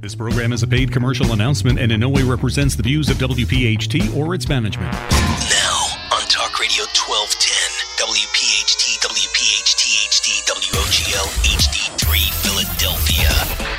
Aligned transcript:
This 0.00 0.14
program 0.14 0.54
is 0.54 0.62
a 0.62 0.66
paid 0.66 0.90
commercial 0.90 1.32
announcement 1.32 1.78
and 1.78 1.92
in 1.92 2.00
no 2.00 2.08
way 2.08 2.22
represents 2.22 2.74
the 2.74 2.82
views 2.82 3.10
of 3.10 3.18
WPHT 3.18 4.16
or 4.16 4.34
its 4.34 4.48
management. 4.48 4.90
Now 4.90 5.92
on 6.16 6.24
Talk 6.24 6.58
Radio 6.58 6.88
1210, 6.96 8.08
WPHT, 8.08 8.96
WPHT, 8.96 9.84
HD, 10.08 10.40
WOGL, 10.48 11.28
HD3, 11.44 12.32
Philadelphia. 12.32 13.28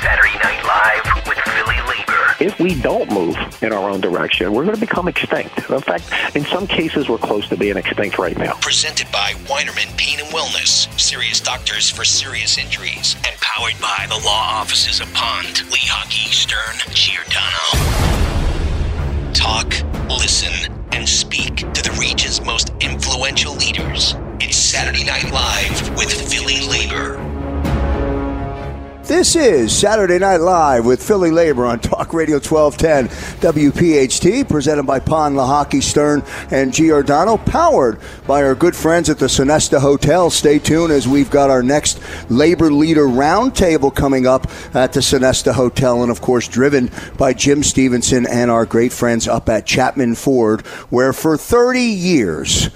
Saturday 0.02 0.38
Night 0.42 0.64
Live 0.64 1.26
with 1.28 1.38
Philly 1.38 1.76
Labor. 1.88 2.34
If 2.40 2.58
we 2.58 2.80
don't 2.80 3.10
move 3.10 3.36
in 3.62 3.72
our 3.72 3.90
own 3.90 4.00
direction, 4.00 4.52
we're 4.52 4.64
going 4.64 4.74
to 4.76 4.80
become 4.80 5.08
extinct. 5.08 5.70
In 5.70 5.80
fact, 5.80 6.10
in 6.36 6.44
some 6.44 6.66
cases, 6.66 7.08
we're 7.08 7.18
close 7.18 7.48
to 7.48 7.56
being 7.56 7.76
extinct 7.76 8.18
right 8.18 8.36
now. 8.36 8.54
Presented 8.60 9.10
by 9.12 9.32
Weinerman 9.46 9.96
Pain 9.96 10.20
and 10.20 10.28
Wellness, 10.28 10.86
serious 11.12 11.42
doctors 11.42 11.90
for 11.90 12.06
serious 12.06 12.56
injuries, 12.56 13.16
and 13.16 13.38
powered 13.38 13.78
by 13.82 14.06
the 14.08 14.16
law 14.24 14.60
offices 14.62 14.98
of 14.98 15.12
Pond, 15.12 15.56
Lehocky, 15.68 16.32
Stern, 16.32 16.74
Giordano. 16.94 17.68
Talk, 19.34 19.74
listen, 20.08 20.72
and 20.92 21.06
speak 21.06 21.56
to 21.56 21.82
the 21.82 21.94
region's 22.00 22.40
most 22.40 22.72
influential 22.80 23.54
leaders. 23.56 24.14
It's 24.40 24.56
Saturday 24.56 25.04
Night 25.04 25.30
Live 25.30 25.94
with 25.98 26.10
Philly 26.32 26.66
Labor. 26.66 27.41
This 29.04 29.34
is 29.34 29.76
Saturday 29.76 30.20
Night 30.20 30.36
Live 30.36 30.86
with 30.86 31.02
Philly 31.02 31.32
Labor 31.32 31.66
on 31.66 31.80
Talk 31.80 32.14
Radio 32.14 32.36
1210 32.36 33.08
WPHT, 33.40 34.48
presented 34.48 34.84
by 34.84 35.00
Pond 35.00 35.34
Lehocky 35.34 35.82
Stern 35.82 36.22
and 36.52 36.72
Giordano, 36.72 37.36
powered 37.36 37.98
by 38.28 38.44
our 38.44 38.54
good 38.54 38.76
friends 38.76 39.10
at 39.10 39.18
the 39.18 39.26
Sonesta 39.26 39.80
Hotel. 39.80 40.30
Stay 40.30 40.60
tuned 40.60 40.92
as 40.92 41.08
we've 41.08 41.30
got 41.30 41.50
our 41.50 41.64
next 41.64 42.00
labor 42.30 42.70
leader 42.70 43.06
roundtable 43.06 43.92
coming 43.92 44.24
up 44.24 44.46
at 44.72 44.92
the 44.92 45.00
Sonesta 45.00 45.52
Hotel, 45.52 46.02
and 46.02 46.10
of 46.10 46.20
course, 46.20 46.46
driven 46.46 46.88
by 47.18 47.34
Jim 47.34 47.64
Stevenson 47.64 48.24
and 48.28 48.52
our 48.52 48.64
great 48.64 48.92
friends 48.92 49.26
up 49.26 49.48
at 49.48 49.66
Chapman 49.66 50.14
Ford, 50.14 50.64
where 50.90 51.12
for 51.12 51.36
30 51.36 51.80
years, 51.80 52.70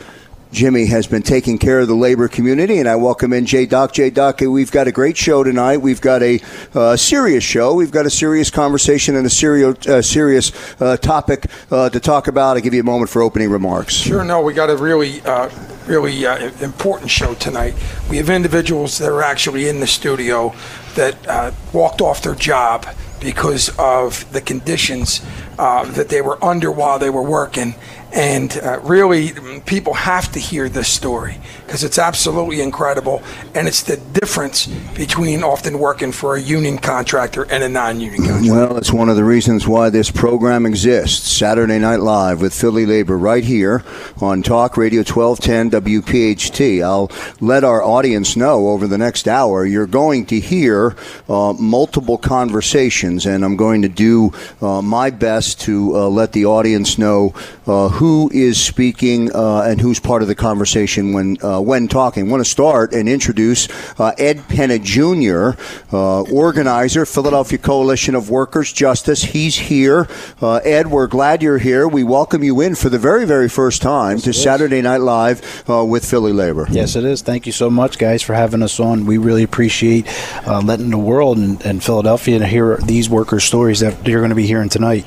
Jimmy 0.56 0.86
has 0.86 1.06
been 1.06 1.22
taking 1.22 1.58
care 1.58 1.80
of 1.80 1.86
the 1.86 1.94
labor 1.94 2.28
community, 2.28 2.78
and 2.78 2.88
I 2.88 2.96
welcome 2.96 3.34
in 3.34 3.44
J 3.44 3.66
Doc. 3.66 3.92
J 3.92 4.08
Doc, 4.08 4.40
we've 4.40 4.72
got 4.72 4.88
a 4.88 4.90
great 4.90 5.14
show 5.14 5.44
tonight. 5.44 5.76
We've 5.76 6.00
got 6.00 6.22
a 6.22 6.40
uh, 6.74 6.96
serious 6.96 7.44
show. 7.44 7.74
We've 7.74 7.90
got 7.90 8.06
a 8.06 8.10
serious 8.10 8.48
conversation 8.48 9.16
and 9.16 9.26
a 9.26 9.30
serious, 9.30 9.86
uh, 9.86 10.00
serious 10.00 10.52
uh, 10.80 10.96
topic 10.96 11.44
uh, 11.70 11.90
to 11.90 12.00
talk 12.00 12.26
about. 12.26 12.56
I'll 12.56 12.62
give 12.62 12.72
you 12.72 12.80
a 12.80 12.84
moment 12.84 13.10
for 13.10 13.20
opening 13.20 13.50
remarks. 13.50 13.92
Sure, 13.92 14.24
no, 14.24 14.40
we 14.40 14.54
got 14.54 14.70
a 14.70 14.78
really, 14.78 15.20
uh, 15.26 15.50
really 15.86 16.24
uh, 16.24 16.50
important 16.62 17.10
show 17.10 17.34
tonight. 17.34 17.74
We 18.08 18.16
have 18.16 18.30
individuals 18.30 18.96
that 18.96 19.10
are 19.10 19.22
actually 19.22 19.68
in 19.68 19.80
the 19.80 19.86
studio 19.86 20.54
that 20.94 21.52
walked 21.74 22.00
off 22.00 22.22
their 22.22 22.34
job 22.34 22.86
because 23.20 23.70
of 23.78 24.30
the 24.32 24.40
conditions 24.40 25.20
that 25.58 26.08
they 26.08 26.22
were 26.22 26.42
under 26.42 26.72
while 26.72 26.98
they 26.98 27.10
were 27.10 27.22
working 27.22 27.74
and 28.12 28.56
uh, 28.58 28.80
really, 28.82 29.32
people 29.66 29.94
have 29.94 30.32
to 30.32 30.38
hear 30.38 30.68
this 30.68 30.88
story 30.88 31.38
because 31.66 31.82
it's 31.82 31.98
absolutely 31.98 32.60
incredible. 32.60 33.22
And 33.54 33.66
it's 33.66 33.82
the 33.82 33.96
difference 33.96 34.66
between 34.94 35.42
often 35.42 35.78
working 35.78 36.12
for 36.12 36.36
a 36.36 36.40
union 36.40 36.78
contractor 36.78 37.42
and 37.50 37.62
a 37.64 37.68
non 37.68 38.00
union 38.00 38.22
contractor. 38.22 38.52
Well, 38.52 38.76
it's 38.76 38.92
one 38.92 39.08
of 39.08 39.16
the 39.16 39.24
reasons 39.24 39.66
why 39.66 39.90
this 39.90 40.10
program 40.10 40.64
exists 40.64 41.30
Saturday 41.30 41.78
Night 41.78 42.00
Live 42.00 42.40
with 42.40 42.54
Philly 42.54 42.86
Labor 42.86 43.18
right 43.18 43.44
here 43.44 43.84
on 44.20 44.42
Talk 44.42 44.76
Radio 44.76 45.00
1210 45.00 45.82
WPHT. 45.82 46.82
I'll 46.82 47.10
let 47.40 47.64
our 47.64 47.82
audience 47.82 48.36
know 48.36 48.68
over 48.68 48.86
the 48.86 48.98
next 48.98 49.26
hour 49.26 49.66
you're 49.66 49.86
going 49.86 50.26
to 50.26 50.38
hear 50.38 50.94
uh, 51.28 51.52
multiple 51.54 52.16
conversations, 52.16 53.26
and 53.26 53.44
I'm 53.44 53.56
going 53.56 53.82
to 53.82 53.88
do 53.88 54.32
uh, 54.60 54.82
my 54.82 55.10
best 55.10 55.60
to 55.62 55.96
uh, 55.96 56.08
let 56.08 56.32
the 56.32 56.46
audience 56.46 56.96
know 56.96 57.34
uh, 57.66 57.88
who 57.88 58.30
is 58.32 58.62
speaking 58.62 59.34
uh, 59.34 59.62
and 59.62 59.80
who's 59.80 59.98
part 59.98 60.22
of 60.22 60.28
the 60.28 60.34
conversation 60.34 61.12
when 61.12 61.36
uh, 61.56 61.60
when 61.60 61.88
talking. 61.88 62.28
I 62.28 62.30
want 62.30 62.44
to 62.44 62.50
start 62.50 62.92
and 62.92 63.08
introduce 63.08 63.68
uh, 63.98 64.12
Ed 64.18 64.46
Penna 64.48 64.78
Jr., 64.78 65.50
uh, 65.92 66.22
organizer, 66.22 67.06
Philadelphia 67.06 67.58
Coalition 67.58 68.14
of 68.14 68.30
Workers 68.30 68.72
Justice. 68.72 69.22
He's 69.22 69.56
here. 69.56 70.08
Uh, 70.40 70.56
Ed, 70.56 70.88
we're 70.88 71.06
glad 71.06 71.42
you're 71.42 71.58
here. 71.58 71.88
We 71.88 72.04
welcome 72.04 72.42
you 72.42 72.60
in 72.60 72.74
for 72.74 72.88
the 72.88 72.98
very 72.98 73.24
very 73.24 73.48
first 73.48 73.82
time 73.82 74.16
yes, 74.16 74.24
to 74.24 74.32
Saturday 74.32 74.82
Night 74.82 75.00
Live 75.00 75.66
with 75.68 76.08
Philly 76.08 76.32
Labor. 76.32 76.66
Yes, 76.70 76.96
it 76.96 77.04
is. 77.04 77.22
Thank 77.22 77.46
you 77.46 77.52
so 77.52 77.70
much, 77.70 77.98
guys, 77.98 78.22
for 78.22 78.34
having 78.34 78.62
us 78.62 78.78
on. 78.80 79.06
We 79.06 79.18
really 79.18 79.42
appreciate 79.42 80.06
letting 80.46 80.90
the 80.90 80.98
world 80.98 81.38
and, 81.38 81.64
and 81.64 81.82
Philadelphia 81.82 82.44
hear 82.44 82.76
these 82.78 83.08
workers' 83.08 83.44
stories 83.44 83.80
that 83.80 84.06
you're 84.06 84.20
going 84.20 84.30
to 84.30 84.36
be 84.36 84.46
hearing 84.46 84.68
tonight 84.68 85.06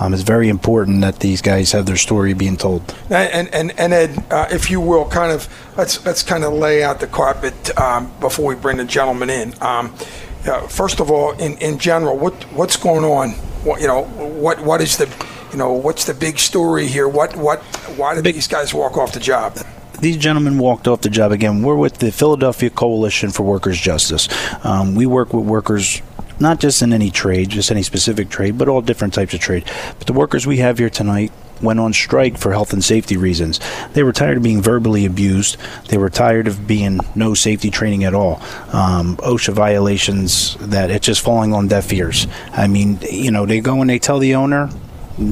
um, 0.00 0.14
it's 0.14 0.22
very 0.22 0.48
important 0.48 1.02
that 1.02 1.20
these 1.20 1.42
guys 1.42 1.72
have 1.72 1.84
their 1.84 1.96
story 1.96 2.32
being 2.32 2.56
told. 2.56 2.94
And 3.10 3.52
and, 3.52 3.78
and 3.78 3.92
Ed, 3.92 4.24
uh, 4.30 4.48
if 4.50 4.70
you 4.70 4.80
will, 4.80 5.06
kind 5.06 5.30
of 5.30 5.46
let's 5.76 6.04
let's 6.06 6.22
kind 6.22 6.42
of 6.42 6.54
lay 6.54 6.82
out 6.82 7.00
the 7.00 7.06
carpet 7.06 7.78
um, 7.78 8.10
before 8.18 8.46
we 8.46 8.54
bring 8.54 8.78
the 8.78 8.84
gentleman 8.84 9.28
in. 9.28 9.52
Um, 9.62 9.94
uh, 10.46 10.66
first 10.68 11.00
of 11.00 11.10
all, 11.10 11.32
in, 11.32 11.58
in 11.58 11.78
general, 11.78 12.16
what 12.16 12.32
what's 12.52 12.76
going 12.76 13.04
on? 13.04 13.30
What 13.62 13.82
you 13.82 13.86
know, 13.86 14.04
what 14.04 14.60
what 14.60 14.80
is 14.80 14.96
the 14.96 15.06
you 15.52 15.58
know 15.58 15.74
what's 15.74 16.06
the 16.06 16.14
big 16.14 16.38
story 16.38 16.86
here? 16.86 17.06
What 17.06 17.36
what 17.36 17.60
why 17.98 18.14
did 18.14 18.24
big, 18.24 18.34
these 18.34 18.48
guys 18.48 18.72
walk 18.72 18.96
off 18.96 19.12
the 19.12 19.20
job? 19.20 19.58
these 20.00 20.16
gentlemen 20.16 20.56
walked 20.56 20.88
off 20.88 21.02
the 21.02 21.10
job 21.10 21.30
again. 21.30 21.62
We're 21.62 21.76
with 21.76 21.98
the 21.98 22.10
Philadelphia 22.10 22.70
Coalition 22.70 23.30
for 23.30 23.42
Workers' 23.42 23.78
Justice. 23.78 24.28
Um, 24.64 24.94
we 24.94 25.04
work 25.04 25.34
with 25.34 25.44
workers 25.44 26.00
not 26.40 26.60
just 26.60 26.82
in 26.82 26.92
any 26.92 27.10
trade, 27.10 27.50
just 27.50 27.70
any 27.70 27.82
specific 27.82 28.28
trade, 28.28 28.58
but 28.58 28.68
all 28.68 28.80
different 28.80 29.14
types 29.14 29.34
of 29.34 29.40
trade. 29.40 29.64
But 29.98 30.06
the 30.06 30.12
workers 30.12 30.46
we 30.46 30.58
have 30.58 30.78
here 30.78 30.90
tonight 30.90 31.32
went 31.62 31.78
on 31.78 31.92
strike 31.92 32.38
for 32.38 32.52
health 32.52 32.72
and 32.72 32.82
safety 32.82 33.16
reasons. 33.16 33.60
They 33.92 34.02
were 34.02 34.12
tired 34.12 34.38
of 34.38 34.42
being 34.42 34.62
verbally 34.62 35.04
abused. 35.04 35.56
They 35.88 35.98
were 35.98 36.10
tired 36.10 36.46
of 36.46 36.66
being 36.66 37.00
no 37.14 37.34
safety 37.34 37.70
training 37.70 38.04
at 38.04 38.14
all. 38.14 38.40
Um, 38.72 39.16
OSHA 39.18 39.52
violations 39.52 40.56
that 40.56 40.90
it's 40.90 41.06
just 41.06 41.20
falling 41.20 41.52
on 41.52 41.68
deaf 41.68 41.92
ears. 41.92 42.26
I 42.52 42.66
mean, 42.66 42.98
you 43.10 43.30
know, 43.30 43.46
they 43.46 43.60
go 43.60 43.80
and 43.80 43.90
they 43.90 43.98
tell 43.98 44.18
the 44.18 44.34
owner, 44.34 44.70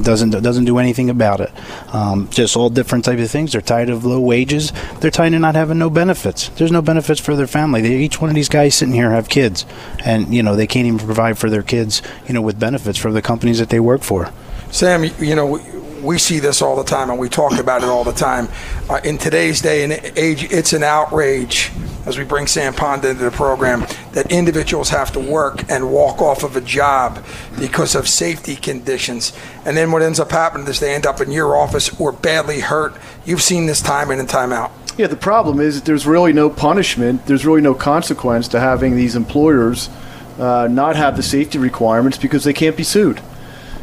doesn't 0.01 0.31
doesn't 0.31 0.65
do 0.65 0.77
anything 0.77 1.09
about 1.09 1.41
it. 1.41 1.51
Um, 1.93 2.29
just 2.29 2.55
all 2.55 2.69
different 2.69 3.05
types 3.05 3.21
of 3.21 3.31
things. 3.31 3.51
They're 3.51 3.61
tired 3.61 3.89
of 3.89 4.05
low 4.05 4.19
wages. 4.19 4.71
They're 4.99 5.11
tired 5.11 5.33
of 5.33 5.41
not 5.41 5.55
having 5.55 5.79
no 5.79 5.89
benefits. 5.89 6.49
There's 6.49 6.71
no 6.71 6.81
benefits 6.81 7.19
for 7.19 7.35
their 7.35 7.47
family. 7.47 7.81
They, 7.81 7.95
each 7.97 8.21
one 8.21 8.29
of 8.29 8.35
these 8.35 8.49
guys 8.49 8.75
sitting 8.75 8.93
here 8.93 9.11
have 9.11 9.29
kids, 9.29 9.65
and 10.05 10.33
you 10.33 10.43
know 10.43 10.55
they 10.55 10.67
can't 10.67 10.87
even 10.87 10.99
provide 10.99 11.37
for 11.37 11.49
their 11.49 11.63
kids. 11.63 12.01
You 12.27 12.33
know 12.33 12.41
with 12.41 12.59
benefits 12.59 12.97
from 12.97 13.13
the 13.13 13.21
companies 13.21 13.59
that 13.59 13.69
they 13.69 13.79
work 13.79 14.01
for. 14.01 14.31
Sam, 14.71 15.03
you 15.19 15.35
know 15.35 15.59
we 16.01 16.17
see 16.17 16.39
this 16.39 16.61
all 16.61 16.75
the 16.75 16.83
time 16.83 17.09
and 17.09 17.19
we 17.19 17.29
talk 17.29 17.57
about 17.57 17.83
it 17.83 17.89
all 17.89 18.03
the 18.03 18.11
time. 18.11 18.47
Uh, 18.89 18.99
in 19.03 19.17
today's 19.17 19.61
day 19.61 19.83
and 19.83 19.93
age, 20.17 20.43
it's 20.51 20.73
an 20.73 20.83
outrage 20.83 21.71
as 22.05 22.17
we 22.17 22.23
bring 22.23 22.47
Sam 22.47 22.73
Pond 22.73 23.05
into 23.05 23.23
the 23.23 23.31
program 23.31 23.85
that 24.13 24.31
individuals 24.31 24.89
have 24.89 25.11
to 25.13 25.19
work 25.19 25.69
and 25.69 25.91
walk 25.91 26.21
off 26.21 26.43
of 26.43 26.55
a 26.55 26.61
job 26.61 27.23
because 27.59 27.95
of 27.95 28.07
safety 28.07 28.55
conditions. 28.55 29.33
And 29.65 29.77
then 29.77 29.91
what 29.91 30.01
ends 30.01 30.19
up 30.19 30.31
happening 30.31 30.67
is 30.67 30.79
they 30.79 30.95
end 30.95 31.05
up 31.05 31.21
in 31.21 31.31
your 31.31 31.55
office 31.55 31.99
or 31.99 32.11
badly 32.11 32.61
hurt. 32.61 32.95
You've 33.25 33.41
seen 33.41 33.65
this 33.65 33.81
time 33.81 34.11
in 34.11 34.19
and 34.19 34.29
time 34.29 34.51
out. 34.51 34.71
Yeah, 34.97 35.07
the 35.07 35.15
problem 35.15 35.59
is 35.59 35.75
that 35.75 35.85
there's 35.85 36.05
really 36.05 36.33
no 36.33 36.49
punishment, 36.49 37.25
there's 37.25 37.45
really 37.45 37.61
no 37.61 37.73
consequence 37.73 38.47
to 38.49 38.59
having 38.59 38.95
these 38.95 39.15
employers 39.15 39.89
uh, 40.37 40.67
not 40.69 40.95
have 40.95 41.15
the 41.15 41.23
safety 41.23 41.57
requirements 41.57 42.17
because 42.17 42.43
they 42.43 42.53
can't 42.53 42.75
be 42.75 42.83
sued. 42.83 43.21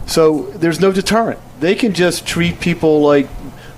So 0.06 0.50
there's 0.53 0.81
no 0.81 0.93
deterrent. 0.93 1.41
They 1.61 1.75
can 1.75 1.94
just 1.94 2.27
treat 2.27 2.61
people 2.61 3.00
like 3.00 3.28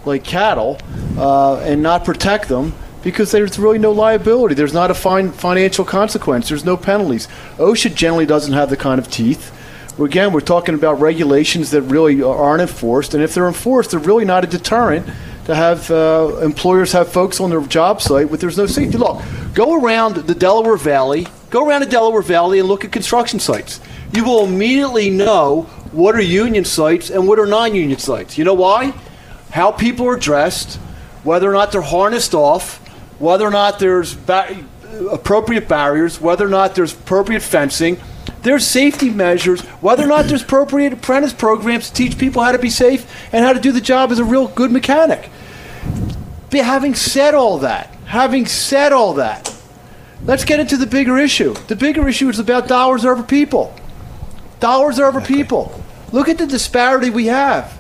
like 0.05 0.25
cattle 0.25 0.79
uh, 1.17 1.59
and 1.61 1.83
not 1.83 2.05
protect 2.05 2.49
them 2.49 2.73
because 3.03 3.31
there's 3.31 3.59
really 3.59 3.79
no 3.79 3.93
liability. 3.93 4.55
There's 4.55 4.73
not 4.73 4.91
a 4.91 4.95
fine 4.95 5.31
financial 5.33 5.85
consequence. 5.85 6.49
There's 6.49 6.65
no 6.65 6.77
penalties. 6.77 7.29
OSHA 7.57 7.95
generally 7.95 8.27
doesn't 8.27 8.55
have 8.55 8.71
the 8.71 8.77
kind 8.77 8.99
of 8.99 9.11
teeth. 9.11 9.55
Again, 10.01 10.33
we're 10.33 10.41
talking 10.41 10.75
about 10.75 11.01
regulations 11.01 11.73
that 11.73 11.83
really 11.83 12.23
aren't 12.23 12.63
enforced, 12.63 13.15
and 13.15 13.23
if 13.23 13.35
they're 13.35 13.49
enforced, 13.49 13.91
they're 13.91 14.01
really 14.01 14.25
not 14.25 14.45
a 14.45 14.47
deterrent 14.47 15.07
to 15.47 15.55
have 15.55 15.91
uh, 15.91 16.39
employers 16.43 16.93
have 16.93 17.11
folks 17.11 17.41
on 17.41 17.51
their 17.51 17.63
job 17.63 18.01
site 18.01 18.31
with 18.31 18.41
there's 18.41 18.59
no 18.59 18.67
safety. 18.67 18.99
Look, 18.99 19.23
go 19.55 19.83
around 19.83 20.15
the 20.15 20.35
Delaware 20.35 20.77
Valley, 20.77 21.27
go 21.51 21.67
around 21.67 21.81
the 21.81 21.87
Delaware 21.87 22.23
Valley 22.23 22.59
and 22.59 22.69
look 22.69 22.85
at 22.85 22.93
construction 22.93 23.41
sites. 23.41 23.81
You 24.13 24.25
will 24.25 24.45
immediately 24.45 25.11
know 25.11 25.69
what 25.93 26.15
are 26.15 26.21
union 26.21 26.65
sites 26.65 27.11
and 27.11 27.27
what 27.27 27.39
are 27.39 27.47
non-union 27.47 27.99
sites. 27.99 28.39
You 28.39 28.45
know 28.45 28.55
why? 28.55 28.93
How 29.51 29.73
people 29.73 30.07
are 30.07 30.17
dressed, 30.17 30.77
whether 31.25 31.49
or 31.49 31.53
not 31.53 31.73
they're 31.73 31.81
harnessed 31.81 32.35
off, 32.35 32.79
whether 33.19 33.47
or 33.47 33.51
not 33.51 33.79
there's 33.79 34.15
ba- 34.15 34.65
appropriate 35.11 35.69
barriers, 35.69 36.21
whether 36.21 36.47
or 36.47 36.51
not 36.51 36.75
there's 36.75 36.93
appropriate 36.93 37.43
fencing, 37.43 37.99
there's 38.43 38.67
safety 38.67 39.11
measures, 39.11 39.61
whether 39.81 40.05
or 40.05 40.07
not 40.07 40.27
there's 40.27 40.43
appropriate 40.43 40.93
apprentice 40.93 41.33
programs 41.33 41.89
to 41.89 41.95
teach 41.95 42.19
people 42.19 42.43
how 42.43 42.53
to 42.53 42.59
be 42.59 42.71
safe 42.71 43.11
and 43.33 43.45
how 43.45 43.53
to 43.53 43.61
do 43.61 43.73
the 43.73 43.81
job 43.81 44.13
as 44.13 44.19
a 44.19 44.25
real 44.25 44.49
good 44.49 44.71
mechanic. 44.71 45.31
But 46.51 46.61
having 46.61 46.95
said 46.95 47.35
all 47.35 47.59
that, 47.59 47.95
having 48.07 48.47
said 48.47 48.93
all 48.93 49.15
that, 49.15 49.55
let's 50.25 50.45
get 50.45 50.61
into 50.61 50.77
the 50.77 50.87
bigger 50.87 51.19
issue. 51.19 51.55
The 51.67 51.77
bigger 51.77 52.09
issue 52.09 52.29
is 52.29 52.39
about 52.39 52.69
dollars 52.69 53.05
over 53.05 53.23
people. 53.23 53.75
Dollars 54.61 54.99
are 54.99 55.07
over 55.07 55.21
people. 55.21 55.83
Look 56.13 56.29
at 56.29 56.39
the 56.39 56.47
disparity 56.47 57.11
we 57.11 57.27
have. 57.27 57.79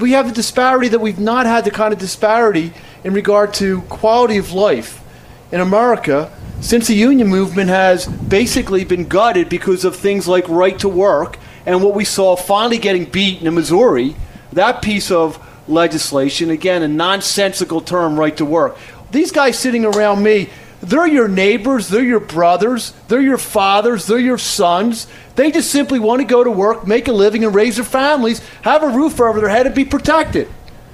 We 0.00 0.12
have 0.12 0.26
the 0.26 0.34
disparity 0.34 0.88
that 0.88 1.00
we've 1.00 1.18
not 1.18 1.46
had 1.46 1.64
the 1.64 1.70
kind 1.70 1.92
of 1.92 1.98
disparity 1.98 2.72
in 3.04 3.14
regard 3.14 3.54
to 3.54 3.82
quality 3.82 4.36
of 4.36 4.52
life 4.52 5.02
in 5.50 5.60
America 5.60 6.30
since 6.60 6.88
the 6.88 6.94
union 6.94 7.28
movement 7.28 7.70
has 7.70 8.06
basically 8.06 8.84
been 8.84 9.06
gutted 9.06 9.48
because 9.48 9.84
of 9.84 9.94
things 9.94 10.26
like 10.26 10.48
right 10.48 10.78
to 10.80 10.88
work 10.88 11.38
and 11.64 11.82
what 11.82 11.94
we 11.94 12.04
saw 12.04 12.34
finally 12.34 12.78
getting 12.78 13.04
beaten 13.04 13.46
in 13.46 13.54
Missouri, 13.54 14.16
that 14.52 14.82
piece 14.82 15.10
of 15.10 15.38
legislation, 15.68 16.50
again, 16.50 16.82
a 16.82 16.88
nonsensical 16.88 17.80
term, 17.80 18.18
right 18.18 18.36
to 18.36 18.44
work. 18.44 18.76
These 19.10 19.32
guys 19.32 19.58
sitting 19.58 19.84
around 19.84 20.22
me, 20.22 20.48
they're 20.80 21.06
your 21.06 21.28
neighbors, 21.28 21.88
they're 21.88 22.04
your 22.04 22.20
brothers, 22.20 22.92
they're 23.08 23.20
your 23.20 23.38
fathers, 23.38 24.06
they're 24.06 24.18
your 24.18 24.38
sons. 24.38 25.06
They 25.34 25.50
just 25.50 25.70
simply 25.70 25.98
want 25.98 26.20
to 26.20 26.26
go 26.26 26.44
to 26.44 26.50
work, 26.50 26.86
make 26.86 27.08
a 27.08 27.12
living, 27.12 27.44
and 27.44 27.54
raise 27.54 27.76
their 27.76 27.84
families, 27.84 28.40
have 28.62 28.82
a 28.82 28.88
roof 28.88 29.20
over 29.20 29.40
their 29.40 29.48
head, 29.48 29.66
and 29.66 29.74
be 29.74 29.84
protected. 29.84 30.48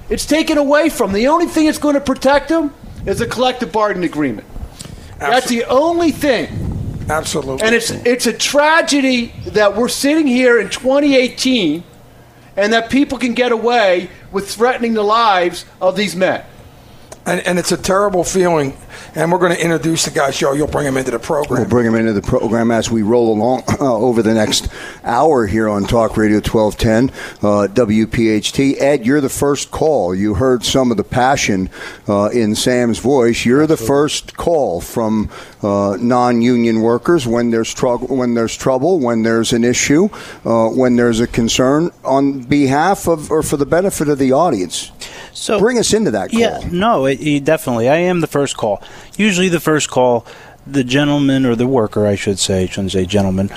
It's 0.09 0.25
taken 0.25 0.57
away 0.57 0.89
from 0.89 1.11
them. 1.11 1.21
The 1.21 1.27
only 1.27 1.47
thing 1.47 1.65
that's 1.65 1.77
going 1.77 1.95
to 1.95 2.01
protect 2.01 2.49
them 2.49 2.73
is 3.05 3.21
a 3.21 3.27
collective 3.27 3.71
bargaining 3.71 4.09
agreement. 4.09 4.47
That's 5.19 5.47
the 5.47 5.65
only 5.65 6.11
thing. 6.11 7.05
Absolutely. 7.09 7.65
And 7.65 7.75
it's 7.75 7.91
it's 7.91 8.25
a 8.25 8.33
tragedy 8.33 9.33
that 9.47 9.75
we're 9.75 9.89
sitting 9.89 10.27
here 10.27 10.59
in 10.59 10.69
2018 10.69 11.83
and 12.57 12.73
that 12.73 12.89
people 12.89 13.17
can 13.17 13.33
get 13.33 13.51
away 13.51 14.09
with 14.31 14.49
threatening 14.49 14.93
the 14.93 15.03
lives 15.03 15.65
of 15.81 15.95
these 15.95 16.15
men. 16.15 16.43
And, 17.25 17.41
and 17.41 17.57
it's 17.57 17.71
a 17.71 17.77
terrible 17.77 18.23
feeling. 18.23 18.77
And 19.15 19.31
we're 19.31 19.39
going 19.39 19.55
to 19.55 19.61
introduce 19.61 20.05
the 20.05 20.11
guy, 20.11 20.31
Joe. 20.31 20.53
You'll 20.53 20.67
bring 20.67 20.85
him 20.85 20.97
into 20.97 21.11
the 21.11 21.19
program. 21.19 21.61
We'll 21.61 21.69
bring 21.69 21.85
him 21.85 21.95
into 21.95 22.13
the 22.13 22.21
program 22.21 22.71
as 22.71 22.91
we 22.91 23.01
roll 23.01 23.33
along 23.33 23.63
uh, 23.79 23.95
over 23.95 24.21
the 24.21 24.33
next 24.33 24.67
hour 25.03 25.47
here 25.47 25.67
on 25.67 25.85
Talk 25.85 26.17
Radio 26.17 26.37
1210 26.37 27.09
uh, 27.39 27.67
WPHT. 27.73 28.79
Ed, 28.79 29.05
you're 29.05 29.21
the 29.21 29.29
first 29.29 29.71
call. 29.71 30.13
You 30.13 30.35
heard 30.35 30.63
some 30.63 30.91
of 30.91 30.97
the 30.97 31.03
passion 31.03 31.69
uh, 32.07 32.29
in 32.29 32.55
Sam's 32.55 32.99
voice. 32.99 33.45
You're 33.45 33.67
the 33.67 33.77
first 33.77 34.37
call 34.37 34.81
from 34.81 35.29
uh, 35.63 35.97
non-union 35.99 36.81
workers 36.81 37.25
when 37.25 37.49
there's 37.49 37.73
trouble, 37.73 38.15
when 38.15 38.33
there's 38.35 38.55
trouble, 38.55 38.99
when 38.99 39.23
there's 39.23 39.51
an 39.51 39.63
issue, 39.63 40.09
uh, 40.45 40.69
when 40.69 40.95
there's 40.95 41.19
a 41.19 41.27
concern 41.27 41.89
on 42.03 42.41
behalf 42.43 43.07
of 43.07 43.31
or 43.31 43.41
for 43.41 43.57
the 43.57 43.65
benefit 43.65 44.09
of 44.09 44.19
the 44.19 44.31
audience. 44.31 44.91
So 45.35 45.59
Bring 45.59 45.77
us 45.77 45.93
into 45.93 46.11
that 46.11 46.31
call. 46.31 46.39
Yeah, 46.39 46.67
no, 46.71 47.05
it, 47.05 47.19
it 47.19 47.43
definitely. 47.43 47.89
I 47.89 47.97
am 47.97 48.21
the 48.21 48.27
first 48.27 48.55
call. 48.55 48.81
Usually, 49.17 49.49
the 49.49 49.59
first 49.59 49.89
call, 49.89 50.25
the 50.65 50.83
gentleman 50.83 51.45
or 51.45 51.55
the 51.55 51.67
worker, 51.67 52.07
I 52.07 52.15
should 52.15 52.39
say, 52.39 52.63
I 52.63 52.67
shouldn't 52.67 52.93
say 52.93 53.05
gentleman, 53.05 53.49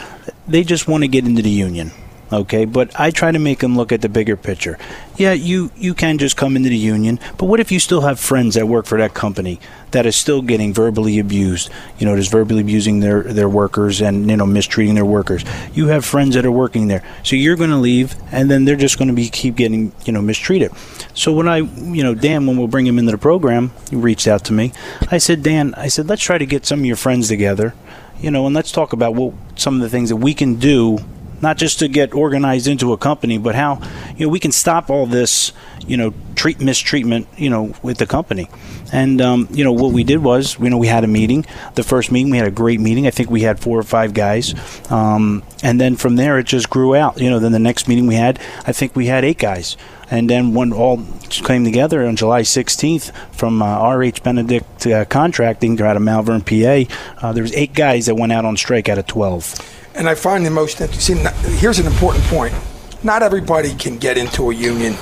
they 0.49 0.65
just 0.65 0.89
want 0.89 1.05
to 1.05 1.09
get 1.09 1.25
into 1.25 1.41
the 1.41 1.51
union. 1.51 1.93
Okay, 2.31 2.67
but 2.67 2.99
I 3.01 3.11
try 3.11 3.33
to 3.33 3.39
make 3.39 3.61
them 3.61 3.75
look 3.75 3.91
at 3.91 4.03
the 4.03 4.09
bigger 4.09 4.37
picture. 4.37 4.79
Yeah, 5.17 5.33
you 5.33 5.71
you 5.77 5.95
can 5.95 6.19
just 6.19 6.37
come 6.37 6.57
into 6.57 6.69
the 6.69 6.77
union, 6.77 7.19
but 7.39 7.47
what 7.47 7.59
if 7.59 7.73
you 7.73 7.81
still 7.81 8.03
have 8.03 8.21
friends 8.21 8.55
that 8.55 8.69
work 8.69 8.85
for 8.85 8.99
that 8.99 9.15
company 9.15 9.59
that 9.93 10.05
is 10.05 10.15
still 10.15 10.43
getting 10.43 10.75
verbally 10.75 11.19
abused? 11.19 11.71
You 11.99 12.05
know, 12.05 12.17
just 12.17 12.31
verbally 12.31 12.61
abusing 12.61 13.01
their 13.01 13.23
their 13.23 13.49
workers 13.49 14.03
and 14.03 14.29
you 14.29 14.37
know 14.37 14.45
mistreating 14.45 14.95
their 14.95 15.07
workers. 15.07 15.43
You 15.73 15.87
have 15.87 16.05
friends 16.05 16.35
that 16.35 16.45
are 16.45 16.53
working 16.53 16.89
there, 16.89 17.03
so 17.23 17.35
you're 17.35 17.57
going 17.57 17.71
to 17.71 17.77
leave, 17.77 18.15
and 18.31 18.51
then 18.51 18.67
they're 18.67 18.77
just 18.77 18.99
going 18.99 19.09
to 19.09 19.15
be 19.15 19.31
keep 19.31 19.57
getting 19.57 19.93
you 20.05 20.13
know 20.13 20.21
mistreated. 20.21 20.71
So 21.15 21.33
when 21.33 21.49
I 21.49 21.59
you 21.59 22.03
know 22.03 22.15
Dan, 22.15 22.47
when 22.47 22.59
we'll 22.59 22.69
bring 22.69 22.87
him 22.87 22.99
into 22.99 23.13
the 23.13 23.19
program, 23.19 23.73
he 23.89 23.97
reached 23.97 24.29
out 24.29 24.45
to 24.45 24.53
me. 24.53 24.75
I 25.11 25.17
said, 25.17 25.43
Dan, 25.43 25.73
I 25.79 25.89
said 25.89 26.09
let's 26.09 26.23
try 26.23 26.37
to 26.37 26.47
get 26.47 26.67
some 26.67 26.81
of 26.81 26.85
your 26.85 26.97
friends 26.97 27.29
together, 27.29 27.73
you 28.21 28.31
know, 28.31 28.45
and 28.45 28.55
let's 28.55 28.71
talk 28.71 28.93
about 28.93 29.15
what 29.15 29.33
some 29.57 29.77
of 29.77 29.81
the 29.81 29.89
things 29.89 30.11
that 30.11 30.17
we 30.17 30.35
can 30.35 30.57
do 30.57 30.99
not 31.41 31.57
just 31.57 31.79
to 31.81 31.89
get 31.89 32.15
organized 32.15 32.67
into 32.67 32.93
a 32.93 32.99
company, 32.99 33.39
but 33.39 33.55
how 33.55 33.81
you 34.17 34.27
know 34.27 34.31
we 34.31 34.41
can 34.41 34.53
stop 34.53 34.91
all 34.91 35.07
this 35.07 35.53
you 35.87 35.97
know 35.97 36.13
treat 36.35 36.61
mistreatment 36.61 37.27
you 37.37 37.51
know 37.51 37.75
with 37.83 37.99
the 37.99 38.07
company. 38.07 38.49
And 38.93 39.21
um, 39.21 39.49
you 39.51 39.65
know 39.65 39.73
what 39.73 39.93
we 39.93 40.05
did 40.05 40.23
was 40.23 40.59
you 40.59 40.71
know 40.71 40.79
we 40.79 40.87
had 40.87 41.05
a 41.05 41.09
meeting. 41.09 41.47
The 41.75 41.83
first 41.83 42.11
meeting 42.11 42.31
we 42.31 42.39
had 42.39 42.49
a 42.49 42.53
great 42.53 42.81
meeting. 42.81 43.07
I 43.07 43.11
think 43.11 43.31
we 43.31 43.43
had 43.43 43.61
four 43.61 43.79
or 43.79 43.83
five 43.83 44.15
guys, 44.15 44.55
um, 44.91 45.43
and 45.63 45.81
then 45.81 45.97
from 45.97 46.17
there 46.17 46.39
it 46.39 46.45
just 46.45 46.71
grew 46.71 46.95
out. 46.95 47.21
You 47.21 47.31
know 47.31 47.39
then 47.39 47.53
the 47.53 47.59
next 47.59 47.89
meeting 47.89 48.07
we 48.07 48.15
had 48.15 48.39
I 48.67 48.73
think 48.73 48.97
we 48.97 49.07
had 49.07 49.25
eight 49.25 49.39
guys. 49.39 49.77
And 50.11 50.31
then 50.31 50.55
when 50.55 50.73
all 50.73 51.03
came 51.29 51.65
together 51.65 52.07
on 52.07 52.17
July 52.17 52.41
16th 52.41 53.13
from 53.35 53.61
uh, 53.61 53.95
RH 53.95 54.23
Benedict 54.23 54.87
uh, 54.87 55.05
Contracting, 55.05 55.79
out 55.83 55.97
of 55.97 56.03
Malvern, 56.03 56.41
PA, 56.41 56.85
uh, 57.21 57.33
there 57.33 57.43
was 57.43 57.53
eight 57.53 57.75
guys 57.75 58.07
that 58.07 58.15
went 58.15 58.33
out 58.33 58.47
on 58.47 58.57
strike 58.57 58.89
out 58.89 58.97
of 58.97 59.07
12. 59.07 59.78
And 59.99 60.09
I 60.09 60.15
find 60.15 60.47
the 60.47 60.51
most 60.51 60.81
interesting. 60.81 61.19
Here's 61.59 61.81
an 61.81 61.87
important 61.87 62.25
point: 62.27 62.55
not 63.03 63.23
everybody 63.23 63.75
can 63.75 63.99
get 63.99 64.17
into 64.17 64.51
a 64.51 64.55
union, 64.55 64.95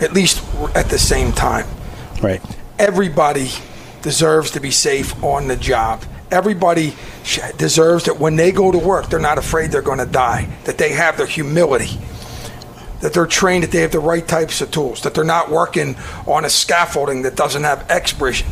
at 0.00 0.14
least 0.14 0.42
at 0.74 0.88
the 0.88 0.98
same 0.98 1.32
time. 1.32 1.66
Right. 2.22 2.42
Everybody 2.78 3.50
deserves 4.00 4.50
to 4.52 4.60
be 4.60 4.70
safe 4.70 5.22
on 5.22 5.48
the 5.48 5.56
job. 5.56 6.02
Everybody 6.30 6.94
sh- 7.24 7.40
deserves 7.58 8.04
that 8.04 8.18
when 8.18 8.36
they 8.36 8.50
go 8.50 8.72
to 8.72 8.78
work, 8.78 9.10
they're 9.10 9.18
not 9.18 9.36
afraid 9.36 9.70
they're 9.70 9.82
going 9.82 9.98
to 9.98 10.06
die. 10.06 10.48
That 10.64 10.78
they 10.78 10.92
have 10.92 11.18
their 11.18 11.26
humility. 11.26 11.98
That 13.02 13.12
they're 13.12 13.26
trained 13.26 13.64
that 13.64 13.70
they 13.70 13.82
have 13.82 13.92
the 13.92 14.00
right 14.00 14.26
types 14.26 14.62
of 14.62 14.70
tools. 14.70 15.02
That 15.02 15.14
they're 15.14 15.24
not 15.24 15.50
working 15.50 15.96
on 16.26 16.46
a 16.46 16.50
scaffolding 16.50 17.22
that 17.22 17.36
doesn't 17.36 17.64
have 17.64 17.90
expiration. 17.90 18.48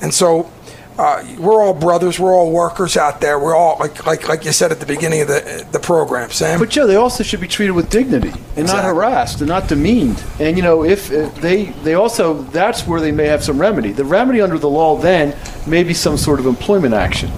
And 0.00 0.12
so 0.12 0.50
uh, 0.98 1.24
we're 1.38 1.62
all 1.62 1.72
brothers. 1.72 2.20
We're 2.20 2.34
all 2.34 2.50
workers 2.50 2.96
out 2.96 3.20
there. 3.20 3.38
We're 3.38 3.56
all 3.56 3.78
like 3.78 4.06
like 4.06 4.28
like 4.28 4.44
you 4.44 4.52
said 4.52 4.72
at 4.72 4.80
the 4.80 4.86
beginning 4.86 5.22
of 5.22 5.28
the 5.28 5.66
the 5.72 5.78
program, 5.78 6.30
Sam. 6.30 6.58
But 6.58 6.68
Joe, 6.68 6.86
they 6.86 6.96
also 6.96 7.22
should 7.24 7.40
be 7.40 7.48
treated 7.48 7.72
with 7.72 7.88
dignity 7.88 8.32
and 8.56 8.66
not 8.66 8.84
harassed 8.84 9.40
and 9.40 9.48
not 9.48 9.68
demeaned. 9.68 10.22
And 10.38 10.56
you 10.56 10.62
know, 10.62 10.84
if, 10.84 11.10
if 11.10 11.34
they 11.36 11.66
they 11.84 11.94
also 11.94 12.42
that's 12.42 12.86
where 12.86 13.00
they 13.00 13.12
may 13.12 13.26
have 13.26 13.42
some 13.42 13.58
remedy. 13.58 13.92
The 13.92 14.04
remedy 14.04 14.40
under 14.42 14.58
the 14.58 14.68
law 14.68 14.96
then 14.98 15.36
may 15.66 15.82
be 15.82 15.94
some 15.94 16.16
sort 16.18 16.40
of 16.40 16.46
employment 16.46 16.94
action. 16.94 17.30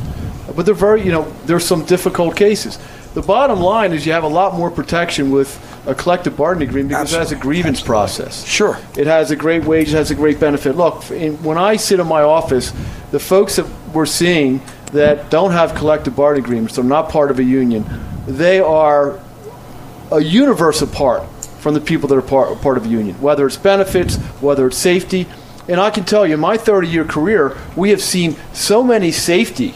But 0.55 0.67
they're 0.67 0.75
very 0.75 1.03
you 1.03 1.13
know 1.13 1.31
there's 1.47 1.65
some 1.65 1.85
difficult 1.85 2.37
cases. 2.37 2.79
The 3.15 3.23
bottom 3.23 3.61
line 3.61 3.93
is 3.93 4.05
you 4.05 4.13
have 4.13 4.25
a 4.25 4.29
lot 4.29 4.55
more 4.55 4.71
protection 4.71 5.31
with 5.31 5.61
a 5.87 5.95
collective 5.95 6.37
bargaining 6.37 6.69
agreement 6.69 6.91
because 6.91 7.13
it 7.13 7.19
has 7.19 7.33
a 7.33 7.35
Absolutely. 7.35 7.63
grievance 7.63 7.81
process. 7.81 8.47
Sure. 8.47 8.79
It 8.97 9.07
has 9.07 9.31
a 9.31 9.37
great 9.37 9.65
wage, 9.65 9.89
it 9.89 9.97
has 9.97 10.11
a 10.11 10.15
great 10.15 10.41
benefit. 10.41 10.77
Look, 10.77 11.11
in, 11.11 11.43
when 11.43 11.59
I 11.59 11.77
sit 11.77 12.01
in 12.01 12.07
my 12.07 12.23
office, 12.23 12.73
the 13.11 13.21
folks 13.21 13.57
that 13.57 13.67
we're 13.93 14.07
seeing 14.07 14.63
that 14.93 15.31
don't 15.31 15.53
have 15.53 15.75
collective 15.75 16.17
bargaining 16.17 16.45
agreements, 16.45 16.77
they're 16.77 16.85
not 16.85 17.11
part 17.11 17.31
of 17.31 17.39
a 17.39 17.45
union, 17.45 17.85
they 18.27 18.61
are 18.61 19.21
a 20.11 20.21
universe 20.21 20.81
apart 20.81 21.29
from 21.61 21.75
the 21.75 21.81
people 21.81 22.09
that 22.09 22.17
are 22.17 22.23
part, 22.23 22.61
part 22.61 22.77
of 22.77 22.87
a 22.87 22.89
union, 22.89 23.21
whether 23.21 23.47
it's 23.47 23.57
benefits, 23.57 24.17
whether 24.41 24.67
it's 24.67 24.79
safety. 24.79 25.27
And 25.69 25.81
I 25.81 25.91
can 25.91 26.05
tell 26.05 26.27
you, 26.27 26.35
in 26.35 26.41
my 26.41 26.57
30 26.57 26.89
year 26.89 27.05
career, 27.05 27.57
we 27.75 27.91
have 27.91 28.03
seen 28.03 28.37
so 28.53 28.83
many 28.83 29.11
safety 29.13 29.75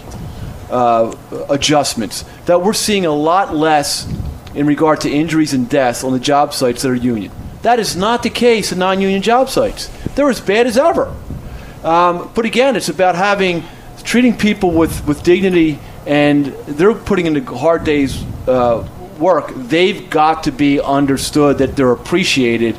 uh, 0.70 1.14
adjustments 1.48 2.24
that 2.44 2.62
we're 2.62 2.74
seeing 2.74 3.06
a 3.06 3.12
lot 3.12 3.54
less 3.54 4.06
in 4.54 4.66
regard 4.66 5.00
to 5.02 5.10
injuries 5.10 5.54
and 5.54 5.68
deaths 5.68 6.04
on 6.04 6.12
the 6.12 6.20
job 6.20 6.54
sites 6.54 6.82
that 6.82 6.90
are 6.90 6.94
union. 6.94 7.32
That 7.62 7.78
is 7.78 7.96
not 7.96 8.22
the 8.22 8.30
case 8.30 8.72
in 8.72 8.78
non 8.78 9.00
union 9.00 9.22
job 9.22 9.48
sites. 9.48 9.88
They're 10.14 10.30
as 10.30 10.40
bad 10.40 10.66
as 10.66 10.78
ever. 10.78 11.14
Um, 11.84 12.30
but 12.34 12.44
again, 12.44 12.76
it's 12.76 12.88
about 12.88 13.14
having 13.14 13.62
treating 14.04 14.36
people 14.36 14.70
with, 14.70 15.06
with 15.06 15.22
dignity, 15.22 15.78
and 16.06 16.46
they're 16.46 16.94
putting 16.94 17.26
in 17.26 17.36
a 17.36 17.42
hard 17.56 17.84
day's 17.84 18.22
uh, 18.48 18.88
work. 19.18 19.52
They've 19.54 20.08
got 20.08 20.44
to 20.44 20.52
be 20.52 20.80
understood 20.80 21.58
that 21.58 21.76
they're 21.76 21.92
appreciated, 21.92 22.78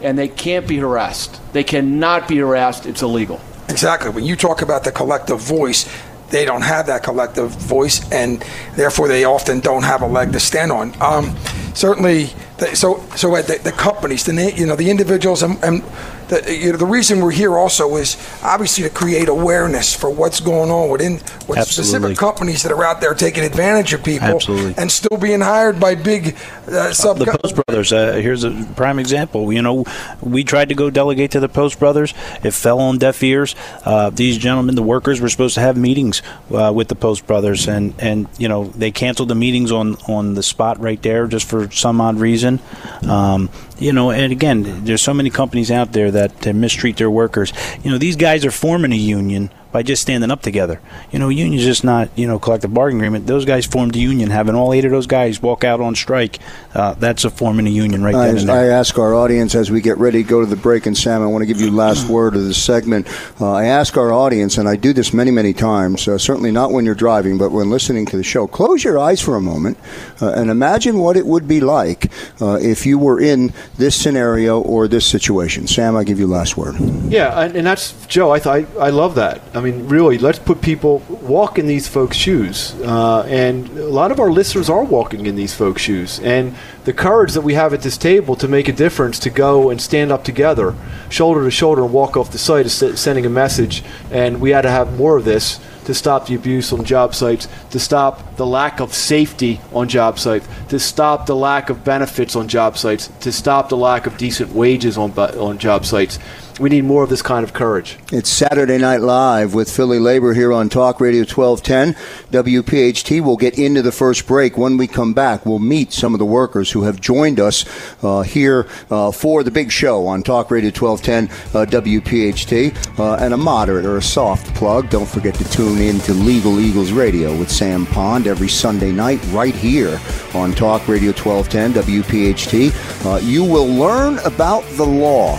and 0.00 0.18
they 0.18 0.28
can't 0.28 0.68
be 0.68 0.76
harassed. 0.76 1.40
They 1.52 1.64
cannot 1.64 2.28
be 2.28 2.36
harassed. 2.36 2.86
It's 2.86 3.02
illegal. 3.02 3.40
Exactly. 3.68 4.10
When 4.10 4.24
you 4.24 4.36
talk 4.36 4.62
about 4.62 4.84
the 4.84 4.92
collective 4.92 5.40
voice, 5.40 5.88
they 6.30 6.44
don't 6.44 6.62
have 6.62 6.86
that 6.86 7.02
collective 7.02 7.50
voice, 7.50 8.10
and 8.10 8.44
therefore 8.74 9.08
they 9.08 9.24
often 9.24 9.60
don't 9.60 9.84
have 9.84 10.02
a 10.02 10.06
leg 10.06 10.32
to 10.32 10.40
stand 10.40 10.72
on. 10.72 10.94
Um, 11.00 11.36
certainly, 11.74 12.30
the, 12.58 12.74
so 12.74 13.04
so 13.16 13.36
at 13.36 13.46
the, 13.46 13.58
the 13.58 13.72
companies, 13.96 14.24
the 14.24 14.52
you 14.52 14.66
know 14.66 14.76
the 14.76 14.90
individuals, 14.90 15.42
and, 15.42 15.62
and 15.64 15.82
the 16.28 16.54
you 16.54 16.72
know 16.72 16.78
the 16.78 16.86
reason 16.86 17.20
we're 17.20 17.30
here 17.30 17.56
also 17.56 17.96
is 17.96 18.16
obviously 18.42 18.84
to 18.84 18.90
create 18.90 19.28
awareness 19.28 19.94
for 19.94 20.10
what's 20.10 20.40
going 20.40 20.70
on 20.70 20.90
within 20.90 21.14
with 21.14 21.58
Absolutely. 21.58 21.64
specific 21.64 22.18
companies 22.18 22.62
that 22.62 22.72
are 22.72 22.84
out 22.84 23.00
there 23.00 23.14
taking 23.14 23.44
advantage 23.44 23.92
of 23.92 24.04
people 24.04 24.28
Absolutely. 24.28 24.74
and 24.76 24.90
still 24.90 25.16
being 25.16 25.40
hired 25.40 25.78
by 25.80 25.94
big 25.94 26.36
uh, 26.68 26.92
sub. 26.92 27.18
the 27.18 27.38
Post 27.42 27.56
Brothers. 27.66 27.92
Uh, 27.92 28.14
here's 28.14 28.44
a 28.44 28.50
prime 28.76 28.98
example. 28.98 29.52
You 29.52 29.62
know, 29.62 29.84
we 30.20 30.44
tried 30.44 30.68
to 30.68 30.74
go 30.74 30.90
delegate 30.90 31.30
to 31.32 31.40
the 31.40 31.48
Post 31.48 31.78
Brothers. 31.78 32.12
It 32.42 32.52
fell 32.52 32.80
on 32.80 32.98
deaf 32.98 33.22
ears. 33.22 33.54
Uh, 33.84 34.10
these 34.10 34.36
gentlemen, 34.38 34.74
the 34.74 34.82
workers, 34.82 35.20
were 35.20 35.28
supposed 35.28 35.54
to 35.54 35.60
have 35.60 35.76
meetings 35.76 36.22
uh, 36.52 36.72
with 36.74 36.88
the 36.88 36.96
Post 36.96 37.26
Brothers, 37.26 37.66
and 37.66 37.94
and 37.98 38.28
you 38.38 38.48
know 38.48 38.64
they 38.64 38.90
canceled 38.90 39.28
the 39.28 39.34
meetings 39.34 39.72
on 39.72 39.96
on 40.08 40.34
the 40.34 40.42
spot 40.42 40.80
right 40.80 41.00
there 41.02 41.26
just 41.26 41.48
for 41.48 41.70
some 41.70 42.00
odd 42.00 42.18
reason. 42.18 42.60
Um, 43.08 43.48
you 43.78 43.92
know, 43.92 44.10
and 44.10 44.32
again, 44.32 44.84
there's 44.84 45.02
so 45.02 45.12
many 45.14 45.30
companies 45.30 45.70
out 45.70 45.92
there 45.92 46.10
that 46.10 46.46
uh, 46.46 46.52
mistreat 46.52 46.96
their 46.96 47.10
workers. 47.10 47.52
You 47.82 47.90
know, 47.90 47.98
these 47.98 48.16
guys 48.16 48.44
are 48.44 48.50
forming 48.50 48.92
a 48.92 48.96
union 48.96 49.50
by 49.76 49.82
just 49.82 50.00
standing 50.00 50.30
up 50.30 50.40
together. 50.40 50.80
You 51.12 51.18
know, 51.18 51.28
union's 51.28 51.62
just 51.62 51.84
not 51.84 52.08
you 52.16 52.26
know 52.26 52.38
collective 52.38 52.72
bargaining 52.72 53.02
agreement. 53.02 53.26
Those 53.26 53.44
guys 53.44 53.66
formed 53.66 53.94
a 53.94 53.98
union. 53.98 54.30
Having 54.30 54.54
all 54.54 54.72
eight 54.72 54.86
of 54.86 54.90
those 54.90 55.06
guys 55.06 55.42
walk 55.42 55.64
out 55.64 55.82
on 55.82 55.94
strike, 55.94 56.38
uh, 56.74 56.94
that's 56.94 57.26
a 57.26 57.30
forming 57.30 57.66
a 57.66 57.70
union 57.70 58.02
right 58.02 58.14
I, 58.14 58.32
then 58.32 58.48
I 58.48 58.68
ask 58.68 58.98
our 58.98 59.14
audience 59.14 59.54
as 59.54 59.70
we 59.70 59.82
get 59.82 59.98
ready 59.98 60.22
to 60.22 60.28
go 60.28 60.40
to 60.40 60.46
the 60.46 60.56
break, 60.56 60.86
and 60.86 60.96
Sam, 60.96 61.20
I 61.20 61.26
want 61.26 61.42
to 61.42 61.46
give 61.46 61.60
you 61.60 61.70
last 61.70 62.08
word 62.08 62.36
of 62.36 62.44
this 62.44 62.56
segment. 62.56 63.06
Uh, 63.38 63.52
I 63.52 63.66
ask 63.66 63.98
our 63.98 64.14
audience, 64.14 64.56
and 64.56 64.66
I 64.66 64.76
do 64.76 64.94
this 64.94 65.12
many, 65.12 65.30
many 65.30 65.52
times, 65.52 66.08
uh, 66.08 66.16
certainly 66.16 66.50
not 66.50 66.72
when 66.72 66.86
you're 66.86 66.94
driving, 66.94 67.36
but 67.36 67.52
when 67.52 67.68
listening 67.68 68.06
to 68.06 68.16
the 68.16 68.22
show. 68.24 68.46
Close 68.46 68.82
your 68.82 68.98
eyes 68.98 69.20
for 69.20 69.36
a 69.36 69.42
moment 69.42 69.76
uh, 70.22 70.32
and 70.32 70.48
imagine 70.48 71.00
what 71.00 71.18
it 71.18 71.26
would 71.26 71.46
be 71.46 71.60
like 71.60 72.10
uh, 72.40 72.54
if 72.54 72.86
you 72.86 72.98
were 72.98 73.20
in 73.20 73.52
this 73.76 73.94
scenario 73.94 74.58
or 74.62 74.88
this 74.88 75.04
situation. 75.04 75.66
Sam, 75.66 75.96
I 75.96 76.04
give 76.04 76.18
you 76.18 76.26
last 76.26 76.56
word. 76.56 76.76
Yeah, 77.10 77.38
and, 77.38 77.54
and 77.54 77.66
that's 77.66 77.92
Joe. 78.06 78.30
I, 78.32 78.38
th- 78.38 78.66
I 78.80 78.86
I 78.86 78.90
love 78.90 79.16
that. 79.16 79.42
I 79.52 79.60
mean, 79.60 79.65
really, 79.72 80.18
let's 80.18 80.38
put 80.38 80.60
people 80.60 80.98
walk 81.08 81.58
in 81.58 81.66
these 81.66 81.88
folks' 81.88 82.16
shoes, 82.16 82.74
uh, 82.82 83.22
and 83.22 83.68
a 83.78 83.88
lot 83.88 84.10
of 84.10 84.20
our 84.20 84.30
listeners 84.30 84.68
are 84.68 84.84
walking 84.84 85.26
in 85.26 85.36
these 85.36 85.54
folks' 85.54 85.82
shoes, 85.82 86.20
and 86.20 86.54
the 86.84 86.92
courage 86.92 87.32
that 87.32 87.40
we 87.40 87.54
have 87.54 87.72
at 87.74 87.82
this 87.82 87.96
table 87.96 88.36
to 88.36 88.46
make 88.46 88.68
a 88.68 88.72
difference, 88.72 89.18
to 89.18 89.30
go 89.30 89.70
and 89.70 89.80
stand 89.80 90.12
up 90.12 90.22
together, 90.24 90.74
shoulder 91.10 91.42
to 91.44 91.50
shoulder, 91.50 91.82
and 91.82 91.92
walk 91.92 92.16
off 92.16 92.30
the 92.30 92.38
site 92.38 92.66
is 92.66 93.00
sending 93.00 93.26
a 93.26 93.30
message. 93.30 93.82
And 94.10 94.40
we 94.40 94.50
had 94.50 94.62
to 94.62 94.70
have 94.70 94.96
more 94.96 95.16
of 95.16 95.24
this 95.24 95.58
to 95.86 95.94
stop 95.94 96.26
the 96.26 96.34
abuse 96.34 96.72
on 96.72 96.84
job 96.84 97.14
sites, 97.14 97.48
to 97.70 97.78
stop 97.78 98.36
the 98.36 98.46
lack 98.46 98.80
of 98.80 98.92
safety 98.92 99.60
on 99.72 99.88
job 99.88 100.18
sites, 100.18 100.46
to 100.68 100.78
stop 100.78 101.26
the 101.26 101.36
lack 101.36 101.70
of 101.70 101.84
benefits 101.84 102.36
on 102.36 102.48
job 102.48 102.76
sites, 102.76 103.08
to 103.20 103.32
stop 103.32 103.68
the 103.68 103.76
lack 103.76 104.06
of 104.06 104.16
decent 104.16 104.52
wages 104.52 104.98
on 104.98 105.10
on 105.12 105.58
job 105.58 105.84
sites. 105.84 106.18
We 106.58 106.70
need 106.70 106.84
more 106.84 107.02
of 107.02 107.10
this 107.10 107.20
kind 107.20 107.44
of 107.44 107.52
courage. 107.52 107.98
It's 108.10 108.30
Saturday 108.30 108.78
Night 108.78 109.02
Live 109.02 109.52
with 109.52 109.70
Philly 109.70 109.98
Labor 109.98 110.32
here 110.32 110.54
on 110.54 110.70
Talk 110.70 111.02
Radio 111.02 111.20
1210 111.20 111.92
WPHT. 112.32 113.20
We'll 113.20 113.36
get 113.36 113.58
into 113.58 113.82
the 113.82 113.92
first 113.92 114.26
break. 114.26 114.56
When 114.56 114.78
we 114.78 114.86
come 114.86 115.12
back, 115.12 115.44
we'll 115.44 115.58
meet 115.58 115.92
some 115.92 116.14
of 116.14 116.18
the 116.18 116.24
workers 116.24 116.70
who 116.70 116.84
have 116.84 116.98
joined 116.98 117.40
us 117.40 117.66
uh, 118.02 118.22
here 118.22 118.66
uh, 118.90 119.12
for 119.12 119.42
the 119.42 119.50
big 119.50 119.70
show 119.70 120.06
on 120.06 120.22
Talk 120.22 120.50
Radio 120.50 120.70
1210 120.70 121.28
uh, 121.54 121.66
WPHT. 121.66 122.98
Uh, 122.98 123.16
and 123.16 123.34
a 123.34 123.36
moderate 123.36 123.84
or 123.84 123.98
a 123.98 124.02
soft 124.02 124.54
plug. 124.54 124.88
Don't 124.88 125.08
forget 125.08 125.34
to 125.34 125.44
tune 125.50 125.78
in 125.78 125.98
to 126.00 126.14
Legal 126.14 126.58
Eagles 126.58 126.90
Radio 126.90 127.36
with 127.38 127.50
Sam 127.50 127.84
Pond 127.84 128.26
every 128.26 128.48
Sunday 128.48 128.92
night 128.92 129.20
right 129.26 129.54
here 129.54 130.00
on 130.32 130.52
Talk 130.52 130.88
Radio 130.88 131.12
1210 131.12 131.84
WPHT. 131.84 133.04
Uh, 133.04 133.18
you 133.18 133.44
will 133.44 133.66
learn 133.66 134.18
about 134.20 134.64
the 134.76 134.86
law. 134.86 135.38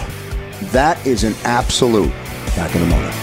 That 0.71 1.05
is 1.05 1.23
an 1.23 1.35
absolute. 1.43 2.11
Back 2.55 2.75
in 2.75 2.81
a 2.81 2.85
moment. 2.85 3.13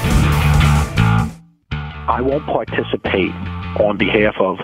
I 2.09 2.21
won't 2.21 2.45
participate 2.47 3.33
on 3.81 3.97
behalf 3.97 4.37
of 4.39 4.61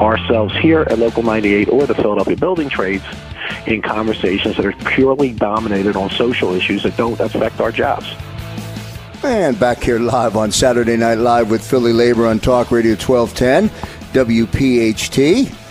ourselves 0.00 0.54
here 0.56 0.82
at 0.82 0.98
Local 0.98 1.22
98 1.22 1.68
or 1.68 1.86
the 1.86 1.94
Philadelphia 1.94 2.36
Building 2.36 2.68
Trades 2.68 3.04
in 3.66 3.82
conversations 3.82 4.56
that 4.56 4.64
are 4.64 4.72
purely 4.90 5.32
dominated 5.32 5.96
on 5.96 6.10
social 6.10 6.54
issues 6.54 6.82
that 6.84 6.96
don't 6.96 7.18
affect 7.20 7.60
our 7.60 7.72
jobs. 7.72 8.06
And 9.22 9.58
back 9.58 9.82
here 9.82 9.98
live 9.98 10.36
on 10.36 10.52
Saturday 10.52 10.96
Night 10.96 11.18
Live 11.18 11.50
with 11.50 11.66
Philly 11.68 11.92
Labor 11.92 12.26
on 12.26 12.38
Talk 12.38 12.70
Radio 12.70 12.92
1210, 12.92 13.68
WPHT. 14.12 15.65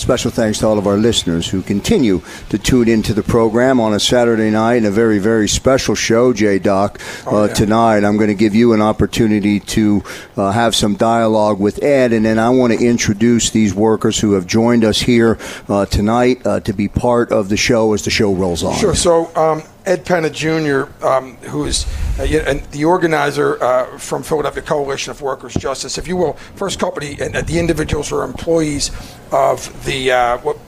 Special 0.00 0.30
thanks 0.30 0.60
to 0.60 0.66
all 0.66 0.78
of 0.78 0.86
our 0.86 0.96
listeners 0.96 1.46
who 1.46 1.60
continue 1.60 2.22
to 2.48 2.56
tune 2.56 2.88
into 2.88 3.12
the 3.12 3.22
program 3.22 3.78
on 3.78 3.92
a 3.92 4.00
Saturday 4.00 4.48
night 4.48 4.76
and 4.76 4.86
a 4.86 4.90
very, 4.90 5.18
very 5.18 5.46
special 5.46 5.94
show, 5.94 6.32
J 6.32 6.58
Doc. 6.58 6.98
Uh, 7.26 7.48
Tonight, 7.48 8.02
I'm 8.02 8.16
going 8.16 8.28
to 8.28 8.34
give 8.34 8.54
you 8.54 8.72
an 8.72 8.80
opportunity 8.80 9.60
to 9.60 10.02
uh, 10.38 10.52
have 10.52 10.74
some 10.74 10.94
dialogue 10.94 11.60
with 11.60 11.82
Ed, 11.82 12.14
and 12.14 12.24
then 12.24 12.38
I 12.38 12.48
want 12.48 12.72
to 12.72 12.78
introduce 12.84 13.50
these 13.50 13.74
workers 13.74 14.18
who 14.18 14.32
have 14.32 14.46
joined 14.46 14.84
us 14.84 15.02
here 15.02 15.38
uh, 15.68 15.84
tonight 15.84 16.46
uh, 16.46 16.60
to 16.60 16.72
be 16.72 16.88
part 16.88 17.30
of 17.30 17.50
the 17.50 17.58
show 17.58 17.92
as 17.92 18.02
the 18.02 18.10
show 18.10 18.32
rolls 18.32 18.64
on. 18.64 18.78
Sure. 18.78 18.94
So 18.94 19.30
um, 19.36 19.62
Ed 19.86 20.04
Penna 20.04 20.30
Jr., 20.30 20.84
um, 21.04 21.36
who 21.38 21.64
is 21.64 21.86
uh, 22.18 22.26
the 22.70 22.84
organizer 22.84 23.62
uh, 23.62 23.98
from 23.98 24.22
Philadelphia 24.22 24.62
Coalition 24.62 25.10
of 25.10 25.22
Workers 25.22 25.54
Justice, 25.54 25.98
if 25.98 26.06
you 26.06 26.16
will, 26.16 26.34
first 26.54 26.78
company 26.78 27.16
and 27.20 27.34
uh, 27.36 27.42
the 27.42 27.58
individuals 27.58 28.12
are 28.12 28.22
employees 28.22 28.90
of 29.32 29.84
the 29.84 30.12
uh, 30.12 30.38
what, 30.38 30.58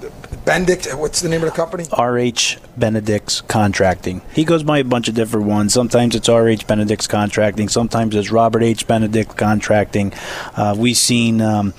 Bendict. 0.44 0.88
What's 0.94 1.20
the 1.20 1.28
name 1.28 1.42
of 1.42 1.50
the 1.50 1.54
company? 1.54 1.84
RH 1.96 2.58
Benedict's 2.76 3.40
Contracting. 3.42 4.22
He 4.34 4.44
goes 4.44 4.64
by 4.64 4.78
a 4.78 4.84
bunch 4.84 5.08
of 5.08 5.14
different 5.14 5.46
ones. 5.46 5.72
Sometimes 5.72 6.16
it's 6.16 6.28
RH 6.28 6.66
Benedict's 6.66 7.06
Contracting. 7.06 7.68
Sometimes 7.68 8.16
it's 8.16 8.30
Robert 8.32 8.62
H. 8.62 8.86
Benedict 8.86 9.36
Contracting. 9.36 10.12
Uh, 10.56 10.74
we've 10.76 10.96
seen 10.96 11.40
um, 11.40 11.74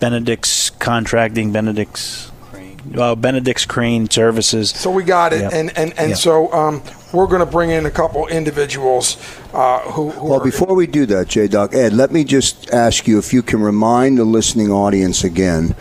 Benedict's 0.00 0.70
Contracting, 0.70 1.52
Benedict's. 1.52 2.32
Uh, 2.96 3.14
Benedict's 3.14 3.66
Crane 3.66 4.08
Services. 4.08 4.70
So 4.70 4.90
we 4.90 5.02
got 5.04 5.32
it, 5.32 5.40
Yep. 5.40 5.52
and 5.52 5.78
and 5.78 5.98
and 5.98 6.08
Yep. 6.10 6.18
so 6.18 6.52
um, 6.52 6.82
we're 7.12 7.26
going 7.26 7.40
to 7.40 7.46
bring 7.50 7.70
in 7.70 7.86
a 7.86 7.90
couple 7.90 8.26
individuals 8.28 9.16
uh, 9.52 9.80
who, 9.80 10.10
who 10.10 10.26
Well, 10.30 10.40
are, 10.40 10.44
before 10.44 10.74
we 10.74 10.86
do 10.86 11.06
that, 11.06 11.28
J 11.28 11.48
Doc, 11.48 11.74
Ed, 11.74 11.92
let 11.92 12.12
me 12.12 12.24
just 12.24 12.70
ask 12.70 13.06
you 13.08 13.18
if 13.18 13.32
you 13.32 13.42
can 13.42 13.60
remind 13.60 14.18
the 14.18 14.24
listening 14.24 14.70
audience 14.70 15.24
again 15.24 15.74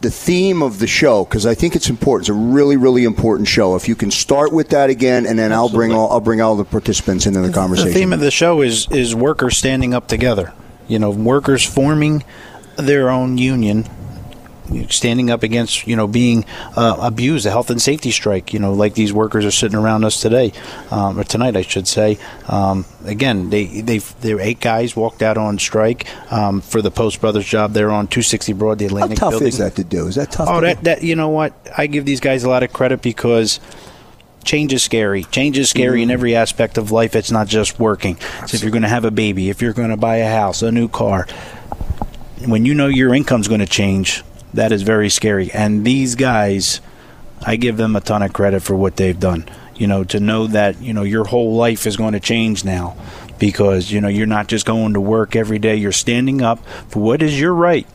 the 0.00 0.10
theme 0.10 0.62
of 0.62 0.78
the 0.78 0.86
show 0.86 1.24
because 1.24 1.44
I 1.44 1.54
think 1.54 1.76
it's 1.76 1.90
important. 1.90 2.22
It's 2.22 2.30
a 2.30 2.40
really, 2.40 2.76
really 2.76 3.04
important 3.04 3.48
show. 3.48 3.76
If 3.76 3.86
you 3.86 3.94
can 3.94 4.10
start 4.10 4.52
with 4.52 4.70
that 4.70 4.88
again, 4.90 5.26
and 5.26 5.38
then 5.38 5.52
I'll 5.52 5.68
bring 5.68 5.92
all 5.92 6.10
I'll 6.10 6.20
bring 6.20 6.40
all 6.40 6.56
the 6.56 6.64
participants 6.64 7.26
into 7.26 7.40
the 7.40 7.52
conversation. 7.52 7.92
The 7.92 7.98
theme 7.98 8.12
of 8.12 8.20
the 8.20 8.30
show 8.30 8.62
is 8.62 8.90
is 8.90 9.14
workers 9.14 9.56
standing 9.58 9.92
up 9.94 10.08
together. 10.08 10.52
You 10.88 10.98
know, 10.98 11.10
workers 11.10 11.64
forming 11.64 12.24
their 12.76 13.10
own 13.10 13.36
union, 13.38 13.84
standing 14.88 15.30
up 15.30 15.42
against 15.42 15.86
you 15.86 15.96
know 15.96 16.06
being 16.06 16.44
uh, 16.76 16.96
abused, 17.00 17.46
a 17.46 17.50
health 17.50 17.70
and 17.70 17.80
safety 17.80 18.10
strike. 18.10 18.52
You 18.52 18.58
know, 18.58 18.72
like 18.72 18.94
these 18.94 19.12
workers 19.12 19.44
are 19.44 19.50
sitting 19.50 19.78
around 19.78 20.04
us 20.04 20.20
today, 20.20 20.52
um, 20.90 21.18
or 21.18 21.24
tonight, 21.24 21.56
I 21.56 21.62
should 21.62 21.88
say. 21.88 22.18
Um, 22.48 22.84
again, 23.04 23.50
they 23.50 23.64
they 23.82 24.00
were 24.34 24.40
eight 24.40 24.60
guys 24.60 24.96
walked 24.96 25.22
out 25.22 25.38
on 25.38 25.58
strike 25.58 26.06
um, 26.32 26.60
for 26.60 26.82
the 26.82 26.90
Post 26.90 27.20
Brothers 27.20 27.46
job. 27.46 27.72
They're 27.72 27.90
on 27.90 28.06
260 28.06 28.52
Broad, 28.54 28.78
the 28.78 28.86
Atlantic. 28.86 29.18
How 29.18 29.26
tough 29.26 29.32
building. 29.32 29.48
is 29.48 29.58
that 29.58 29.76
to 29.76 29.84
do? 29.84 30.06
Is 30.06 30.14
that 30.16 30.30
tough? 30.30 30.48
Oh, 30.50 30.60
to 30.60 30.66
that, 30.66 30.78
do? 30.78 30.82
that 30.84 31.02
you 31.02 31.16
know 31.16 31.28
what? 31.28 31.54
I 31.76 31.86
give 31.86 32.04
these 32.04 32.20
guys 32.20 32.44
a 32.44 32.48
lot 32.48 32.62
of 32.62 32.72
credit 32.72 33.02
because 33.02 33.60
change 34.44 34.72
is 34.72 34.82
scary. 34.82 35.24
Change 35.24 35.58
is 35.58 35.70
scary 35.70 36.02
in 36.02 36.10
every 36.10 36.34
aspect 36.34 36.78
of 36.78 36.90
life. 36.90 37.14
It's 37.14 37.30
not 37.30 37.46
just 37.46 37.78
working. 37.78 38.16
So 38.46 38.54
if 38.56 38.62
you're 38.62 38.70
going 38.70 38.82
to 38.82 38.88
have 38.88 39.04
a 39.04 39.10
baby, 39.10 39.50
if 39.50 39.62
you're 39.62 39.72
going 39.72 39.90
to 39.90 39.96
buy 39.96 40.16
a 40.16 40.30
house, 40.30 40.62
a 40.62 40.72
new 40.72 40.88
car, 40.88 41.26
when 42.46 42.64
you 42.64 42.74
know 42.74 42.86
your 42.86 43.14
income's 43.14 43.48
going 43.48 43.60
to 43.60 43.66
change, 43.66 44.22
that 44.54 44.72
is 44.72 44.82
very 44.82 45.08
scary. 45.08 45.50
And 45.52 45.84
these 45.84 46.14
guys, 46.14 46.80
I 47.44 47.56
give 47.56 47.76
them 47.76 47.96
a 47.96 48.00
ton 48.00 48.22
of 48.22 48.32
credit 48.32 48.62
for 48.62 48.74
what 48.74 48.96
they've 48.96 49.18
done. 49.18 49.44
You 49.76 49.86
know, 49.86 50.04
to 50.04 50.20
know 50.20 50.46
that 50.48 50.80
you 50.82 50.92
know 50.92 51.04
your 51.04 51.24
whole 51.24 51.54
life 51.54 51.86
is 51.86 51.96
going 51.96 52.12
to 52.12 52.20
change 52.20 52.64
now 52.64 52.96
because 53.38 53.90
you 53.90 54.00
know 54.00 54.08
you're 54.08 54.26
not 54.26 54.46
just 54.46 54.66
going 54.66 54.92
to 54.94 55.00
work 55.00 55.34
every 55.34 55.58
day. 55.58 55.76
You're 55.76 55.92
standing 55.92 56.42
up 56.42 56.64
for 56.88 57.00
what 57.00 57.22
is 57.22 57.40
your 57.40 57.54
right. 57.54 57.86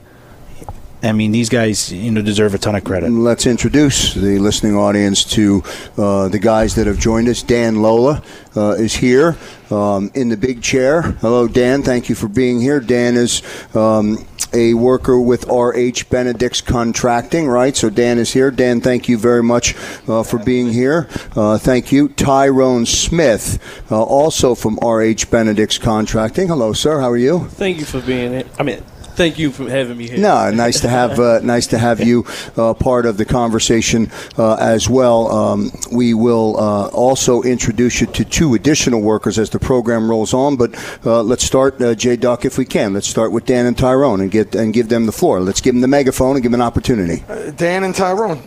I 1.04 1.12
mean, 1.12 1.32
these 1.32 1.50
guys, 1.50 1.92
you 1.92 2.12
know, 2.12 2.22
deserve 2.22 2.54
a 2.56 2.58
ton 2.58 2.76
of 2.76 2.84
credit. 2.84 3.12
Let's 3.12 3.46
introduce 3.46 4.14
the 4.14 4.40
listening 4.40 4.76
audience 4.76 5.24
to 5.36 5.64
uh, 5.98 6.30
the 6.30 6.40
guys 6.40 6.76
that 6.76 6.88
have 6.88 7.00
joined 7.00 7.28
us. 7.28 7.44
Dan 7.44 7.82
Lola 7.82 8.24
uh, 8.56 8.72
is 8.72 8.96
here 8.96 9.38
um, 9.70 10.10
in 10.16 10.30
the 10.30 10.38
big 10.38 10.62
chair. 10.62 11.02
Hello, 11.02 11.48
Dan. 11.48 11.84
Thank 11.84 12.10
you 12.10 12.16
for 12.16 12.28
being 12.28 12.60
here. 12.60 12.80
Dan 12.80 13.18
is 13.18 13.44
um, 13.76 14.26
a 14.54 14.74
worker 14.74 15.20
with 15.20 15.46
RH 15.48 16.10
Benedict's 16.10 16.62
Contracting, 16.62 17.48
right? 17.48 17.76
So 17.76 17.90
Dan 17.90 18.18
is 18.18 18.34
here. 18.34 18.50
Dan, 18.50 18.82
thank 18.82 19.10
you 19.10 19.18
very 19.18 19.44
much 19.44 19.76
uh, 20.08 20.24
for 20.24 20.40
being 20.40 20.72
here. 20.72 21.08
Uh, 21.36 21.58
thank 21.58 21.92
you. 21.92 22.08
Tyrone 22.10 22.86
Smith, 22.86 23.60
uh, 23.92 24.02
also 24.02 24.56
from 24.56 24.78
RH 24.78 25.30
Benedict's 25.30 25.78
Contracting. 25.78 26.48
Hello, 26.48 26.74
sir. 26.74 27.00
How 27.00 27.12
are 27.12 27.18
you? 27.18 27.46
Thank 27.50 27.80
you 27.80 27.86
for 27.86 28.02
being 28.02 28.32
here. 28.32 28.46
I 28.58 28.64
mean, 28.64 28.82
thank 29.16 29.40
you 29.40 29.52
for 29.52 29.70
having 29.70 29.98
me 29.98 30.08
here. 30.08 30.18
No, 30.18 30.52
nice 30.52 30.82
to 30.82 30.90
have 30.90 31.20
uh, 31.20 31.40
nice 31.42 31.68
to 31.68 31.78
have 31.78 32.02
you 32.02 32.26
uh, 32.58 32.74
part 32.74 33.06
of 33.06 33.18
the 33.18 33.26
conversation 33.26 34.12
uh, 34.38 34.56
as 34.56 34.90
well. 34.90 35.32
Um, 35.32 35.72
we 35.92 36.14
will 36.14 36.58
uh, 36.60 36.88
also 36.88 37.42
introduce 37.42 38.02
you 38.02 38.08
to 38.08 38.26
two 38.26 38.54
additional 38.54 39.02
workers 39.02 39.40
as 39.40 39.50
the 39.50 39.60
program 39.60 40.10
rolls 40.10 40.34
on. 40.34 40.56
But 40.56 40.76
uh, 41.06 41.24
let's 41.24 41.44
start, 41.44 41.82
uh, 41.82 41.96
J. 41.96 42.16
Doc, 42.16 42.46
if 42.46 42.58
we 42.58 42.66
can. 42.66 42.94
Let's 42.94 43.08
start 43.08 43.32
with 43.32 43.46
Dan 43.46 43.66
and 43.66 43.78
Tyrone 43.78 44.22
and 44.22 44.32
get 44.32 44.54
and 44.56 44.74
give 44.74 44.90
them 44.90 45.06
the 45.06 45.12
floor. 45.12 45.40
Let's 45.40 45.62
give 45.62 45.74
them 45.74 45.82
the 45.82 45.88
megaphone 45.88 46.36
and 46.36 46.44
give 46.44 46.52
them 46.52 46.62
an 46.62 46.66
opportunity. 46.68 47.24
Dan 47.56 47.84
and 47.84 47.96
Tyrone. 47.96 48.42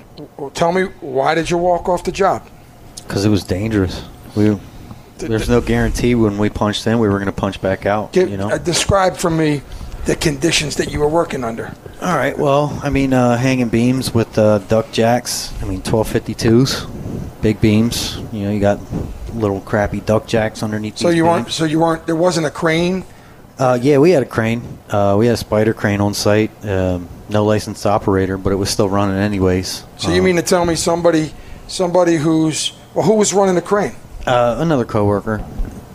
Tell 0.54 0.72
me 0.72 0.84
why 1.00 1.34
did 1.34 1.50
you 1.50 1.58
walk 1.58 1.88
off 1.88 2.04
the 2.04 2.12
job? 2.12 2.46
Because 2.96 3.24
it 3.24 3.30
was 3.30 3.44
dangerous. 3.44 4.04
We 4.36 4.58
there's 5.18 5.48
no 5.48 5.60
guarantee 5.60 6.14
when 6.14 6.38
we 6.38 6.48
punched 6.48 6.86
in 6.86 6.98
we 6.98 7.08
were 7.08 7.18
going 7.18 7.26
to 7.26 7.32
punch 7.32 7.60
back 7.60 7.86
out. 7.86 8.12
Give, 8.12 8.30
you 8.30 8.36
know. 8.36 8.50
uh, 8.50 8.58
describe 8.58 9.16
for 9.16 9.30
me 9.30 9.62
the 10.06 10.16
conditions 10.16 10.76
that 10.76 10.90
you 10.90 11.00
were 11.00 11.08
working 11.08 11.44
under. 11.44 11.74
All 12.00 12.16
right. 12.16 12.38
Well, 12.38 12.78
I 12.82 12.90
mean, 12.90 13.12
uh, 13.12 13.36
hanging 13.36 13.68
beams 13.68 14.14
with 14.14 14.38
uh, 14.38 14.58
duck 14.58 14.90
jacks. 14.92 15.52
I 15.62 15.66
mean, 15.66 15.82
1252s, 15.82 17.42
big 17.42 17.60
beams. 17.60 18.18
You 18.32 18.44
know, 18.44 18.50
you 18.50 18.60
got 18.60 18.80
little 19.34 19.60
crappy 19.60 20.00
duck 20.00 20.26
jacks 20.26 20.62
underneath. 20.62 20.98
So 20.98 21.08
you 21.08 21.24
beams. 21.24 21.32
weren't. 21.32 21.50
So 21.50 21.64
you 21.64 21.80
weren't. 21.80 22.06
There 22.06 22.16
wasn't 22.16 22.46
a 22.46 22.50
crane 22.50 23.04
Uh, 23.58 23.76
yeah, 23.82 23.98
we 23.98 24.12
had 24.12 24.22
a 24.22 24.26
crane. 24.26 24.62
Uh, 24.88 25.16
we 25.18 25.26
had 25.26 25.34
a 25.34 25.36
spider 25.36 25.74
crane 25.74 26.00
on 26.00 26.14
site. 26.14 26.50
Um, 26.64 27.08
no 27.28 27.44
licensed 27.44 27.84
operator, 27.86 28.38
but 28.38 28.52
it 28.52 28.56
was 28.56 28.70
still 28.70 28.88
running 28.88 29.16
anyways. 29.16 29.84
So 29.96 30.12
you 30.12 30.22
mean 30.22 30.36
to 30.36 30.42
tell 30.42 30.64
me 30.64 30.76
somebody, 30.76 31.32
somebody 31.66 32.16
who's 32.16 32.72
well, 32.94 33.04
who 33.04 33.14
was 33.14 33.34
running 33.34 33.56
the 33.56 33.62
crane? 33.62 33.96
Uh, 34.26 34.56
another 34.60 34.84
coworker. 34.84 35.44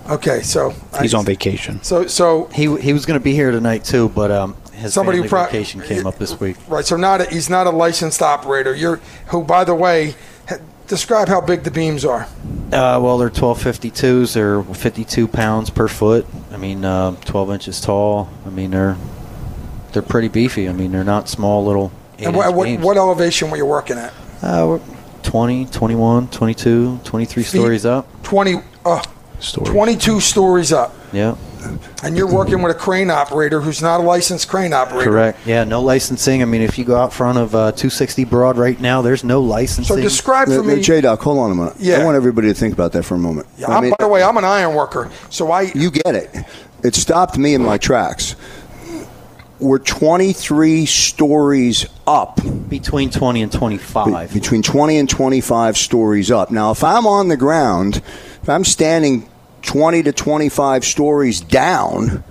Okay, 0.10 0.42
so 0.42 0.74
He's 1.02 1.14
I- 1.14 1.20
on 1.20 1.26
vacation. 1.26 1.82
So 1.84 2.08
so 2.08 2.46
He 2.54 2.76
he 2.82 2.94
was 2.94 3.06
going 3.06 3.20
to 3.20 3.24
be 3.24 3.34
here 3.34 3.52
tonight 3.52 3.84
too, 3.86 4.10
but 4.10 4.32
um, 4.32 4.56
his 4.74 4.94
Somebody 4.94 5.18
family 5.20 5.28
who 5.28 5.30
pro- 5.30 5.46
vacation 5.46 5.82
came 5.82 6.06
up 6.06 6.18
this 6.18 6.40
week. 6.40 6.58
right, 6.68 6.86
so 6.86 6.96
not 6.98 7.22
a, 7.22 7.26
he's 7.26 7.50
not 7.50 7.68
a 7.68 7.70
licensed 7.72 8.22
operator. 8.22 8.76
You're 8.76 8.98
who, 9.28 9.44
by 9.44 9.64
the 9.64 9.76
way, 9.76 10.16
ha- 10.50 10.58
describe 10.88 11.28
how 11.30 11.40
big 11.42 11.64
the 11.64 11.72
beams 11.72 12.04
are. 12.04 12.24
Uh, 12.74 13.00
well, 13.02 13.18
they're 13.18 13.30
1252s. 13.30 14.34
They're 14.34 14.62
52 14.64 15.28
pounds 15.28 15.70
per 15.70 15.88
foot. 15.88 16.26
I 16.52 16.58
mean, 16.58 16.84
uh, 16.84 17.16
12 17.26 17.52
inches 17.52 17.80
tall. 17.80 18.30
I 18.46 18.50
mean, 18.50 18.72
they're 18.72 18.98
they're 19.94 20.02
pretty 20.02 20.28
beefy. 20.28 20.68
I 20.68 20.74
mean, 20.74 20.92
they're 20.92 21.04
not 21.04 21.30
small 21.30 21.64
little. 21.66 21.92
And 22.20 22.36
what, 22.36 22.46
eight-inch 22.46 22.56
what, 22.58 22.66
beams. 22.66 22.84
what 22.84 22.98
elevation 22.98 23.50
were 23.52 23.58
you 23.58 23.66
working 23.66 23.98
at? 23.98 24.14
Uh, 24.42 24.66
we're 24.68 24.82
20, 25.24 25.66
21, 25.68 26.28
22, 26.28 27.00
23 27.04 27.44
stories 27.44 27.86
up. 27.86 28.08
20, 28.24 28.56
uh, 28.86 29.02
Stories. 29.44 29.70
22 29.72 30.20
stories 30.20 30.72
up. 30.72 30.96
Yeah, 31.12 31.36
And 32.02 32.18
you're 32.18 32.32
working 32.32 32.62
with 32.62 32.76
a 32.76 32.80
crane 32.80 33.10
operator 33.12 33.62
who's 33.62 33.82
not 33.82 34.00
a 34.00 34.04
licensed 34.04 34.48
crane 34.48 34.74
operator. 34.74 35.12
correct. 35.12 35.40
Yeah, 35.46 35.64
no 35.64 35.82
licensing. 35.82 36.42
I 36.42 36.46
mean, 36.46 36.62
if 36.62 36.78
you 36.80 36.86
go 36.86 36.96
out 36.96 37.14
front 37.14 37.38
of 37.38 37.54
uh, 37.54 37.72
260 37.74 38.24
Broad 38.26 38.58
right 38.58 38.80
now, 38.80 39.02
there's 39.02 39.24
no 39.24 39.42
licensing. 39.42 39.96
So 39.96 40.02
describe 40.02 40.48
for 40.48 40.64
me. 40.64 40.82
J 40.82 41.02
Doc, 41.02 41.20
hold 41.22 41.38
on 41.40 41.52
a 41.52 41.56
minute. 41.56 41.74
Yeah. 41.78 42.00
I 42.00 42.04
want 42.06 42.16
everybody 42.16 42.48
to 42.48 42.54
think 42.54 42.74
about 42.74 42.94
that 42.94 43.04
for 43.04 43.16
a 43.16 43.20
moment. 43.20 43.46
Yeah, 43.58 43.70
I 43.70 43.78
I'm, 43.78 43.84
mean, 43.84 43.94
by 44.00 44.06
the 44.06 44.10
way, 44.10 44.24
I'm 44.24 44.38
an 44.38 44.46
iron 44.46 44.74
worker, 44.76 45.12
so 45.30 45.52
I. 45.52 45.64
you 45.76 45.92
get 45.92 46.16
it. 46.16 46.34
It 46.84 46.96
stopped 46.96 47.38
me 47.38 47.54
in 47.54 47.62
my 47.62 47.78
tracks. 47.78 48.36
We're 49.60 49.80
23 49.80 50.86
stories 50.86 51.86
up. 52.08 52.40
between 52.70 53.10
20 53.12 53.44
and 53.44 53.52
25. 53.52 54.34
between 54.34 54.62
20 54.62 54.98
and 54.98 55.10
25 55.10 55.78
stories 55.78 56.32
up. 56.32 56.50
Now, 56.52 56.72
if 56.72 56.84
I'm 56.84 57.06
on 57.06 57.28
the 57.30 57.38
ground, 57.38 57.98
if 58.42 58.50
I'm 58.50 58.66
standing 58.66 59.30
20 59.64 60.04
to 60.04 60.12
25 60.12 60.86
stories 60.86 61.42
down, 61.42 62.24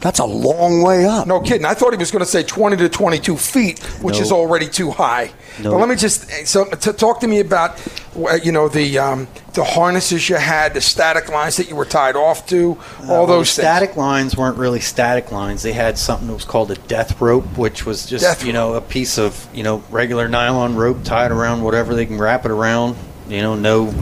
that's 0.00 0.18
a 0.18 0.24
long 0.24 0.82
way 0.82 1.06
up. 1.06 1.28
No 1.28 1.40
kidding. 1.40 1.64
I 1.64 1.74
thought 1.74 1.92
he 1.92 1.96
was 1.96 2.10
going 2.10 2.24
to 2.24 2.30
say 2.30 2.42
20 2.42 2.76
to 2.78 2.88
22 2.88 3.36
feet, 3.36 3.78
which 4.02 4.18
is 4.18 4.32
already 4.32 4.66
too 4.68 4.90
high. 4.90 5.32
No. 5.62 5.70
But 5.70 5.76
let 5.78 5.88
me 5.88 5.94
just 5.94 6.28
so 6.46 6.64
to 6.64 6.92
talk 6.92 7.20
to 7.20 7.28
me 7.28 7.38
about 7.38 7.80
uh, 8.16 8.34
you 8.42 8.50
know 8.50 8.68
the 8.68 8.98
um, 8.98 9.28
the 9.54 9.62
harnesses 9.62 10.28
you 10.28 10.36
had, 10.36 10.74
the 10.74 10.80
static 10.80 11.28
lines 11.28 11.56
that 11.58 11.68
you 11.68 11.76
were 11.76 11.84
tied 11.84 12.16
off 12.16 12.46
to, 12.48 12.70
all 12.70 13.04
Uh, 13.04 13.06
well, 13.06 13.26
those 13.26 13.54
the 13.54 13.62
things. 13.62 13.68
static 13.68 13.96
lines 13.96 14.36
weren't 14.36 14.56
really 14.56 14.80
static 14.80 15.30
lines. 15.30 15.62
They 15.62 15.72
had 15.72 15.96
something 15.98 16.26
that 16.26 16.34
was 16.34 16.46
called 16.46 16.72
a 16.72 16.74
death 16.74 17.20
rope, 17.20 17.44
which 17.56 17.86
was 17.86 18.04
just 18.04 18.24
Death 18.24 18.44
you 18.44 18.52
know 18.52 18.74
a 18.74 18.80
piece 18.80 19.18
of 19.18 19.46
you 19.54 19.62
know 19.62 19.84
regular 19.90 20.26
nylon 20.26 20.74
rope 20.74 21.04
tied 21.04 21.30
around 21.30 21.62
whatever 21.62 21.94
they 21.94 22.06
can 22.06 22.18
wrap 22.18 22.44
it 22.44 22.50
around. 22.50 22.96
You 23.28 23.40
know, 23.42 23.54
no 23.54 23.94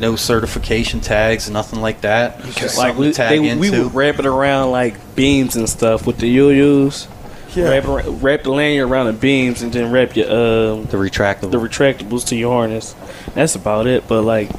no 0.00 0.16
certification 0.16 1.00
tags, 1.00 1.48
nothing 1.50 1.80
like 1.80 2.00
that. 2.00 2.40
It's 2.44 2.56
just 2.56 2.78
Like 2.78 2.96
we, 2.96 3.12
tag 3.12 3.30
they, 3.30 3.54
we 3.54 3.68
into. 3.68 3.84
would 3.84 3.94
wrap 3.94 4.18
it 4.18 4.26
around 4.26 4.70
like 4.70 5.14
beams 5.14 5.56
and 5.56 5.68
stuff 5.68 6.06
with 6.06 6.18
the 6.18 6.26
yo-yos. 6.26 7.06
Yeah. 7.54 7.68
Wrap, 7.80 8.04
wrap 8.22 8.42
the 8.44 8.50
lanyard 8.50 8.88
around 8.88 9.06
the 9.06 9.12
beams 9.12 9.62
and 9.62 9.72
then 9.72 9.92
wrap 9.92 10.16
your 10.16 10.26
um, 10.26 10.84
the 10.84 10.96
retractable. 10.96 11.50
the 11.50 11.58
retractables 11.58 12.26
to 12.28 12.36
your 12.36 12.52
harness. 12.52 12.94
That's 13.34 13.56
about 13.56 13.86
it. 13.86 14.06
But 14.08 14.22
like 14.22 14.50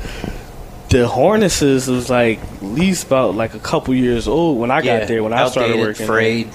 the 0.90 1.08
harnesses 1.08 1.88
was 1.88 2.10
like 2.10 2.40
at 2.40 2.64
least 2.64 3.08
about 3.08 3.34
like 3.36 3.54
a 3.54 3.60
couple 3.60 3.94
years 3.96 4.28
old 4.28 4.60
when 4.60 4.72
I 4.72 4.82
yeah, 4.82 5.00
got 5.00 5.08
there 5.08 5.24
when 5.24 5.34
I 5.34 5.48
started 5.48 5.72
outdated, 5.72 5.88
working. 5.88 6.06
frayed. 6.06 6.50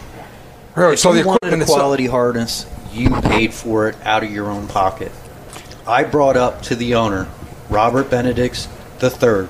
Really? 0.74 0.96
So 0.96 1.14
if 1.14 1.22
the 1.22 1.26
wanted 1.26 1.38
equipment 1.38 1.62
a 1.62 1.64
itself. 1.64 1.78
quality 1.80 2.06
harness, 2.06 2.66
you 2.92 3.08
paid 3.22 3.54
for 3.54 3.88
it 3.88 3.96
out 4.04 4.22
of 4.22 4.30
your 4.30 4.50
own 4.50 4.68
pocket. 4.68 5.10
I 5.86 6.04
brought 6.04 6.36
up 6.36 6.60
to 6.62 6.76
the 6.76 6.96
owner, 6.96 7.28
Robert 7.70 8.10
Benedicts 8.10 8.68
III, 9.02 9.48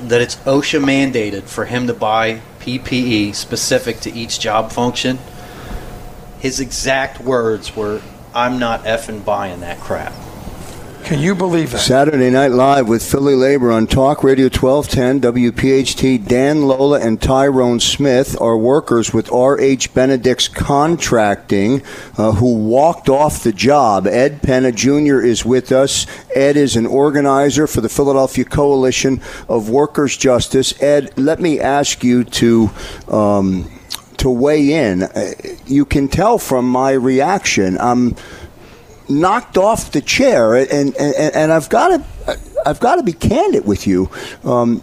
that 0.00 0.20
it's 0.20 0.36
OSHA 0.36 0.82
mandated 0.82 1.44
for 1.44 1.66
him 1.66 1.86
to 1.86 1.94
buy 1.94 2.40
PPE 2.60 3.34
specific 3.34 4.00
to 4.00 4.12
each 4.12 4.40
job 4.40 4.72
function. 4.72 5.18
His 6.38 6.60
exact 6.60 7.20
words 7.20 7.76
were, 7.76 8.00
"I'm 8.34 8.58
not 8.58 8.84
effing 8.84 9.24
buying 9.24 9.60
that 9.60 9.80
crap." 9.80 10.12
Can 11.10 11.18
you 11.18 11.34
believe 11.34 11.72
that? 11.72 11.80
Saturday 11.80 12.30
Night 12.30 12.52
Live 12.52 12.86
with 12.86 13.02
Philly 13.02 13.34
Labor 13.34 13.72
on 13.72 13.88
Talk 13.88 14.22
Radio 14.22 14.44
1210 14.44 15.20
WPHT. 15.20 16.24
Dan 16.24 16.68
Lola 16.68 17.00
and 17.00 17.20
Tyrone 17.20 17.80
Smith 17.80 18.40
are 18.40 18.56
workers 18.56 19.12
with 19.12 19.28
RH 19.32 19.92
Benedict's 19.92 20.46
Contracting 20.46 21.82
uh, 22.16 22.30
who 22.30 22.54
walked 22.64 23.08
off 23.08 23.42
the 23.42 23.52
job. 23.52 24.06
Ed 24.06 24.40
Penna 24.40 24.70
Jr. 24.70 25.18
is 25.18 25.44
with 25.44 25.72
us. 25.72 26.06
Ed 26.32 26.56
is 26.56 26.76
an 26.76 26.86
organizer 26.86 27.66
for 27.66 27.80
the 27.80 27.88
Philadelphia 27.88 28.44
Coalition 28.44 29.20
of 29.48 29.68
Workers' 29.68 30.16
Justice. 30.16 30.80
Ed, 30.80 31.10
let 31.18 31.40
me 31.40 31.58
ask 31.58 32.04
you 32.04 32.22
to. 32.22 32.70
Um, 33.08 33.68
to 34.18 34.28
weigh 34.28 34.74
in, 34.74 35.02
Uh, 35.02 35.32
you 35.66 35.86
can 35.86 36.06
tell 36.06 36.36
from 36.36 36.68
my 36.68 36.92
reaction. 36.92 37.78
I'm 37.80 38.16
knocked 39.10 39.58
off 39.58 39.92
the 39.92 40.00
chair, 40.00 40.54
and 40.54 40.94
and, 40.96 41.34
and 41.34 41.52
I've 41.52 41.68
got 41.68 41.88
to 41.88 42.38
I've 42.64 42.80
got 42.80 42.96
to 42.96 43.02
be 43.02 43.12
candid 43.12 43.66
with 43.66 43.86
you. 43.86 44.10
Um, 44.44 44.82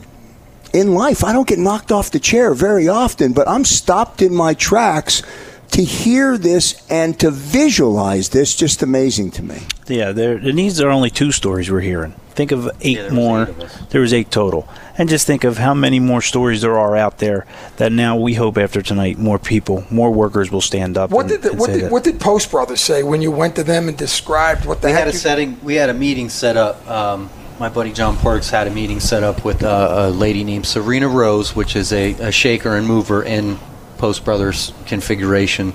in 0.74 0.94
life, 0.94 1.24
I 1.24 1.32
don't 1.32 1.48
get 1.48 1.60
knocked 1.60 1.92
off 1.92 2.12
the 2.12 2.20
chair 2.20 2.54
very 2.54 2.88
often, 2.88 3.34
but 3.34 3.48
I'm 3.48 3.64
stopped 3.66 4.22
in 4.22 4.34
my 4.34 4.54
tracks 4.54 5.24
to 5.72 5.84
hear 5.84 6.38
this 6.38 6.82
and 6.90 7.20
to 7.20 7.32
visualize 7.32 8.30
this. 8.30 8.56
Just 8.56 8.82
amazing 8.82 9.32
to 9.32 9.44
me. 9.44 9.60
Yeah, 9.88 10.12
there. 10.12 10.38
And 10.38 10.58
these 10.58 10.82
are 10.82 10.90
only 10.90 11.10
two 11.10 11.32
stories 11.32 11.70
we're 11.70 11.82
hearing. 11.82 12.14
Think 12.32 12.52
of 12.52 12.70
eight 12.82 12.96
there 12.96 13.06
was 13.06 13.14
more. 13.14 13.44
eight 13.44 13.50
of 13.50 13.90
there 13.90 14.02
was 14.02 14.14
eight 14.14 14.30
total, 14.30 14.68
and 14.98 15.10
just 15.10 15.26
think 15.26 15.44
of 15.44 15.58
how 15.58 15.74
many 15.74 16.00
more 16.00 16.22
stories 16.22 16.62
there 16.62 16.78
are 16.78 16.96
out 16.96 17.18
there. 17.18 17.48
That 17.78 17.92
now 17.92 18.16
we 18.16 18.36
hope 18.36 18.58
after 18.58 18.82
tonight, 18.82 19.18
more 19.18 19.40
people, 19.40 19.86
more 19.90 20.12
workers 20.12 20.52
will 20.52 20.62
stand 20.62 20.98
up. 20.98 21.10
What 21.10 21.22
and, 21.22 21.30
did 21.30 21.42
the, 21.42 21.50
and 21.52 21.60
what 21.60 21.68
say 21.68 21.74
did 21.74 21.84
that. 21.86 21.92
what 21.92 22.04
did 22.04 22.20
Post 22.20 22.52
Brothers 22.52 22.82
say 22.82 23.02
when 23.02 23.22
you 23.24 23.32
went 23.32 23.56
to 23.56 23.64
them 23.64 23.88
and 23.88 23.98
described 23.98 24.66
what 24.66 24.82
they 24.82 24.92
had 24.92 25.08
a 25.08 25.12
you- 25.12 25.18
setting. 25.18 25.60
We 25.64 25.76
had 25.76 25.90
a 25.90 25.96
meeting 25.96 26.30
set 26.30 26.58
up. 26.58 26.88
Um, 26.88 27.30
my 27.60 27.70
buddy 27.70 27.92
John 27.92 28.18
Parks 28.18 28.52
had 28.52 28.68
a 28.68 28.70
meeting 28.70 29.00
set 29.00 29.24
up 29.24 29.44
with 29.44 29.64
uh, 29.64 29.96
a 29.98 30.10
lady 30.12 30.44
named 30.44 30.68
Serena 30.68 31.08
Rose, 31.08 31.56
which 31.56 31.76
is 31.76 31.92
a, 31.92 32.12
a 32.14 32.32
shaker 32.32 32.76
and 32.76 32.86
mover 32.86 33.24
in 33.24 33.58
Post 33.98 34.26
Brothers 34.26 34.74
configuration. 34.86 35.74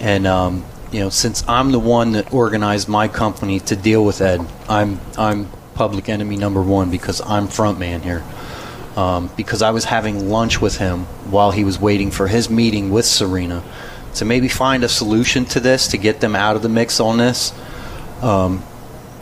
And 0.00 0.26
um, 0.26 0.64
you 0.92 1.00
know, 1.00 1.10
since 1.10 1.46
I'm 1.48 1.72
the 1.72 1.78
one 1.78 2.12
that 2.12 2.32
organized 2.32 2.88
my 2.88 3.08
company 3.08 3.60
to 3.60 3.76
deal 3.76 4.04
with 4.04 4.20
Ed, 4.20 4.44
I'm 4.68 5.00
I'm 5.16 5.48
public 5.74 6.08
enemy 6.08 6.36
number 6.36 6.62
one 6.62 6.90
because 6.90 7.20
I'm 7.20 7.46
front 7.46 7.78
man 7.78 8.02
here. 8.02 8.24
Um, 8.96 9.30
because 9.36 9.62
I 9.62 9.70
was 9.70 9.84
having 9.84 10.28
lunch 10.28 10.60
with 10.60 10.78
him 10.78 11.04
while 11.30 11.52
he 11.52 11.62
was 11.62 11.78
waiting 11.78 12.10
for 12.10 12.26
his 12.26 12.50
meeting 12.50 12.90
with 12.90 13.04
Serena 13.04 13.62
to 14.14 14.24
maybe 14.24 14.48
find 14.48 14.82
a 14.82 14.88
solution 14.88 15.44
to 15.44 15.60
this 15.60 15.88
to 15.88 15.98
get 15.98 16.20
them 16.20 16.34
out 16.34 16.56
of 16.56 16.62
the 16.62 16.68
mix 16.68 16.98
on 16.98 17.18
this. 17.18 17.52
Um, 18.22 18.62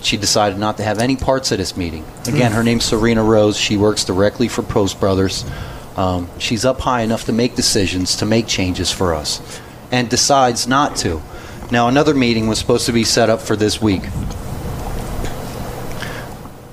she 0.02 0.16
decided 0.16 0.58
not 0.58 0.78
to 0.78 0.82
have 0.82 0.98
any 0.98 1.16
parts 1.16 1.52
of 1.52 1.58
this 1.58 1.76
meeting. 1.76 2.04
Again, 2.26 2.52
her 2.52 2.62
name's 2.62 2.84
Serena 2.84 3.22
Rose. 3.22 3.58
She 3.58 3.76
works 3.76 4.04
directly 4.04 4.48
for 4.48 4.62
Post 4.62 5.00
Brothers. 5.00 5.44
Um, 5.96 6.28
she's 6.38 6.64
up 6.64 6.80
high 6.80 7.00
enough 7.00 7.24
to 7.24 7.32
make 7.32 7.54
decisions, 7.54 8.16
to 8.16 8.26
make 8.26 8.46
changes 8.46 8.92
for 8.92 9.14
us, 9.14 9.60
and 9.90 10.08
decides 10.08 10.66
not 10.66 10.96
to. 10.96 11.22
Now, 11.70 11.88
another 11.88 12.14
meeting 12.14 12.46
was 12.46 12.58
supposed 12.58 12.86
to 12.86 12.92
be 12.92 13.04
set 13.04 13.30
up 13.30 13.40
for 13.40 13.56
this 13.56 13.80
week. 13.80 14.02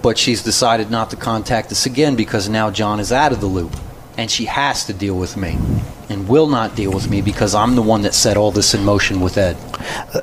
But 0.01 0.17
she's 0.17 0.43
decided 0.43 0.91
not 0.91 1.09
to 1.11 1.15
contact 1.15 1.71
us 1.71 1.85
again 1.85 2.15
because 2.15 2.49
now 2.49 2.69
John 2.69 2.99
is 2.99 3.11
out 3.11 3.31
of 3.31 3.39
the 3.39 3.47
loop. 3.47 3.75
And 4.17 4.29
she 4.29 4.45
has 4.45 4.85
to 4.85 4.93
deal 4.93 5.17
with 5.17 5.35
me 5.37 5.57
and 6.09 6.27
will 6.27 6.45
not 6.45 6.75
deal 6.75 6.91
with 6.91 7.09
me 7.09 7.21
because 7.21 7.55
I'm 7.55 7.75
the 7.75 7.81
one 7.81 8.03
that 8.03 8.13
set 8.13 8.37
all 8.37 8.51
this 8.51 8.75
in 8.75 8.85
motion 8.85 9.21
with 9.21 9.37
Ed. 9.39 9.57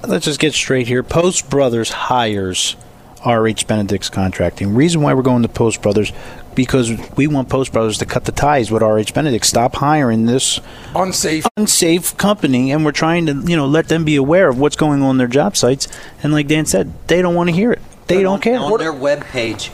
Let's 0.07 0.27
just 0.27 0.39
get 0.39 0.55
straight 0.55 0.87
here. 0.87 1.03
Post 1.03 1.51
Brothers 1.51 1.91
hires 1.91 2.77
RH 3.25 3.67
Benedict's 3.67 4.09
contracting. 4.09 4.75
Reason 4.75 5.01
why 5.01 5.15
we're 5.15 5.23
going 5.23 5.43
to 5.43 5.49
Post 5.49 5.83
Brothers 5.83 6.13
because 6.55 6.91
we 7.17 7.27
want 7.27 7.49
Post 7.49 7.73
Brothers 7.73 7.99
to 7.99 8.07
cut 8.07 8.25
the 8.25 8.33
ties 8.33 8.71
with 8.71 8.83
RH 8.83 9.13
Benedict. 9.15 9.45
Stop 9.47 9.77
hiring 9.77 10.27
this 10.27 10.61
unsafe. 10.95 11.47
unsafe 11.57 12.17
company, 12.17 12.73
and 12.73 12.85
we're 12.85 12.93
trying 12.93 13.27
to 13.27 13.35
you 13.47 13.57
know 13.57 13.67
let 13.67 13.89
them 13.89 14.05
be 14.05 14.17
aware 14.17 14.49
of 14.49 14.59
what's 14.59 14.77
going 14.77 15.03
on 15.03 15.19
their 15.19 15.27
job 15.29 15.57
sites. 15.57 15.87
And 16.23 16.33
like 16.33 16.49
Dan 16.49 16.67
said, 16.67 16.93
they 17.09 17.23
don't 17.23 17.35
want 17.35 17.49
to 17.51 17.55
hear 17.55 17.73
it. 17.73 17.81
They 18.07 18.17
But 18.17 18.23
don't 18.23 18.33
on, 18.35 18.41
care. 18.41 18.59
On 18.59 18.79
their 18.79 18.93
webpage, 18.93 19.71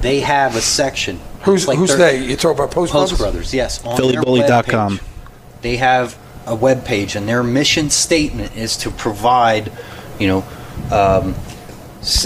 they 0.00 0.20
have 0.20 0.56
a 0.56 0.60
section. 0.60 1.20
Who's 1.42 1.62
It's 1.62 1.68
like 1.68 1.78
who's 1.78 1.88
their- 1.96 2.12
they? 2.12 2.24
You 2.24 2.36
talk 2.36 2.54
about 2.56 2.70
Post, 2.70 2.92
Post 2.92 3.16
Brothers? 3.16 3.18
Brothers, 3.18 3.54
yes. 3.54 3.84
On 3.84 3.96
their 3.96 4.20
PhillyBully.com. 4.22 4.98
webpage, 4.98 5.02
They 5.62 5.76
have 5.76 6.18
a 6.46 6.54
web 6.54 6.84
page, 6.84 7.16
and 7.16 7.26
their 7.28 7.42
mission 7.42 7.88
statement 7.90 8.56
is 8.56 8.76
to 8.78 8.90
provide, 8.90 9.70
you 10.18 10.26
know, 10.28 10.38
um, 10.90 11.34
s- 11.46 11.56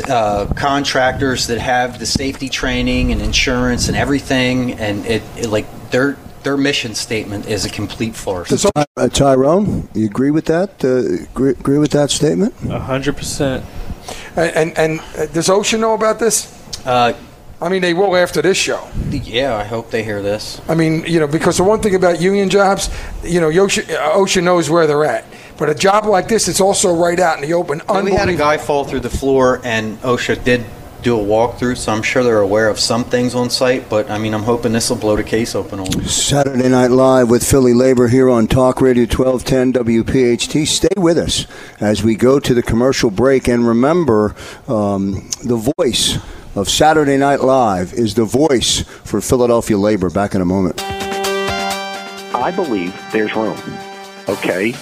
uh, 0.09 0.47
contractors 0.57 1.47
that 1.49 1.59
have 1.59 1.99
the 1.99 2.07
safety 2.07 2.49
training 2.49 3.13
and 3.13 3.21
insurance 3.21 3.89
and 3.89 3.97
everything, 3.97 4.73
and 4.73 5.05
it, 5.07 5.23
it 5.37 5.49
like 5.49 5.67
they're 5.91 6.17
their 6.45 6.57
mission 6.57 6.95
statement 6.95 7.47
is 7.47 7.65
a 7.65 7.71
complete 7.71 8.15
farce. 8.15 8.67
Uh, 8.77 9.09
Tyrone, 9.09 9.89
you 9.95 10.07
agree 10.07 10.31
with 10.31 10.45
that? 10.45 10.85
Uh, 10.85 11.25
agree, 11.31 11.51
agree 11.51 11.79
with 11.79 11.91
that 11.93 12.11
statement? 12.11 12.55
A 12.69 12.79
hundred 12.79 13.17
percent. 13.17 13.65
And, 14.37 14.57
and, 14.57 14.79
and 14.79 15.01
uh, 15.17 15.27
does 15.33 15.49
OSHA 15.49 15.81
know 15.81 15.95
about 15.95 16.19
this? 16.19 16.53
Uh, 16.87 17.15
I 17.61 17.69
mean, 17.71 17.81
they 17.81 17.95
will 17.95 18.15
after 18.15 18.43
this 18.43 18.59
show. 18.59 18.87
yeah, 19.11 19.57
I 19.57 19.65
hope 19.65 19.91
they 19.91 20.05
hear 20.05 20.21
this. 20.21 20.61
I 20.69 20.75
mean, 20.75 21.05
you 21.07 21.19
know, 21.19 21.27
because 21.27 21.57
the 21.57 21.65
one 21.65 21.81
thing 21.81 21.95
about 21.95 22.21
union 22.21 22.51
jobs, 22.51 22.91
you 23.23 23.41
know, 23.41 23.49
OSHA, 23.49 23.85
OSHA 23.85 24.43
knows 24.43 24.69
where 24.69 24.87
they're 24.87 25.05
at. 25.05 25.25
But 25.57 25.71
a 25.71 25.75
job 25.75 26.07
like 26.07 26.29
this, 26.29 26.49
it's 26.49 26.61
also 26.61 26.95
right 26.95 27.19
out 27.19 27.37
in 27.37 27.49
the 27.49 27.55
open. 27.55 27.81
And 27.89 28.05
we 28.05 28.13
had 28.13 28.29
a 28.29 28.37
guy 28.37 28.59
fall 28.59 28.85
through 28.85 29.01
the 29.01 29.11
floor, 29.11 29.61
and 29.65 29.99
OSHA 30.01 30.45
did 30.45 30.65
do 31.05 31.21
a 31.21 31.23
walkthrough, 31.23 31.77
so 31.77 31.93
I'm 31.93 32.03
sure 32.03 32.25
they're 32.25 32.41
aware 32.41 32.69
of 32.69 32.81
some 32.81 33.05
things 33.05 33.35
on 33.35 33.51
site. 33.51 33.89
But 33.89 34.11
I 34.11 34.19
mean, 34.19 34.35
I'm 34.35 34.43
hoping 34.43 34.73
this 34.73 34.91
will 34.91 34.97
blow 34.97 35.15
the 35.15 35.23
case 35.23 35.55
open 35.55 35.79
on 35.79 35.89
them. 35.91 36.05
Saturday 36.07 36.69
Night 36.69 36.91
Live 36.91 37.31
with 37.31 37.49
Philly 37.49 37.75
Labor 37.75 38.09
here 38.09 38.29
on 38.29 38.49
Talk 38.49 38.81
Radio 38.81 39.05
1210 39.05 39.85
WPHT. 39.85 40.67
Stay 40.67 40.89
with 40.97 41.19
us 41.19 41.47
as 41.79 42.03
we 42.03 42.17
go 42.17 42.41
to 42.41 42.55
the 42.55 42.63
commercial 42.63 43.11
break. 43.11 43.47
And 43.47 43.69
remember, 43.69 44.35
um, 44.67 45.29
the 45.45 45.73
voice 45.77 46.19
of 46.57 46.69
Saturday 46.69 47.19
Night 47.19 47.43
Live 47.43 47.93
is 47.93 48.15
the 48.15 48.25
voice 48.25 48.81
for 49.05 49.21
Philadelphia 49.21 49.77
Labor. 49.77 50.09
Back 50.11 50.35
in 50.35 50.41
a 50.41 50.47
moment. 50.47 50.83
I 52.35 52.51
believe 52.51 52.95
there's 53.13 53.35
room, 53.37 53.59
okay, 54.29 54.75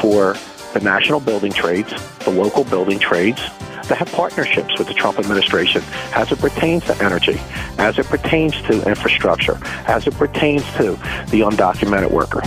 for 0.00 0.36
the 0.72 0.80
national 0.80 1.20
building 1.20 1.52
trades, 1.52 1.92
the 2.20 2.30
local 2.30 2.64
building 2.64 2.98
trades, 2.98 3.40
to 3.88 3.94
have 3.94 4.10
partnerships 4.12 4.78
with 4.78 4.88
the 4.88 4.94
Trump 4.94 5.18
administration 5.18 5.82
as 6.14 6.30
it 6.32 6.38
pertains 6.38 6.84
to 6.84 7.02
energy, 7.02 7.38
as 7.78 7.98
it 7.98 8.06
pertains 8.06 8.54
to 8.62 8.86
infrastructure, 8.88 9.58
as 9.86 10.06
it 10.06 10.14
pertains 10.14 10.62
to 10.74 10.92
the 11.30 11.40
undocumented 11.40 12.10
worker. 12.10 12.42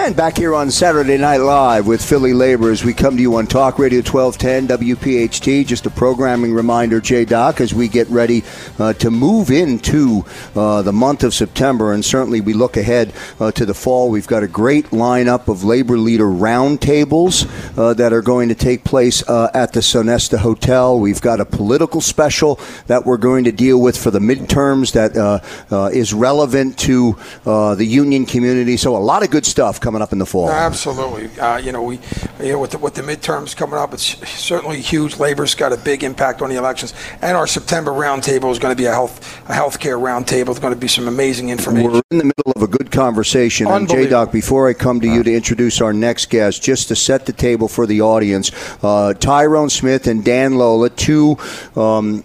And 0.00 0.14
back 0.14 0.38
here 0.38 0.54
on 0.54 0.70
Saturday 0.70 1.18
Night 1.18 1.38
Live 1.38 1.88
with 1.88 2.02
Philly 2.02 2.32
Labor 2.32 2.70
as 2.70 2.84
we 2.84 2.94
come 2.94 3.16
to 3.16 3.20
you 3.20 3.34
on 3.34 3.48
Talk 3.48 3.80
Radio 3.80 3.98
1210 3.98 4.78
WPHT. 4.78 5.66
Just 5.66 5.86
a 5.86 5.90
programming 5.90 6.54
reminder, 6.54 7.00
J 7.00 7.24
Doc, 7.24 7.60
as 7.60 7.74
we 7.74 7.88
get 7.88 8.08
ready 8.08 8.44
uh, 8.78 8.92
to 8.92 9.10
move 9.10 9.50
into 9.50 10.24
uh, 10.54 10.82
the 10.82 10.92
month 10.92 11.24
of 11.24 11.34
September. 11.34 11.92
And 11.92 12.04
certainly 12.04 12.40
we 12.40 12.54
look 12.54 12.76
ahead 12.76 13.12
uh, 13.40 13.50
to 13.50 13.66
the 13.66 13.74
fall. 13.74 14.08
We've 14.08 14.26
got 14.26 14.44
a 14.44 14.48
great 14.48 14.86
lineup 14.90 15.48
of 15.48 15.64
labor 15.64 15.98
leader 15.98 16.26
roundtables 16.26 17.50
uh, 17.76 17.92
that 17.94 18.12
are 18.12 18.22
going 18.22 18.50
to 18.50 18.54
take 18.54 18.84
place 18.84 19.28
uh, 19.28 19.50
at 19.52 19.72
the 19.72 19.80
Sonesta 19.80 20.38
Hotel. 20.38 20.98
We've 20.98 21.20
got 21.20 21.40
a 21.40 21.44
political 21.44 22.00
special 22.00 22.60
that 22.86 23.04
we're 23.04 23.16
going 23.16 23.44
to 23.44 23.52
deal 23.52 23.80
with 23.80 23.98
for 24.00 24.12
the 24.12 24.20
midterms 24.20 24.92
that 24.92 25.16
uh, 25.16 25.90
is 25.92 26.14
relevant 26.14 26.78
to 26.78 27.16
the 27.44 27.84
union 27.84 28.26
community. 28.26 28.76
So 28.76 28.96
a 28.96 28.98
lot 28.98 29.24
of 29.24 29.30
good 29.30 29.44
stuff 29.44 29.80
coming 29.88 30.02
up 30.02 30.12
in 30.12 30.18
the 30.18 30.26
fall. 30.26 30.50
Absolutely. 30.50 31.30
Uh, 31.40 31.56
you 31.56 31.72
know, 31.72 31.82
we, 31.82 31.98
you 32.42 32.52
know, 32.52 32.58
with 32.58 32.72
the, 32.72 32.78
with 32.78 32.94
the 32.94 33.00
midterms 33.00 33.56
coming 33.56 33.78
up, 33.78 33.94
it's 33.94 34.04
certainly 34.28 34.82
huge. 34.82 35.18
Labor's 35.18 35.54
got 35.54 35.72
a 35.72 35.78
big 35.78 36.04
impact 36.04 36.42
on 36.42 36.50
the 36.50 36.56
elections, 36.56 36.92
and 37.22 37.38
our 37.38 37.46
September 37.46 37.90
roundtable 37.90 38.52
is 38.52 38.58
going 38.58 38.76
to 38.76 38.76
be 38.76 38.84
a 38.84 38.92
health 38.92 39.18
a 39.48 39.52
healthcare 39.52 39.98
roundtable. 39.98 40.50
It's 40.50 40.58
going 40.58 40.74
to 40.74 40.78
be 40.78 40.88
some 40.88 41.08
amazing 41.08 41.48
information. 41.48 41.90
We're 41.90 42.02
in 42.10 42.18
the 42.18 42.24
middle 42.24 42.52
of 42.54 42.62
a 42.62 42.66
good 42.66 42.90
conversation. 42.90 43.66
And 43.66 43.88
J. 43.88 44.08
Doc, 44.08 44.30
before 44.30 44.68
I 44.68 44.74
come 44.74 45.00
to 45.00 45.08
you 45.08 45.22
to 45.22 45.34
introduce 45.34 45.80
our 45.80 45.94
next 45.94 46.28
guest, 46.28 46.62
just 46.62 46.88
to 46.88 46.96
set 46.96 47.24
the 47.24 47.32
table 47.32 47.66
for 47.66 47.86
the 47.86 48.02
audience, 48.02 48.52
uh, 48.84 49.14
Tyrone 49.14 49.70
Smith 49.70 50.06
and 50.06 50.22
Dan 50.22 50.58
Lola, 50.58 50.90
two. 50.90 51.38
Um, 51.76 52.24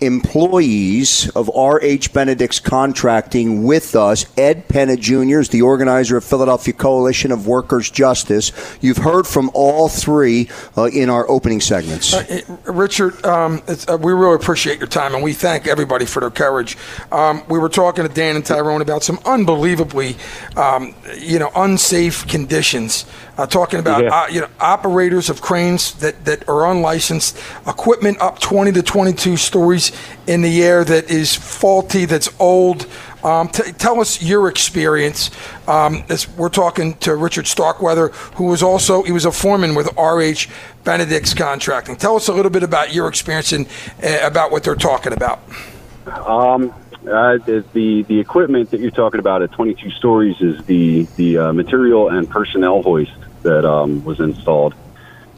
employees 0.00 1.28
of 1.30 1.48
RH 1.48 2.12
Benedict's 2.12 2.60
contracting 2.60 3.64
with 3.64 3.96
us. 3.96 4.26
Ed 4.36 4.68
Penna 4.68 4.96
Jr. 4.96 5.40
is 5.40 5.48
the 5.48 5.62
organizer 5.62 6.16
of 6.16 6.24
Philadelphia 6.24 6.74
Coalition 6.74 7.32
of 7.32 7.46
Workers 7.46 7.90
Justice. 7.90 8.52
You've 8.80 8.98
heard 8.98 9.26
from 9.26 9.50
all 9.54 9.88
three 9.88 10.48
uh, 10.76 10.84
in 10.84 11.10
our 11.10 11.28
opening 11.28 11.60
segments. 11.60 12.14
Uh, 12.14 12.40
Richard, 12.66 13.24
um, 13.24 13.62
uh, 13.68 13.96
we 14.00 14.12
really 14.12 14.36
appreciate 14.36 14.78
your 14.78 14.88
time, 14.88 15.14
and 15.14 15.22
we 15.22 15.32
thank 15.32 15.66
everybody 15.66 16.04
for 16.04 16.20
their 16.20 16.30
courage. 16.30 16.76
Um, 17.10 17.42
we 17.48 17.58
were 17.58 17.68
talking 17.68 18.06
to 18.06 18.12
Dan 18.12 18.36
and 18.36 18.44
Tyrone 18.44 18.82
about 18.82 19.02
some 19.02 19.18
unbelievably, 19.24 20.16
um, 20.56 20.94
you 21.18 21.38
know, 21.38 21.50
unsafe 21.54 22.26
conditions. 22.26 23.04
Uh, 23.38 23.46
talking 23.46 23.78
about 23.78 24.02
Yeah. 24.02 24.08
uh, 24.22 24.26
you 24.26 24.40
know 24.40 24.48
operators 24.58 25.30
of 25.30 25.40
cranes 25.40 25.92
that, 26.00 26.24
that 26.24 26.48
are 26.48 26.66
unlicensed, 26.66 27.38
equipment 27.68 28.20
up 28.20 28.40
20 28.40 28.72
to 28.72 28.82
22 28.82 29.36
stories 29.36 29.92
in 30.26 30.42
the 30.42 30.60
air 30.64 30.82
that 30.82 31.08
is 31.08 31.36
faulty, 31.36 32.04
that's 32.04 32.28
old. 32.40 32.86
Um, 33.22 33.46
t- 33.48 33.70
tell 33.72 34.00
us 34.00 34.20
your 34.20 34.48
experience. 34.48 35.30
Um, 35.68 36.02
as 36.08 36.28
we're 36.30 36.48
talking 36.48 36.94
to 36.98 37.14
Richard 37.14 37.46
Starkweather, 37.46 38.08
who 38.34 38.46
was 38.46 38.60
also 38.60 39.04
he 39.04 39.12
was 39.12 39.24
a 39.24 39.30
foreman 39.32 39.76
with 39.76 39.86
RH 39.96 40.50
Benedict's 40.82 41.32
Contracting. 41.32 41.94
Tell 41.94 42.16
us 42.16 42.26
a 42.26 42.32
little 42.32 42.50
bit 42.50 42.64
about 42.64 42.92
your 42.92 43.06
experience 43.06 43.52
and 43.52 43.68
uh, 44.02 44.18
about 44.22 44.50
what 44.50 44.64
they're 44.64 44.74
talking 44.74 45.12
about. 45.12 45.38
Um, 46.08 46.74
uh, 47.08 47.38
the, 47.46 47.64
the 47.72 48.02
the 48.02 48.18
equipment 48.18 48.70
that 48.72 48.80
you're 48.80 48.90
talking 48.90 49.20
about 49.20 49.42
at 49.42 49.52
22 49.52 49.90
stories 49.90 50.40
is 50.40 50.64
the 50.66 51.06
the 51.14 51.38
uh, 51.38 51.52
material 51.52 52.08
and 52.08 52.28
personnel 52.28 52.82
hoist 52.82 53.12
that 53.42 53.64
um, 53.64 54.04
was 54.04 54.20
installed. 54.20 54.74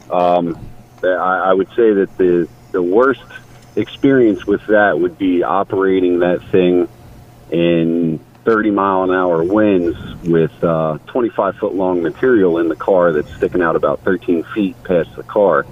Um, 0.09 0.59
I, 1.03 1.07
I 1.49 1.53
would 1.53 1.69
say 1.69 1.93
that 1.93 2.17
the 2.17 2.47
the 2.71 2.81
worst 2.81 3.23
experience 3.75 4.45
with 4.45 4.65
that 4.67 4.99
would 4.99 5.17
be 5.17 5.43
operating 5.43 6.19
that 6.19 6.41
thing 6.51 6.87
in 7.51 8.19
30 8.43 8.71
mile 8.71 9.03
an 9.03 9.11
hour 9.11 9.43
winds 9.43 9.97
with 10.23 10.63
uh, 10.63 10.97
25 11.07 11.55
foot 11.57 11.75
long 11.75 12.01
material 12.01 12.57
in 12.57 12.69
the 12.69 12.75
car 12.75 13.11
that's 13.11 13.33
sticking 13.35 13.61
out 13.61 13.75
about 13.75 14.01
13 14.01 14.43
feet 14.43 14.81
past 14.83 15.15
the 15.15 15.23
car. 15.23 15.65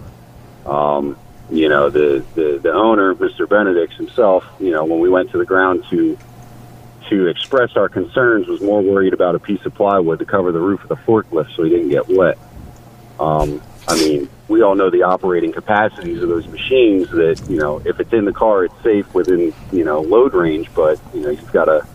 Um, 0.65 1.17
you 1.49 1.67
know, 1.67 1.89
the, 1.89 2.23
the, 2.35 2.59
the 2.61 2.71
owner, 2.71 3.15
Mr. 3.15 3.49
Benedicts 3.49 3.95
himself, 3.95 4.45
you 4.59 4.71
know, 4.71 4.85
when 4.85 4.99
we 4.99 5.09
went 5.09 5.31
to 5.31 5.37
the 5.37 5.45
ground 5.45 5.83
to 5.89 6.17
to 7.09 7.27
express 7.27 7.75
our 7.75 7.89
concerns, 7.89 8.47
was 8.47 8.61
more 8.61 8.81
worried 8.81 9.13
about 9.13 9.35
a 9.35 9.39
piece 9.39 9.65
of 9.65 9.73
plywood 9.73 10.19
to 10.19 10.25
cover 10.25 10.51
the 10.51 10.59
roof 10.59 10.81
of 10.83 10.89
the 10.89 10.95
forklift 10.95 11.55
so 11.55 11.63
he 11.63 11.69
didn't 11.69 11.89
get 11.89 12.07
wet. 12.07 12.37
Um, 13.19 13.61
I 13.87 13.95
mean, 13.95 14.29
we 14.47 14.61
all 14.61 14.75
know 14.75 14.89
the 14.89 15.03
operating 15.03 15.51
capacities 15.51 16.21
of 16.21 16.29
those 16.29 16.47
machines. 16.47 17.09
That 17.09 17.41
you 17.49 17.57
know, 17.57 17.81
if 17.85 17.99
it's 17.99 18.13
in 18.13 18.25
the 18.25 18.31
car, 18.31 18.65
it's 18.65 18.83
safe 18.83 19.11
within 19.13 19.53
you 19.71 19.83
know 19.83 20.01
load 20.01 20.33
range. 20.33 20.69
But 20.75 20.99
you 21.13 21.21
know, 21.21 21.29
you've 21.29 21.51
got 21.51 21.67
a, 21.67 21.85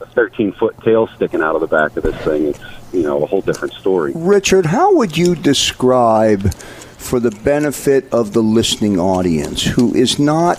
a 0.00 0.06
13 0.06 0.52
foot 0.52 0.76
tail 0.82 1.06
sticking 1.14 1.42
out 1.42 1.54
of 1.54 1.60
the 1.60 1.66
back 1.66 1.96
of 1.96 2.02
this 2.02 2.16
thing. 2.22 2.46
It's 2.46 2.60
you 2.92 3.02
know 3.02 3.22
a 3.22 3.26
whole 3.26 3.40
different 3.40 3.74
story. 3.74 4.12
Richard, 4.14 4.66
how 4.66 4.96
would 4.96 5.16
you 5.16 5.34
describe, 5.34 6.52
for 6.54 7.20
the 7.20 7.30
benefit 7.30 8.12
of 8.12 8.32
the 8.32 8.42
listening 8.42 8.98
audience 8.98 9.62
who 9.62 9.94
is 9.94 10.18
not, 10.18 10.58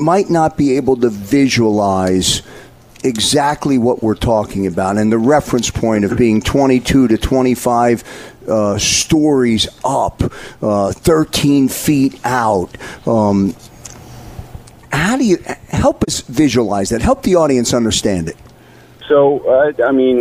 might 0.00 0.30
not 0.30 0.56
be 0.56 0.76
able 0.76 0.96
to 0.96 1.10
visualize 1.10 2.42
exactly 3.02 3.78
what 3.78 4.02
we're 4.02 4.14
talking 4.14 4.66
about 4.66 4.98
and 4.98 5.10
the 5.10 5.18
reference 5.18 5.70
point 5.70 6.04
of 6.04 6.16
being 6.18 6.40
22 6.40 7.08
to 7.08 7.16
25 7.16 8.36
uh, 8.48 8.78
stories 8.78 9.68
up, 9.84 10.22
uh, 10.62 10.92
13 10.92 11.68
feet 11.68 12.20
out. 12.24 12.76
Um, 13.06 13.54
how 14.92 15.16
do 15.16 15.24
you 15.24 15.38
help 15.68 16.04
us 16.04 16.20
visualize 16.20 16.90
that? 16.90 17.00
Help 17.00 17.22
the 17.22 17.36
audience 17.36 17.72
understand 17.72 18.28
it. 18.28 18.36
So, 19.06 19.40
uh, 19.40 19.72
I 19.84 19.92
mean, 19.92 20.20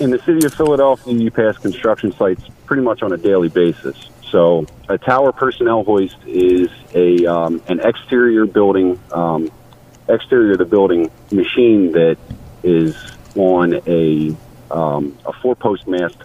in 0.00 0.10
the 0.10 0.20
city 0.24 0.44
of 0.46 0.52
Philadelphia, 0.52 1.14
you 1.14 1.30
pass 1.30 1.56
construction 1.56 2.12
sites 2.12 2.42
pretty 2.66 2.82
much 2.82 3.02
on 3.02 3.12
a 3.12 3.16
daily 3.16 3.48
basis. 3.48 4.10
So, 4.30 4.66
a 4.88 4.98
tower 4.98 5.32
personnel 5.32 5.84
hoist 5.84 6.16
is 6.26 6.68
a 6.94 7.26
um, 7.26 7.62
an 7.68 7.80
exterior 7.80 8.44
building, 8.44 9.00
um, 9.12 9.50
exterior 10.08 10.52
of 10.52 10.58
the 10.58 10.64
building 10.64 11.10
machine 11.30 11.92
that 11.92 12.18
is 12.62 12.96
on 13.36 13.80
a 13.86 14.34
um, 14.70 15.16
a 15.24 15.32
four 15.32 15.54
post 15.54 15.86
mast 15.86 16.16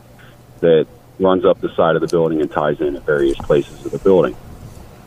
that 0.62 0.88
runs 1.20 1.46
up 1.46 1.62
the 1.62 1.74
side 1.76 1.96
of 1.96 2.02
the 2.02 2.08
building 2.08 2.42
and 2.42 2.52
ties 2.52 2.82
in 2.82 2.96
at 2.96 3.04
various 3.04 3.38
places 3.38 3.86
of 3.86 3.92
the 3.92 4.00
building. 4.00 4.36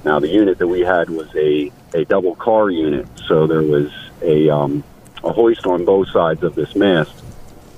Now, 0.04 0.20
the 0.20 0.28
unit 0.28 0.58
that 0.58 0.68
we 0.68 0.80
had 0.80 1.10
was 1.10 1.34
a, 1.34 1.72
a 1.94 2.04
double 2.04 2.36
car 2.36 2.70
unit, 2.70 3.08
so 3.26 3.46
there 3.46 3.62
was 3.62 3.90
a 4.22 4.50
um, 4.50 4.84
a 5.24 5.32
hoist 5.32 5.66
on 5.66 5.84
both 5.84 6.08
sides 6.10 6.42
of 6.42 6.54
this 6.54 6.76
mast 6.76 7.24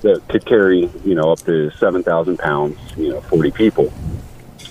that 0.01 0.27
could 0.27 0.45
carry, 0.45 0.89
you 1.03 1.15
know, 1.15 1.31
up 1.31 1.39
to 1.39 1.71
7,000 1.71 2.37
pounds, 2.37 2.77
you 2.97 3.09
know, 3.09 3.21
40 3.21 3.51
people. 3.51 3.91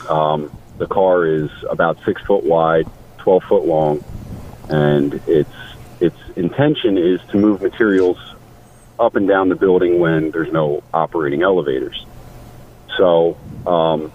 Um, 0.08 0.56
the 0.78 0.86
car 0.86 1.26
is 1.26 1.50
about 1.68 1.98
six 2.04 2.22
foot 2.22 2.44
wide, 2.44 2.86
12 3.18 3.44
foot 3.44 3.64
long, 3.64 4.04
and 4.68 5.14
its 5.26 5.50
its 6.00 6.16
intention 6.36 6.98
is 6.98 7.20
to 7.30 7.38
move 7.38 7.62
materials 7.62 8.18
up 8.98 9.16
and 9.16 9.26
down 9.26 9.48
the 9.48 9.54
building 9.56 9.98
when 9.98 10.30
there's 10.30 10.52
no 10.52 10.82
operating 10.92 11.42
elevators. 11.42 12.04
So 12.96 13.36
um, 13.66 14.10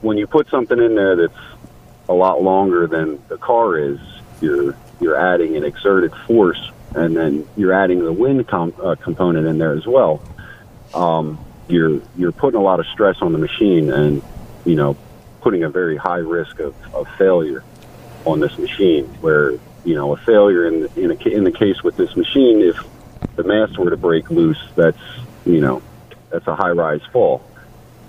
when 0.00 0.18
you 0.18 0.26
put 0.26 0.48
something 0.48 0.78
in 0.78 0.94
there 0.94 1.16
that's 1.16 1.38
a 2.08 2.14
lot 2.14 2.42
longer 2.42 2.86
than 2.86 3.22
the 3.28 3.38
car 3.38 3.78
is, 3.78 3.98
you're 4.40 4.76
you're 5.00 5.16
adding 5.16 5.56
an 5.56 5.64
exerted 5.64 6.14
force 6.26 6.70
and 6.94 7.16
then 7.16 7.46
you're 7.56 7.72
adding 7.72 8.04
the 8.04 8.12
wind 8.12 8.46
com- 8.46 8.74
uh, 8.82 8.94
component 8.96 9.46
in 9.46 9.58
there 9.58 9.72
as 9.72 9.86
well, 9.86 10.22
um, 10.94 11.42
you're 11.68 12.00
you're 12.16 12.32
putting 12.32 12.60
a 12.60 12.62
lot 12.62 12.80
of 12.80 12.86
stress 12.86 13.16
on 13.22 13.32
the 13.32 13.38
machine, 13.38 13.90
and 13.90 14.22
you 14.64 14.76
know, 14.76 14.96
putting 15.40 15.64
a 15.64 15.68
very 15.68 15.96
high 15.96 16.18
risk 16.18 16.60
of, 16.60 16.74
of 16.94 17.08
failure 17.16 17.64
on 18.24 18.40
this 18.40 18.56
machine. 18.58 19.04
Where 19.20 19.52
you 19.84 19.94
know, 19.94 20.12
a 20.12 20.16
failure 20.18 20.66
in 20.66 20.82
the, 20.82 21.00
in, 21.00 21.10
a, 21.10 21.28
in 21.28 21.44
the 21.44 21.52
case 21.52 21.82
with 21.82 21.96
this 21.96 22.14
machine, 22.16 22.60
if 22.60 22.76
the 23.36 23.42
mast 23.42 23.78
were 23.78 23.90
to 23.90 23.96
break 23.96 24.30
loose, 24.30 24.62
that's 24.76 24.98
you 25.44 25.60
know, 25.60 25.82
that's 26.30 26.46
a 26.46 26.54
high 26.54 26.70
rise 26.70 27.02
fall. 27.12 27.42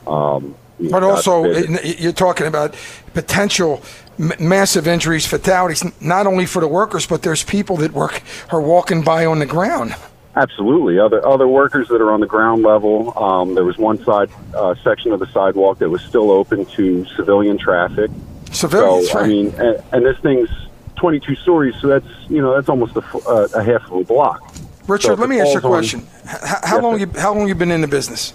Um, 0.06 0.56
you 0.80 0.90
But 0.90 1.00
know, 1.00 1.12
also, 1.12 1.46
you're 1.46 2.14
talking 2.14 2.48
about 2.48 2.76
potential 3.14 3.82
m- 4.20 4.34
massive 4.40 4.88
injuries, 4.88 5.26
fatalities, 5.26 5.84
n- 5.84 5.94
not 6.02 6.28
only 6.28 6.46
for 6.46 6.60
the 6.60 6.68
workers, 6.68 7.06
but 7.06 7.22
there's 7.22 7.44
people 7.44 7.78
that 7.78 7.94
work 7.94 8.22
are 8.50 8.62
walking 8.62 9.02
by 9.04 9.26
on 9.26 9.40
the 9.40 9.46
ground. 9.46 9.96
Absolutely. 10.36 10.98
Other 11.00 11.26
other 11.26 11.48
workers 11.48 11.88
that 11.90 12.02
are 12.02 12.12
on 12.12 12.20
the 12.20 12.26
ground 12.28 12.64
level. 12.64 13.18
Um, 13.18 13.54
there 13.54 13.64
was 13.66 13.78
one 13.78 14.04
side 14.04 14.30
uh, 14.56 14.74
section 14.84 15.12
of 15.12 15.20
the 15.20 15.28
sidewalk 15.28 15.78
that 15.80 15.90
was 15.90 16.02
still 16.02 16.32
open 16.32 16.66
to 16.78 17.06
civilian 17.16 17.58
traffic. 17.58 18.10
Civilians, 18.52 19.10
so, 19.12 19.20
I 19.20 19.28
mean, 19.28 19.48
and, 19.60 19.84
and 19.92 20.06
this 20.06 20.18
thing's 20.20 20.50
22 20.96 21.36
stories, 21.36 21.76
so 21.82 21.88
that's 21.88 22.06
you 22.30 22.42
know 22.42 22.54
that's 22.56 22.70
almost 22.70 22.96
a, 22.96 23.04
uh, 23.28 23.48
a 23.56 23.64
half 23.64 23.84
of 23.86 23.94
a 23.94 24.04
block. 24.04 24.42
Richard, 24.88 25.08
So 25.08 25.14
let 25.14 25.30
me 25.30 25.40
ask 25.40 25.50
you 25.54 25.60
a 25.60 25.64
on- 25.64 25.70
question. 25.70 26.00
H- 26.26 26.36
h- 26.36 26.50
how 26.64 26.76
Yes, 26.76 26.84
long 26.84 27.00
you 27.00 27.08
how 27.18 27.34
long 27.36 27.48
you 27.48 27.56
been 27.56 27.72
in 27.72 27.82
the 27.82 27.88
business? 27.88 28.34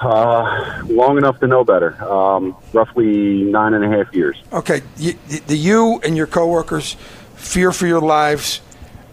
Uh, 0.00 0.82
long 0.88 1.16
enough 1.16 1.40
to 1.40 1.46
know 1.46 1.64
better. 1.64 1.94
Um, 2.04 2.54
roughly 2.72 3.42
nine 3.44 3.72
and 3.74 3.82
a 3.84 3.88
half 3.88 4.14
years. 4.14 4.36
Okay, 4.52 4.82
you, 4.96 5.14
the 5.46 5.56
you 5.56 6.00
and 6.04 6.16
your 6.16 6.26
coworkers 6.26 6.96
fear 7.34 7.72
for 7.72 7.86
your 7.86 8.00
lives, 8.00 8.60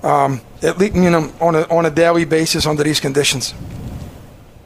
um, 0.04 0.42
at 0.62 0.78
least 0.78 0.96
you 0.96 1.10
know 1.10 1.32
on 1.40 1.56
a 1.56 1.62
on 1.70 1.86
a 1.86 1.90
daily 1.90 2.26
basis 2.26 2.66
under 2.66 2.84
these 2.84 3.00
conditions. 3.00 3.54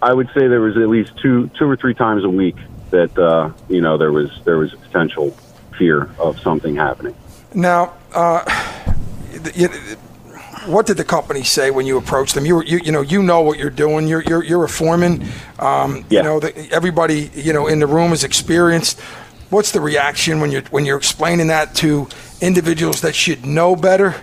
I 0.02 0.13
would 0.13 0.28
say 0.34 0.47
there 0.47 0.62
was 0.62 0.78
at 0.78 0.88
least 0.89 1.17
two 1.17 1.50
two 1.58 1.69
or 1.69 1.76
three 1.76 1.93
times 1.93 2.23
a 2.23 2.30
week 2.30 2.56
that 2.91 3.17
uh, 3.17 3.52
you 3.69 3.82
know 3.82 3.97
there 3.97 4.12
was 4.12 4.30
there 4.45 4.58
was 4.58 4.73
a 4.73 4.78
potential 4.78 5.32
fear 5.78 6.10
of 6.19 6.39
something 6.39 6.76
happening. 6.76 7.15
Now, 7.54 7.93
uh, 8.13 8.43
you, 9.56 9.69
what 10.65 10.86
did 10.86 10.97
the 10.97 11.06
company 11.06 11.43
say 11.43 11.71
when 11.71 11.86
you 11.86 11.97
approached 11.97 12.36
them? 12.36 12.45
You, 12.45 12.56
were- 12.56 12.65
you, 12.65 12.80
you 12.80 12.91
know, 12.91 13.02
you 13.02 13.23
know 13.23 13.41
what 13.41 13.58
you're 13.58 13.69
doing. 13.69 14.08
You're, 14.08 14.21
you're, 14.23 14.43
you're 14.43 14.63
a 14.65 14.69
foreman. 14.69 15.23
Um, 15.60 16.06
You 16.10 16.23
know, 16.23 16.39
the, 16.39 16.67
everybody, 16.71 17.32
you 17.34 17.54
know, 17.54 17.67
in 17.67 17.80
the 17.80 17.88
room 17.88 18.12
is 18.12 18.23
experienced. 18.23 19.00
What's 19.50 19.71
the 19.71 19.80
reaction 19.80 20.41
when 20.41 20.52
you're 20.52 20.63
when 20.71 20.84
you're 20.86 20.97
explaining 20.97 21.47
that 21.47 21.73
to 21.76 22.10
individuals 22.41 23.00
that 23.02 23.15
should 23.15 23.45
know 23.45 23.76
better? 23.78 24.15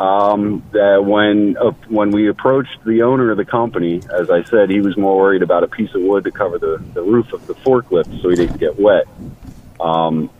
Um, 0.00 0.62
that 0.72 1.04
when 1.04 1.56
uh, 1.56 1.72
when 1.88 2.12
we 2.12 2.28
approached 2.28 2.84
the 2.84 3.02
owner 3.02 3.32
of 3.32 3.36
the 3.36 3.44
company, 3.44 4.00
as 4.12 4.30
I 4.30 4.44
said, 4.44 4.70
he 4.70 4.80
was 4.80 4.96
more 4.96 5.16
worried 5.16 5.42
about 5.42 5.64
a 5.64 5.68
piece 5.68 5.92
of 5.92 6.02
wood 6.02 6.22
to 6.24 6.30
cover 6.30 6.56
the, 6.56 6.80
the 6.94 7.02
roof 7.02 7.32
of 7.32 7.44
the 7.48 7.54
forklift 7.54 8.22
so 8.22 8.28
he 8.28 8.36
didn't 8.36 8.58
get 8.58 8.78
wet. 8.78 9.08
Um, 9.80 10.30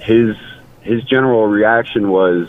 his 0.00 0.34
his 0.80 1.04
general 1.04 1.46
reaction 1.46 2.08
was 2.10 2.48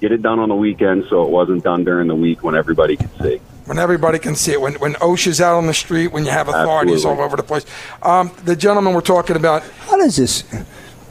get 0.00 0.12
it 0.12 0.22
done 0.22 0.38
on 0.38 0.48
the 0.48 0.54
weekend 0.54 1.04
so 1.10 1.24
it 1.24 1.30
wasn't 1.30 1.62
done 1.62 1.84
during 1.84 2.08
the 2.08 2.14
week 2.14 2.42
when 2.42 2.54
everybody 2.54 2.96
could 2.96 3.10
see. 3.20 3.40
When 3.66 3.78
everybody 3.78 4.18
can 4.18 4.34
see 4.34 4.52
it, 4.52 4.60
when 4.62 4.74
when 4.76 4.94
OSHA's 4.94 5.42
out 5.42 5.56
on 5.56 5.66
the 5.66 5.74
street, 5.74 6.08
when 6.08 6.24
you 6.24 6.30
have 6.30 6.48
authorities 6.48 7.04
Absolutely. 7.04 7.20
all 7.20 7.26
over 7.26 7.36
the 7.36 7.42
place. 7.42 7.66
Um, 8.02 8.30
the 8.44 8.56
gentleman 8.56 8.94
we're 8.94 9.02
talking 9.02 9.36
about, 9.36 9.62
How 9.62 9.98
does 9.98 10.16
this? 10.16 10.42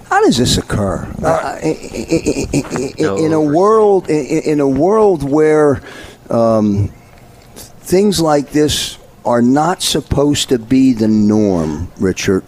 How 0.09 0.21
does 0.23 0.37
this 0.37 0.57
occur? 0.57 1.05
Uh, 1.23 1.57
in 1.61 3.33
a 3.33 3.41
world, 3.41 4.05
i- 4.09 4.13
i- 4.13 4.43
in 4.45 4.59
a 4.59 4.67
world 4.67 5.23
where 5.29 5.81
um, 6.29 6.91
things 7.81 8.19
like 8.21 8.51
this 8.51 8.97
are 9.25 9.41
not 9.41 9.81
supposed 9.81 10.49
to 10.49 10.57
be 10.59 10.93
the 10.93 11.07
norm, 11.07 11.89
Richard. 11.99 12.43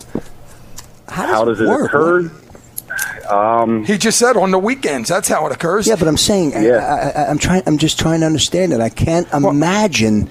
How 1.09 1.25
does, 1.25 1.35
How 1.35 1.45
does 1.45 1.61
it 1.61 1.67
work? 1.67 1.85
occur? 1.93 2.31
Um, 3.29 3.83
he 3.85 3.97
just 3.97 4.17
said 4.17 4.37
on 4.37 4.51
the 4.51 4.59
weekends. 4.59 5.09
That's 5.09 5.27
how 5.27 5.45
it 5.47 5.51
occurs. 5.51 5.85
Yeah, 5.87 5.95
but 5.97 6.07
I'm 6.07 6.17
saying 6.17 6.51
Yeah. 6.53 6.77
I, 7.15 7.21
I, 7.21 7.29
I'm 7.29 7.37
trying. 7.37 7.61
I'm 7.67 7.77
just 7.77 7.99
trying 7.99 8.21
to 8.21 8.25
understand 8.25 8.73
it. 8.73 8.79
I 8.79 8.89
can't 8.89 9.31
imagine. 9.33 10.29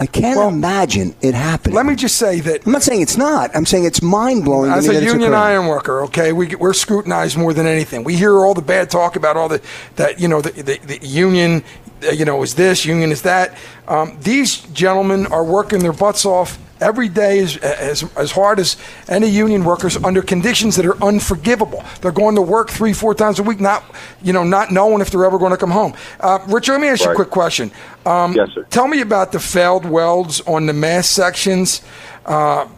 I 0.00 0.06
can't 0.06 0.36
well, 0.36 0.48
imagine 0.48 1.14
it 1.20 1.34
happening. 1.34 1.76
Let 1.76 1.86
me 1.86 1.94
just 1.94 2.16
say 2.16 2.40
that 2.40 2.66
I'm 2.66 2.72
not 2.72 2.82
saying 2.82 3.02
it's 3.02 3.16
not. 3.16 3.54
I'm 3.54 3.64
saying 3.64 3.84
it's 3.84 4.02
mind 4.02 4.44
blowing. 4.44 4.72
As 4.72 4.88
a 4.88 5.04
union 5.04 5.34
iron 5.34 5.66
worker, 5.66 6.02
okay, 6.04 6.32
we, 6.32 6.54
we're 6.56 6.72
scrutinized 6.72 7.36
more 7.36 7.54
than 7.54 7.66
anything. 7.66 8.02
We 8.02 8.16
hear 8.16 8.36
all 8.38 8.54
the 8.54 8.62
bad 8.62 8.90
talk 8.90 9.14
about 9.14 9.36
all 9.36 9.48
the 9.48 9.62
that 9.94 10.18
you 10.18 10.26
know 10.26 10.40
the, 10.40 10.50
the, 10.50 10.78
the 10.78 11.06
union, 11.06 11.62
you 12.12 12.24
know, 12.24 12.42
is 12.42 12.54
this 12.54 12.84
union 12.84 13.10
is 13.10 13.22
that. 13.22 13.56
Um, 13.88 14.16
these 14.20 14.58
gentlemen 14.72 15.26
are 15.26 15.44
working 15.44 15.80
their 15.80 15.92
butts 15.92 16.24
off 16.24 16.58
every 16.80 17.08
day 17.08 17.38
as, 17.38 17.56
as 17.58 18.02
as 18.16 18.32
hard 18.32 18.58
as 18.58 18.76
any 19.08 19.28
union 19.28 19.64
workers 19.64 19.96
under 19.96 20.22
conditions 20.22 20.76
that 20.76 20.86
are 20.86 21.02
unforgivable. 21.02 21.84
They're 22.00 22.12
going 22.12 22.34
to 22.34 22.42
work 22.42 22.70
three, 22.70 22.92
four 22.92 23.14
times 23.14 23.38
a 23.38 23.42
week, 23.42 23.60
not 23.60 23.82
you 24.22 24.32
know, 24.32 24.44
not 24.44 24.70
knowing 24.70 25.00
if 25.00 25.10
they're 25.10 25.24
ever 25.24 25.38
going 25.38 25.52
to 25.52 25.56
come 25.56 25.70
home. 25.70 25.94
Uh, 26.20 26.38
Richard, 26.48 26.72
let 26.72 26.80
me 26.80 26.88
ask 26.88 27.04
you 27.04 27.12
a 27.12 27.14
quick 27.14 27.30
question. 27.30 27.70
Um, 28.04 28.32
Yes, 28.34 28.50
sir. 28.54 28.64
Tell 28.64 28.88
me 28.88 29.00
about 29.00 29.32
the 29.32 29.40
failed 29.40 29.84
welds 29.84 30.40
on 30.42 30.66
the 30.66 30.72
mast 30.72 31.12
sections. 31.12 31.82
Uh, 32.26 32.68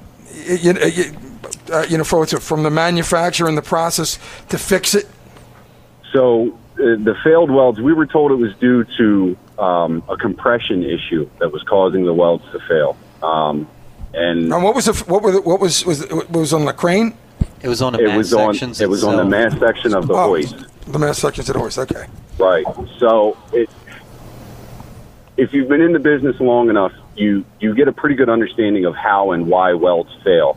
you, 0.46 0.72
you, 0.72 1.16
uh, 1.72 1.86
you 1.88 1.98
know, 1.98 2.04
from 2.04 2.62
the 2.62 2.70
manufacturer 2.70 3.48
and 3.48 3.56
the 3.56 3.62
process 3.62 4.18
to 4.48 4.58
fix 4.58 4.94
it. 4.94 5.08
So 6.12 6.50
uh, 6.52 6.65
the 6.76 7.16
failed 7.24 7.50
welds, 7.50 7.80
we 7.80 7.92
were 7.92 8.06
told 8.06 8.32
it 8.32 8.36
was 8.36 8.54
due 8.56 8.84
to 8.98 9.36
um, 9.58 10.02
a 10.08 10.16
compression 10.16 10.82
issue 10.82 11.28
that 11.38 11.50
was 11.52 11.62
causing 11.62 12.04
the 12.04 12.14
welds 12.14 12.44
to 12.52 12.60
fail. 12.60 12.96
Um, 13.22 13.68
and 14.14 14.52
And 14.52 14.62
what 14.62 14.74
was 14.74 14.84
the, 14.86 14.92
what 15.10 15.22
were 15.22 15.32
the, 15.32 15.40
what 15.40 15.60
was 15.60 15.84
was 15.84 16.02
it 16.02 16.30
was 16.30 16.52
on 16.52 16.64
the 16.64 16.72
crane? 16.72 17.16
It 17.62 17.68
was 17.68 17.82
on 17.82 17.94
the 17.94 18.00
it 18.00 18.06
mast 18.08 18.16
was 18.18 18.34
on 18.34 18.54
sections 18.54 18.80
it 18.80 18.88
was 18.88 19.02
on 19.04 19.16
the 19.16 19.22
itself. 19.36 19.60
mast 19.60 19.74
section 19.74 19.94
of 19.94 20.06
the 20.06 20.14
Oh, 20.14 20.28
hoist. 20.28 20.66
The 20.86 20.98
mast 20.98 21.20
sections 21.20 21.48
of 21.48 21.54
the 21.54 21.60
hoist. 21.60 21.78
Okay. 21.78 22.06
Right. 22.38 22.64
So 22.98 23.36
it, 23.52 23.68
if 25.36 25.52
you've 25.52 25.68
been 25.68 25.80
in 25.80 25.92
the 25.92 25.98
business 25.98 26.38
long 26.40 26.70
enough, 26.70 26.92
you 27.16 27.44
you 27.60 27.74
get 27.74 27.88
a 27.88 27.92
pretty 27.92 28.14
good 28.14 28.28
understanding 28.28 28.84
of 28.84 28.94
how 28.94 29.32
and 29.32 29.46
why 29.48 29.72
welds 29.72 30.10
fail. 30.22 30.56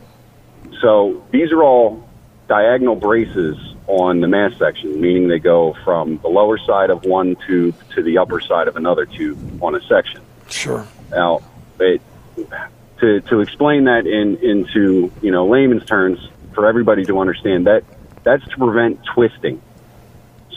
So 0.80 1.22
these 1.30 1.52
are 1.52 1.62
all 1.62 2.06
diagonal 2.48 2.96
braces 2.96 3.56
on 3.90 4.20
the 4.20 4.28
mast 4.28 4.56
section, 4.56 5.00
meaning 5.00 5.26
they 5.26 5.40
go 5.40 5.76
from 5.84 6.18
the 6.18 6.28
lower 6.28 6.58
side 6.58 6.90
of 6.90 7.04
one 7.04 7.34
tube 7.46 7.74
to 7.92 8.02
the 8.04 8.18
upper 8.18 8.40
side 8.40 8.68
of 8.68 8.76
another 8.76 9.04
tube 9.04 9.62
on 9.62 9.74
a 9.74 9.80
section. 9.82 10.20
Sure. 10.48 10.86
Now, 11.10 11.40
it, 11.80 12.00
to 13.00 13.20
to 13.22 13.40
explain 13.40 13.84
that 13.84 14.06
in 14.06 14.36
into 14.36 15.12
you 15.20 15.32
know 15.32 15.48
layman's 15.48 15.84
terms 15.84 16.28
for 16.54 16.68
everybody 16.68 17.04
to 17.06 17.18
understand 17.18 17.66
that 17.66 17.82
that's 18.22 18.46
to 18.46 18.56
prevent 18.56 19.00
twisting. 19.12 19.60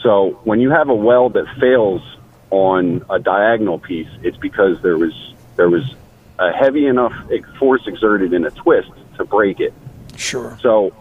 So 0.00 0.38
when 0.44 0.60
you 0.60 0.70
have 0.70 0.88
a 0.88 0.94
weld 0.94 1.32
that 1.32 1.46
fails 1.58 2.02
on 2.50 3.04
a 3.10 3.18
diagonal 3.18 3.80
piece, 3.80 4.10
it's 4.22 4.36
because 4.36 4.80
there 4.82 4.96
was 4.96 5.34
there 5.56 5.68
was 5.68 5.96
a 6.38 6.52
heavy 6.52 6.86
enough 6.86 7.14
force 7.58 7.82
exerted 7.88 8.32
in 8.32 8.44
a 8.44 8.50
twist 8.52 8.90
to 9.16 9.24
break 9.24 9.58
it. 9.58 9.74
Sure. 10.16 10.56
So 10.62 10.94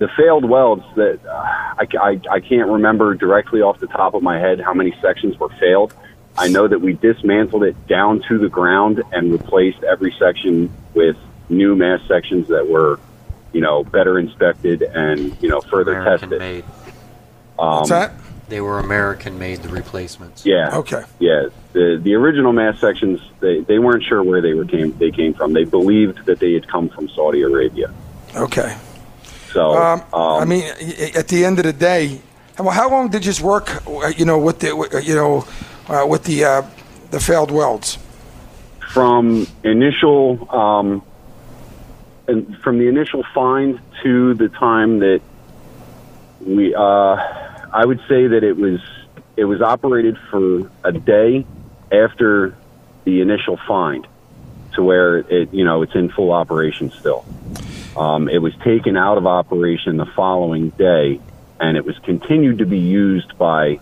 the 0.00 0.08
failed 0.16 0.48
welds 0.48 0.82
that 0.96 1.20
uh, 1.26 1.30
I, 1.30 1.86
I, 2.00 2.20
I 2.30 2.40
can't 2.40 2.68
remember 2.68 3.14
directly 3.14 3.60
off 3.60 3.78
the 3.80 3.86
top 3.86 4.14
of 4.14 4.22
my 4.22 4.40
head 4.40 4.58
how 4.58 4.72
many 4.72 4.96
sections 5.00 5.38
were 5.38 5.50
failed. 5.60 5.94
I 6.38 6.48
know 6.48 6.66
that 6.66 6.80
we 6.80 6.94
dismantled 6.94 7.64
it 7.64 7.86
down 7.86 8.22
to 8.28 8.38
the 8.38 8.48
ground 8.48 9.02
and 9.12 9.30
replaced 9.30 9.82
every 9.84 10.14
section 10.18 10.72
with 10.94 11.16
new 11.50 11.76
mast 11.76 12.08
sections 12.08 12.48
that 12.48 12.66
were, 12.66 12.98
you 13.52 13.60
know, 13.60 13.84
better 13.84 14.18
inspected 14.18 14.82
and 14.82 15.36
you 15.42 15.50
know 15.50 15.60
further 15.60 15.92
American 15.92 16.30
tested. 16.30 16.38
made. 16.38 16.64
Um, 17.58 17.68
What's 17.80 17.90
that? 17.90 18.12
They 18.48 18.62
were 18.62 18.78
American 18.78 19.38
made, 19.38 19.58
the 19.58 19.68
replacements. 19.68 20.46
Yeah. 20.46 20.78
Okay. 20.78 21.04
Yeah. 21.18 21.48
The 21.72 22.00
the 22.02 22.14
original 22.14 22.54
mast 22.54 22.80
sections 22.80 23.20
they, 23.40 23.60
they 23.60 23.78
weren't 23.78 24.02
sure 24.04 24.22
where 24.22 24.40
they 24.40 24.54
were 24.54 24.64
came 24.64 24.96
they 24.96 25.10
came 25.10 25.34
from. 25.34 25.52
They 25.52 25.64
believed 25.64 26.24
that 26.24 26.38
they 26.40 26.54
had 26.54 26.66
come 26.66 26.88
from 26.88 27.10
Saudi 27.10 27.42
Arabia. 27.42 27.92
Okay. 28.34 28.76
So 29.52 29.72
Um, 29.72 30.00
um, 30.12 30.42
I 30.42 30.44
mean, 30.44 30.64
at 31.14 31.28
the 31.28 31.44
end 31.44 31.58
of 31.58 31.64
the 31.64 31.72
day, 31.72 32.20
how 32.56 32.68
how 32.70 32.90
long 32.90 33.08
did 33.10 33.24
you 33.26 33.34
work? 33.44 33.68
uh, 33.86 34.12
You 34.16 34.24
know, 34.24 34.38
with 34.38 34.58
the 34.60 34.70
uh, 34.74 34.98
you 34.98 35.14
know, 35.14 35.44
uh, 35.88 36.06
with 36.06 36.24
the 36.24 36.44
uh, 36.44 36.62
the 37.10 37.20
failed 37.20 37.50
welds. 37.50 37.98
from 38.92 39.46
initial 39.62 40.20
um, 40.50 41.02
and 42.26 42.56
from 42.62 42.78
the 42.78 42.88
initial 42.88 43.22
find 43.34 43.78
to 44.02 44.34
the 44.34 44.48
time 44.48 44.98
that 45.00 45.20
we 46.44 46.74
uh, 46.74 47.14
I 47.72 47.84
would 47.84 48.00
say 48.08 48.26
that 48.28 48.42
it 48.42 48.56
was 48.56 48.80
it 49.36 49.44
was 49.44 49.60
operated 49.62 50.16
for 50.30 50.70
a 50.84 50.92
day 50.92 51.46
after 51.92 52.54
the 53.04 53.20
initial 53.20 53.56
find 53.66 54.06
to 54.74 54.82
where 54.82 55.18
it 55.18 55.52
you 55.52 55.64
know 55.64 55.82
it's 55.82 55.94
in 55.94 56.08
full 56.10 56.32
operation 56.32 56.90
still. 56.90 57.24
Um, 58.00 58.30
it 58.30 58.38
was 58.38 58.54
taken 58.64 58.96
out 58.96 59.18
of 59.18 59.26
operation 59.26 59.98
the 59.98 60.06
following 60.06 60.70
day, 60.70 61.20
and 61.60 61.76
it 61.76 61.84
was 61.84 61.98
continued 61.98 62.58
to 62.58 62.66
be 62.66 62.78
used 62.78 63.36
by 63.36 63.78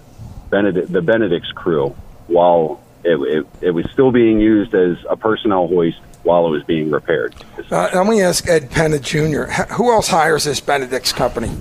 Benedict, 0.51 0.93
the 0.93 1.03
Benedict's 1.03 1.53
crew 1.53 1.95
while 2.27 2.81
it, 3.05 3.17
it, 3.17 3.47
it 3.61 3.71
was 3.71 3.89
still 3.93 4.11
being 4.11 4.41
used 4.41 4.75
as 4.75 4.97
a 5.09 5.17
personnel 5.17 5.69
hoist 5.69 6.01
while 6.25 6.49
it 6.49 6.51
was 6.51 6.65
being 6.65 6.91
repaired. 6.91 7.33
Uh, 7.71 7.91
let 7.95 8.09
me 8.09 8.21
ask 8.21 8.49
Ed 8.49 8.73
Penna 8.73 8.99
Jr. 8.99 9.45
Who 9.75 9.93
else 9.93 10.09
hires 10.09 10.45
this 10.45 10.61
Benedict's 10.61 11.13
company? 11.13 11.57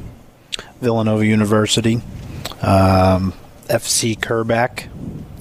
Villanova 0.82 1.26
University, 1.26 2.02
um, 2.63 3.34
FC 3.67 4.17
Kerback. 4.17 4.89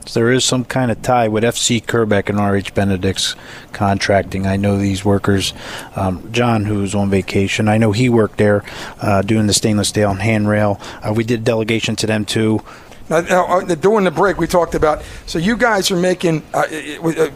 So 0.06 0.20
there 0.20 0.30
is 0.30 0.44
some 0.44 0.64
kind 0.64 0.90
of 0.90 1.02
tie 1.02 1.26
with 1.28 1.42
FC 1.42 1.84
Kerbeck 1.84 2.28
and 2.28 2.38
RH 2.38 2.72
Benedict's 2.74 3.34
contracting. 3.72 4.46
I 4.46 4.56
know 4.56 4.78
these 4.78 5.04
workers. 5.04 5.52
Um, 5.96 6.30
John, 6.32 6.64
who's 6.64 6.94
on 6.94 7.10
vacation, 7.10 7.68
I 7.68 7.76
know 7.78 7.90
he 7.92 8.08
worked 8.08 8.38
there 8.38 8.62
uh, 9.00 9.22
doing 9.22 9.46
the 9.48 9.52
stainless 9.52 9.88
steel 9.88 10.10
and 10.10 10.20
handrail. 10.20 10.80
Uh, 11.02 11.12
we 11.12 11.24
did 11.24 11.42
delegation 11.44 11.96
to 11.96 12.06
them 12.06 12.24
too. 12.24 12.60
Now, 13.08 13.20
now, 13.20 13.46
uh, 13.58 13.74
during 13.74 14.04
the 14.04 14.10
break, 14.10 14.38
we 14.38 14.46
talked 14.46 14.74
about. 14.74 15.02
So 15.26 15.38
you 15.38 15.56
guys 15.56 15.90
are 15.90 15.96
making. 15.96 16.42
Uh, 16.54 16.64
it- 16.70 17.00
it- 17.18 17.32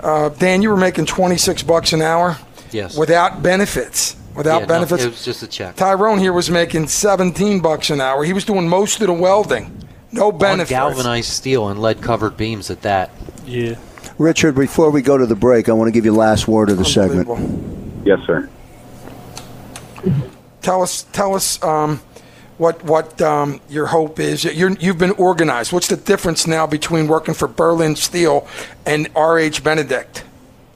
uh, 0.00 0.30
Dan, 0.30 0.62
you 0.62 0.68
were 0.70 0.76
making 0.76 1.06
twenty 1.06 1.36
six 1.36 1.62
bucks 1.62 1.92
an 1.92 2.02
hour. 2.02 2.36
Yes. 2.72 2.96
Without 2.96 3.42
benefits. 3.42 4.16
Without 4.34 4.60
Yeah, 4.62 4.66
no, 4.66 4.66
benefits. 4.66 5.04
it 5.04 5.10
was 5.10 5.24
just 5.24 5.42
a 5.42 5.46
check. 5.46 5.76
Tyrone 5.76 6.18
here 6.18 6.32
was 6.32 6.50
making 6.50 6.88
seventeen 6.88 7.60
bucks 7.60 7.88
an 7.90 8.00
hour. 8.00 8.24
He 8.24 8.32
was 8.32 8.44
doing 8.44 8.68
most 8.68 9.00
of 9.00 9.06
the 9.06 9.12
welding. 9.12 9.70
No 10.12 10.30
On 10.30 10.64
galvanized 10.64 11.30
steel 11.30 11.68
and 11.68 11.80
lead 11.80 12.02
covered 12.02 12.36
beams 12.36 12.70
at 12.70 12.82
that. 12.82 13.10
Yeah. 13.46 13.76
Richard, 14.18 14.54
before 14.54 14.90
we 14.90 15.00
go 15.00 15.16
to 15.16 15.26
the 15.26 15.34
break, 15.34 15.68
I 15.68 15.72
want 15.72 15.88
to 15.88 15.92
give 15.92 16.04
you 16.04 16.12
last 16.12 16.46
word 16.46 16.68
of 16.68 16.76
the 16.76 16.84
segment. 16.84 17.28
Yes, 18.04 18.20
sir. 18.26 18.48
Tell 20.60 20.82
us. 20.82 21.04
Tell 21.12 21.34
us. 21.34 21.62
Um, 21.62 22.00
what 22.58 22.84
what 22.84 23.20
um, 23.22 23.60
your 23.68 23.86
hope 23.86 24.20
is? 24.20 24.44
You're, 24.44 24.70
you've 24.72 24.98
been 24.98 25.12
organized. 25.12 25.72
What's 25.72 25.88
the 25.88 25.96
difference 25.96 26.46
now 26.46 26.66
between 26.66 27.08
working 27.08 27.34
for 27.34 27.48
Berlin 27.48 27.96
Steel 27.96 28.46
and 28.84 29.08
R.H. 29.16 29.64
Benedict? 29.64 30.24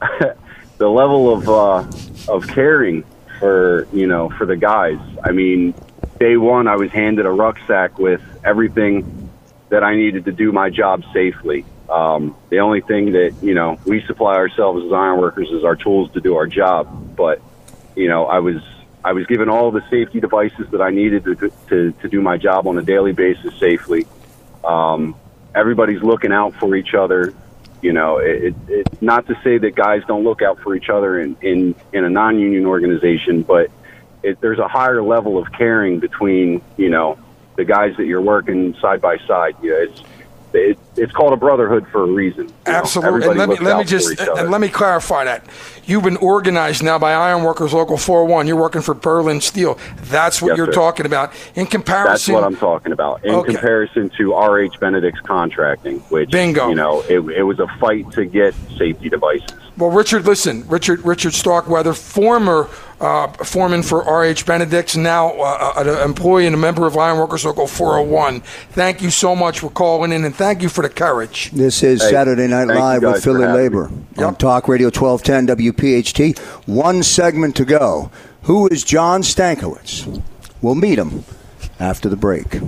the 0.78 0.88
level 0.88 1.32
of 1.32 1.48
uh, 1.48 2.32
of 2.32 2.48
caring 2.48 3.04
for 3.38 3.86
you 3.92 4.06
know 4.06 4.30
for 4.30 4.46
the 4.46 4.56
guys. 4.56 4.98
I 5.22 5.32
mean, 5.32 5.74
day 6.18 6.36
one, 6.36 6.66
I 6.66 6.76
was 6.76 6.90
handed 6.90 7.26
a 7.26 7.30
rucksack 7.30 7.98
with 7.98 8.22
everything 8.44 9.25
that 9.68 9.82
I 9.82 9.96
needed 9.96 10.26
to 10.26 10.32
do 10.32 10.52
my 10.52 10.70
job 10.70 11.04
safely. 11.12 11.64
Um, 11.88 12.36
the 12.50 12.58
only 12.60 12.80
thing 12.80 13.12
that 13.12 13.34
you 13.42 13.54
know 13.54 13.78
we 13.84 14.02
supply 14.06 14.34
ourselves 14.34 14.84
as 14.84 14.92
iron 14.92 15.20
workers 15.20 15.50
is 15.50 15.64
our 15.64 15.76
tools 15.76 16.10
to 16.12 16.20
do 16.20 16.36
our 16.36 16.46
job. 16.46 17.16
But 17.16 17.40
you 17.94 18.08
know, 18.08 18.26
I 18.26 18.40
was 18.40 18.62
I 19.04 19.12
was 19.12 19.26
given 19.26 19.48
all 19.48 19.70
the 19.70 19.82
safety 19.88 20.20
devices 20.20 20.68
that 20.70 20.80
I 20.80 20.90
needed 20.90 21.24
to 21.24 21.52
to, 21.68 21.92
to 21.92 22.08
do 22.08 22.20
my 22.20 22.36
job 22.36 22.66
on 22.66 22.78
a 22.78 22.82
daily 22.82 23.12
basis 23.12 23.58
safely. 23.58 24.06
Um, 24.64 25.14
everybody's 25.54 26.02
looking 26.02 26.32
out 26.32 26.54
for 26.54 26.74
each 26.74 26.94
other. 26.94 27.34
You 27.82 27.92
know, 27.92 28.18
it, 28.18 28.54
it, 28.68 29.02
not 29.02 29.26
to 29.28 29.38
say 29.44 29.58
that 29.58 29.76
guys 29.76 30.02
don't 30.08 30.24
look 30.24 30.42
out 30.42 30.58
for 30.60 30.74
each 30.74 30.88
other 30.88 31.20
in 31.20 31.36
in, 31.40 31.74
in 31.92 32.04
a 32.04 32.10
non-union 32.10 32.66
organization, 32.66 33.42
but 33.42 33.70
it, 34.22 34.40
there's 34.40 34.58
a 34.58 34.66
higher 34.66 35.02
level 35.02 35.38
of 35.38 35.52
caring 35.52 36.00
between 36.00 36.62
you 36.76 36.88
know 36.88 37.18
the 37.56 37.64
guys 37.64 37.96
that 37.96 38.06
you're 38.06 38.20
working 38.20 38.74
side 38.80 39.00
by 39.00 39.18
side. 39.26 39.56
Yeah, 39.62 39.72
it's 39.74 40.02
it, 40.52 40.78
it's 40.96 41.12
called 41.12 41.34
a 41.34 41.36
brotherhood 41.36 41.86
for 41.88 42.02
a 42.04 42.06
reason. 42.06 42.44
you 42.46 42.52
know? 42.66 42.72
Absolutely. 42.78 43.28
And 43.28 43.38
let 43.38 43.48
me 43.48 43.56
let 43.58 43.76
me 43.76 43.84
just 43.84 44.18
and 44.18 44.50
let 44.50 44.60
me 44.60 44.68
clarify 44.68 45.24
that. 45.24 45.44
You've 45.84 46.04
been 46.04 46.16
organized 46.16 46.82
now 46.82 46.98
by 46.98 47.12
Ironworkers 47.12 47.72
Local 47.74 47.96
401. 47.98 48.46
You're 48.46 48.56
working 48.56 48.80
for 48.80 48.94
Berlin 48.94 49.40
Steel. 49.40 49.78
That's 50.04 50.40
what 50.40 50.48
Yes, 50.50 50.56
you're 50.56 50.66
sir. 50.66 50.72
talking 50.72 51.04
about. 51.06 51.32
In 51.56 51.66
comparison, 51.66 52.12
That's 52.12 52.28
what 52.28 52.44
I'm 52.44 52.56
talking 52.56 52.92
about. 52.92 53.24
In 53.24 53.34
Okay. 53.34 53.52
comparison 53.52 54.10
to 54.16 54.32
RH 54.34 54.78
Benedict's 54.80 55.20
contracting, 55.20 55.98
which 56.08 56.30
Bingo. 56.30 56.68
you 56.70 56.74
know, 56.74 57.02
it, 57.02 57.18
it 57.20 57.42
was 57.42 57.58
a 57.60 57.66
fight 57.78 58.10
to 58.12 58.24
get 58.24 58.54
safety 58.78 59.08
devices. 59.10 59.52
Well, 59.78 59.90
Richard, 59.90 60.24
listen, 60.24 60.66
Richard 60.68 61.04
Richard 61.04 61.34
Starkweather, 61.34 61.92
former 61.92 62.66
uh, 62.98 63.28
foreman 63.44 63.82
for 63.82 63.98
RH 64.00 64.46
Benedict's, 64.46 64.96
now 64.96 65.38
uh, 65.38 65.74
an 65.76 65.88
employee 66.08 66.46
and 66.46 66.54
a 66.54 66.58
member 66.58 66.86
of 66.86 66.96
Ironworkers 66.96 67.44
Local 67.44 67.66
401. 67.66 68.40
Thank 68.70 69.02
you 69.02 69.10
so 69.10 69.36
much 69.36 69.60
for 69.60 69.68
calling 69.68 70.12
in, 70.12 70.24
and 70.24 70.34
thank 70.34 70.62
you 70.62 70.70
for 70.70 70.80
the 70.80 70.88
courage. 70.88 71.50
This 71.50 71.82
is 71.82 72.00
Hey, 72.02 72.10
Saturday 72.10 72.46
Night 72.46 72.68
Live 72.68 73.02
with 73.02 73.22
Philly 73.22 73.46
Labor 73.46 73.90
me. 73.90 74.22
on 74.24 74.36
Talk 74.36 74.66
Radio 74.66 74.86
1210 74.86 75.56
WPHT. 75.56 76.38
One 76.66 77.02
segment 77.02 77.54
to 77.56 77.66
go. 77.66 78.10
Who 78.44 78.68
is 78.68 78.82
John 78.82 79.20
Stankiewicz? 79.20 80.22
We'll 80.62 80.74
meet 80.74 80.98
him 80.98 81.24
after 81.78 82.08
the 82.08 82.16
break. 82.16 82.60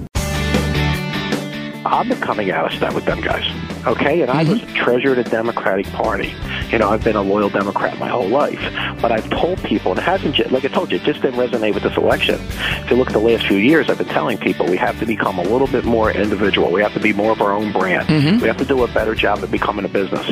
I'm 1.87 2.09
becoming 2.09 2.51
out 2.51 2.71
of 2.71 2.77
step 2.77 2.93
with 2.95 3.07
them 3.07 3.23
guys. 3.23 3.47
Okay, 3.87 4.23
and 4.23 4.31
I 4.31 4.43
was 4.43 4.59
mm-hmm. 4.59 4.77
a 4.77 4.79
treasure 4.79 5.11
of 5.11 5.17
the 5.17 5.25
Democratic 5.25 5.87
Party. 5.87 6.35
You 6.69 6.79
know, 6.79 6.91
I've 6.91 7.03
been 7.05 7.17
a 7.17 7.23
loyal 7.23 7.49
Democrat 7.49 7.99
my 7.99 8.09
whole 8.09 8.29
life, 8.29 8.61
but 9.01 9.13
I've 9.13 9.29
told 9.31 9.63
people, 9.63 9.93
and 9.93 10.01
it 10.01 10.05
hasn't, 10.05 10.51
like 10.51 10.65
I 10.65 10.69
told 10.69 10.91
you, 10.91 10.99
it 10.99 11.05
just 11.05 11.23
didn't 11.23 11.41
resonate 11.41 11.75
with 11.75 11.83
this 11.83 11.97
election. 11.97 12.39
If 12.41 12.91
you 12.91 12.97
look 12.97 13.09
at 13.09 13.13
the 13.15 13.19
last 13.19 13.47
few 13.47 13.57
years, 13.57 13.89
I've 13.89 13.99
been 13.99 14.09
telling 14.09 14.39
people 14.39 14.67
we 14.67 14.77
have 14.77 14.99
to 14.99 15.07
become 15.07 15.39
a 15.39 15.43
little 15.43 15.69
bit 15.69 15.85
more 15.85 16.11
individual. 16.11 16.71
We 16.71 16.83
have 16.83 16.95
to 16.95 17.01
be 17.01 17.13
more 17.13 17.33
of 17.33 17.41
our 17.41 17.53
own 17.53 17.73
brand. 17.73 18.09
Mm-hmm. 18.09 18.41
We 18.41 18.49
have 18.49 18.59
to 18.59 18.65
do 18.65 18.85
a 18.85 18.89
better 18.89 19.15
job 19.15 19.39
at 19.43 19.51
becoming 19.51 19.85
a 19.85 19.89
business. 19.89 20.27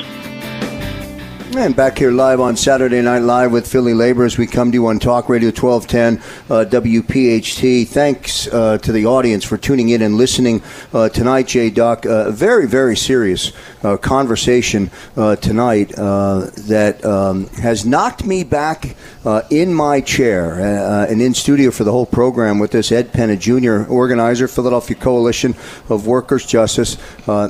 And 1.58 1.74
back 1.74 1.96
here 1.96 2.10
live 2.10 2.38
on 2.38 2.54
Saturday 2.54 3.00
Night 3.00 3.20
Live 3.20 3.50
with 3.50 3.66
Philly 3.66 3.94
Labor 3.94 4.26
as 4.26 4.36
we 4.36 4.46
come 4.46 4.70
to 4.72 4.74
you 4.74 4.88
on 4.88 4.98
Talk 4.98 5.30
Radio 5.30 5.48
1210 5.48 6.18
uh, 6.50 6.68
WPHT. 6.68 7.88
Thanks 7.88 8.46
uh, 8.48 8.76
to 8.76 8.92
the 8.92 9.06
audience 9.06 9.42
for 9.42 9.56
tuning 9.56 9.88
in 9.88 10.02
and 10.02 10.16
listening 10.16 10.62
uh, 10.92 11.08
tonight, 11.08 11.46
J. 11.46 11.70
Doc. 11.70 12.04
A 12.04 12.30
very, 12.30 12.66
very 12.66 12.94
serious 12.94 13.52
uh, 13.82 13.96
conversation 13.96 14.90
uh, 15.16 15.36
tonight 15.36 15.98
uh, 15.98 16.50
that 16.66 17.02
um, 17.06 17.46
has 17.48 17.86
knocked 17.86 18.26
me 18.26 18.44
back 18.44 18.94
uh, 19.24 19.40
in 19.50 19.72
my 19.72 20.02
chair 20.02 20.60
uh, 20.60 21.06
and 21.06 21.22
in 21.22 21.32
studio 21.32 21.70
for 21.70 21.84
the 21.84 21.92
whole 21.92 22.06
program 22.06 22.58
with 22.58 22.72
this 22.72 22.92
Ed 22.92 23.14
Penna 23.14 23.36
Jr., 23.36 23.84
organizer, 23.88 24.46
Philadelphia 24.46 24.96
Coalition 24.96 25.54
of 25.88 26.06
Workers' 26.06 26.44
Justice. 26.44 26.98
Uh, 27.26 27.48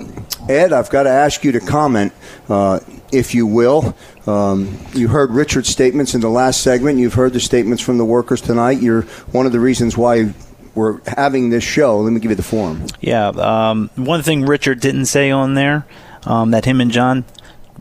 Ed, 0.48 0.72
I've 0.72 0.90
got 0.90 1.02
to 1.02 1.10
ask 1.10 1.42
you 1.42 1.50
to 1.50 1.60
comment, 1.60 2.12
uh, 2.48 2.78
if 3.12 3.34
you 3.34 3.46
will. 3.46 3.96
Um, 4.26 4.78
you 4.94 5.08
heard 5.08 5.30
Richard's 5.30 5.68
statements 5.68 6.14
in 6.14 6.20
the 6.20 6.30
last 6.30 6.62
segment. 6.62 6.98
You've 6.98 7.14
heard 7.14 7.32
the 7.32 7.40
statements 7.40 7.82
from 7.82 7.98
the 7.98 8.04
workers 8.04 8.40
tonight. 8.40 8.80
You're 8.80 9.02
one 9.32 9.46
of 9.46 9.52
the 9.52 9.60
reasons 9.60 9.96
why 9.96 10.32
we're 10.74 11.00
having 11.06 11.50
this 11.50 11.64
show. 11.64 11.98
Let 11.98 12.12
me 12.12 12.20
give 12.20 12.30
you 12.30 12.36
the 12.36 12.42
form. 12.42 12.86
Yeah. 13.00 13.28
Um, 13.28 13.90
one 13.96 14.22
thing 14.22 14.44
Richard 14.44 14.80
didn't 14.80 15.06
say 15.06 15.30
on 15.30 15.54
there 15.54 15.86
um, 16.24 16.50
that 16.50 16.64
him 16.64 16.80
and 16.80 16.90
John, 16.90 17.24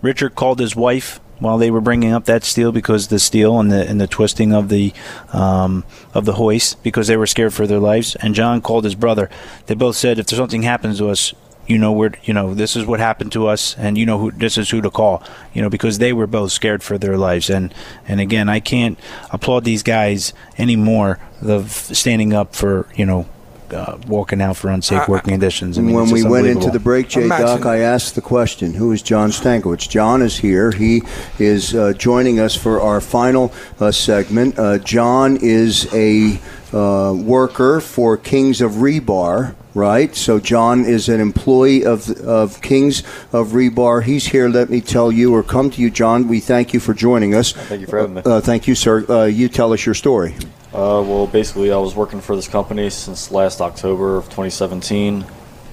Richard 0.02 0.36
called 0.36 0.60
his 0.60 0.76
wife 0.76 1.20
while 1.40 1.58
they 1.58 1.70
were 1.70 1.82
bringing 1.82 2.14
up 2.14 2.26
that 2.26 2.44
steel 2.44 2.72
because 2.72 3.08
the 3.10 3.20
steel 3.20 3.60
and 3.60 3.72
the 3.72 3.88
and 3.88 4.00
the 4.00 4.08
twisting 4.08 4.54
of 4.54 4.70
the 4.70 4.94
um, 5.34 5.84
of 6.14 6.26
the 6.26 6.34
hoist 6.34 6.82
because 6.82 7.08
they 7.08 7.18
were 7.18 7.28
scared 7.28 7.54
for 7.54 7.68
their 7.68 7.80
lives. 7.80 8.16
And 8.16 8.34
John 8.34 8.62
called 8.62 8.86
his 8.86 8.96
brother. 8.96 9.30
They 9.66 9.76
both 9.76 9.96
said 9.96 10.20
if 10.20 10.30
something 10.30 10.64
happens 10.64 11.00
to 11.00 11.10
us. 11.10 11.34
You 11.68 11.78
know 11.78 11.92
where 11.92 12.12
you 12.24 12.34
know 12.34 12.54
this 12.54 12.76
is 12.76 12.86
what 12.86 13.00
happened 13.00 13.32
to 13.34 13.48
us, 13.48 13.76
and 13.78 13.98
you 13.98 14.06
know 14.06 14.20
who 14.20 14.32
this 14.32 14.58
is 14.58 14.70
who 14.70 14.82
to 14.82 14.92
call. 14.92 15.24
You 15.54 15.62
know 15.62 15.70
because 15.70 15.98
they 15.98 16.14
were 16.14 16.28
both 16.28 16.52
scared 16.52 16.84
for 16.84 16.98
their 16.98 17.18
lives, 17.18 17.50
and 17.50 17.74
and 18.08 18.20
again 18.20 18.50
I 18.50 18.60
can't 18.60 19.00
applaud 19.32 19.64
these 19.64 19.84
guys 19.84 20.34
anymore 20.58 21.20
of 21.42 21.72
standing 21.72 22.34
up 22.34 22.56
for 22.56 22.88
you 22.96 23.06
know 23.06 23.26
uh, 23.72 23.98
walking 24.08 24.42
out 24.42 24.58
for 24.58 24.70
unsafe 24.70 25.08
working 25.08 25.32
conditions. 25.32 25.78
I 25.78 25.82
mean, 25.82 25.96
when 25.96 26.10
we 26.12 26.24
went 26.24 26.48
into 26.48 26.70
the 26.70 26.80
break, 26.80 27.10
Jay 27.10 27.24
Imagine. 27.24 27.46
Duck, 27.46 27.66
I 27.66 27.80
asked 27.80 28.16
the 28.16 28.22
question, 28.22 28.74
who 28.74 28.92
is 28.92 29.02
John 29.02 29.30
Stankiewicz? 29.30 29.90
John 29.90 30.22
is 30.22 30.38
here. 30.38 30.72
He 30.72 31.02
is 31.40 31.74
uh, 31.76 31.94
joining 31.94 32.40
us 32.40 32.56
for 32.56 32.82
our 32.82 33.02
final 33.02 33.54
uh, 33.80 33.92
segment. 33.92 34.58
Uh, 34.60 34.78
John 34.80 35.38
is 35.38 35.94
a 35.94 36.40
uh, 36.76 37.14
worker 37.14 37.80
for 37.80 38.18
Kings 38.18 38.62
of 38.62 38.74
Rebar. 38.74 39.56
Right, 39.74 40.16
so 40.16 40.40
John 40.40 40.86
is 40.86 41.10
an 41.10 41.20
employee 41.20 41.84
of 41.84 42.10
of 42.22 42.62
Kings 42.62 43.04
of 43.34 43.50
Rebar. 43.50 44.04
He's 44.04 44.28
here. 44.28 44.48
Let 44.48 44.70
me 44.70 44.80
tell 44.80 45.12
you, 45.12 45.34
or 45.36 45.44
come 45.44 45.70
to 45.72 45.82
you, 45.82 45.90
John. 45.90 46.30
We 46.30 46.40
thank 46.40 46.74
you 46.74 46.80
for 46.80 46.94
joining 46.94 47.36
us. 47.36 47.52
Thank 47.52 47.82
you 47.82 47.88
for 47.88 48.00
having 48.00 48.16
me. 48.16 48.22
Uh, 48.24 48.40
thank 48.40 48.68
you, 48.68 48.76
sir. 48.76 49.06
Uh, 49.10 49.26
you 49.26 49.50
tell 49.50 49.74
us 49.74 49.86
your 49.86 49.96
story. 49.96 50.34
Uh, 50.76 51.04
well, 51.06 51.28
basically, 51.28 51.72
I 51.72 51.78
was 51.78 51.96
working 51.96 52.20
for 52.20 52.36
this 52.36 52.50
company 52.50 52.90
since 52.90 53.32
last 53.32 53.62
October 53.62 54.18
of 54.18 54.26
2017. 54.26 55.26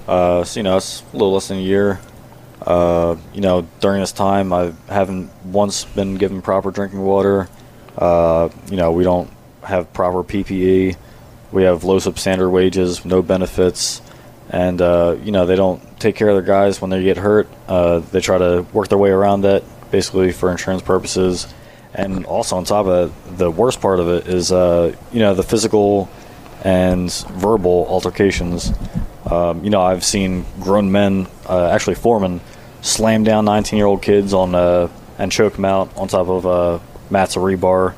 Uh, 0.06 0.44
so, 0.44 0.60
you 0.60 0.64
know, 0.64 0.76
it's 0.76 1.02
a 1.12 1.16
little 1.16 1.32
less 1.32 1.48
than 1.48 1.58
a 1.58 1.60
year. 1.60 2.00
Uh, 2.60 3.16
you 3.34 3.40
know, 3.40 3.66
during 3.80 4.00
this 4.00 4.12
time, 4.12 4.52
I 4.52 4.72
haven't 4.88 5.30
once 5.44 5.84
been 5.84 6.16
given 6.16 6.42
proper 6.42 6.70
drinking 6.70 7.00
water. 7.00 7.48
Uh, 7.98 8.48
you 8.70 8.76
know, 8.76 8.92
we 8.92 9.02
don't 9.02 9.28
have 9.62 9.92
proper 9.92 10.22
PPE. 10.22 10.96
We 11.50 11.62
have 11.64 11.84
low 11.84 11.98
substandard 11.98 12.50
wages, 12.50 13.04
no 13.04 13.22
benefits, 13.22 14.00
and 14.48 14.80
uh, 14.80 15.16
you 15.22 15.32
know 15.32 15.46
they 15.46 15.56
don't 15.56 15.82
take 16.00 16.16
care 16.16 16.28
of 16.28 16.34
their 16.34 16.42
guys 16.42 16.80
when 16.80 16.90
they 16.90 17.02
get 17.02 17.16
hurt. 17.16 17.48
Uh, 17.68 17.98
they 17.98 18.20
try 18.20 18.38
to 18.38 18.66
work 18.72 18.88
their 18.88 18.98
way 18.98 19.10
around 19.10 19.42
that, 19.42 19.62
basically 19.90 20.32
for 20.32 20.50
insurance 20.50 20.82
purposes. 20.82 21.52
And 21.94 22.24
also 22.24 22.56
on 22.56 22.64
top 22.64 22.86
of 22.86 23.10
it, 23.10 23.38
the 23.38 23.50
worst 23.50 23.80
part 23.82 24.00
of 24.00 24.08
it 24.08 24.26
is, 24.26 24.50
uh, 24.50 24.96
you 25.12 25.20
know, 25.20 25.34
the 25.34 25.42
physical 25.42 26.08
and 26.64 27.12
verbal 27.12 27.86
altercations. 27.86 28.72
Um, 29.30 29.62
you 29.62 29.70
know, 29.70 29.82
I've 29.82 30.04
seen 30.04 30.46
grown 30.60 30.90
men, 30.90 31.26
uh, 31.46 31.68
actually 31.68 31.96
foremen, 31.96 32.40
slam 32.80 33.24
down 33.24 33.44
19 33.44 33.76
year 33.76 33.86
old 33.86 34.02
kids 34.02 34.32
on 34.32 34.54
uh, 34.54 34.88
and 35.18 35.30
choke 35.30 35.54
them 35.54 35.64
out 35.64 35.94
on 35.96 36.08
top 36.08 36.28
of 36.28 36.46
uh, 36.46 36.78
mats 37.10 37.36
of 37.36 37.42
rebar. 37.42 37.94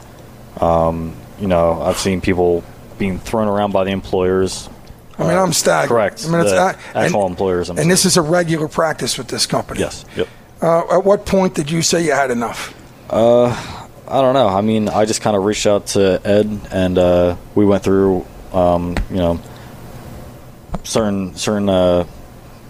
Um, 0.61 1.17
you 1.41 1.47
know, 1.49 1.81
I've 1.83 1.99
seen 1.99 2.21
people 2.21 2.63
being 2.99 3.19
thrown 3.19 3.49
around 3.49 3.73
by 3.73 3.85
the 3.85 3.91
employers. 3.91 4.69
I 5.19 5.23
mean, 5.29 5.37
I'm 5.39 5.53
staggered. 5.53 5.89
Correct. 5.91 6.25
I 6.27 6.31
mean, 6.31 6.41
it's 6.41 6.51
the 6.51 6.57
not- 6.57 6.77
actual 6.95 7.23
and- 7.23 7.31
employers. 7.31 7.71
And 7.71 7.91
this 7.91 8.05
is 8.05 8.17
a 8.17 8.23
regular 8.23 8.69
practice 8.69 9.17
with 9.19 9.29
this 9.29 9.47
company. 9.47 9.81
yes. 9.81 10.05
Yep. 10.17 10.29
Uh, 10.63 10.97
at 10.99 11.05
what 11.05 11.27
point 11.27 11.55
did 11.55 11.71
you 11.71 11.83
say 11.83 12.05
you 12.05 12.13
had 12.13 12.31
enough? 12.31 12.75
Uh, 13.11 13.49
I 14.09 14.21
don't 14.21 14.35
know. 14.35 14.49
I 14.49 14.61
mean, 14.61 14.89
I 14.89 15.05
just 15.05 15.21
kind 15.21 15.37
of 15.37 15.45
reached 15.45 15.67
out 15.67 15.87
to 15.89 16.21
Ed, 16.25 16.61
and 16.71 16.99
uh, 16.99 17.37
we 17.55 17.65
went 17.65 17.83
through, 17.85 18.25
um, 18.53 18.97
you 19.11 19.17
know, 19.17 19.41
certain 20.85 21.35
certain 21.37 21.69
uh, 21.69 22.05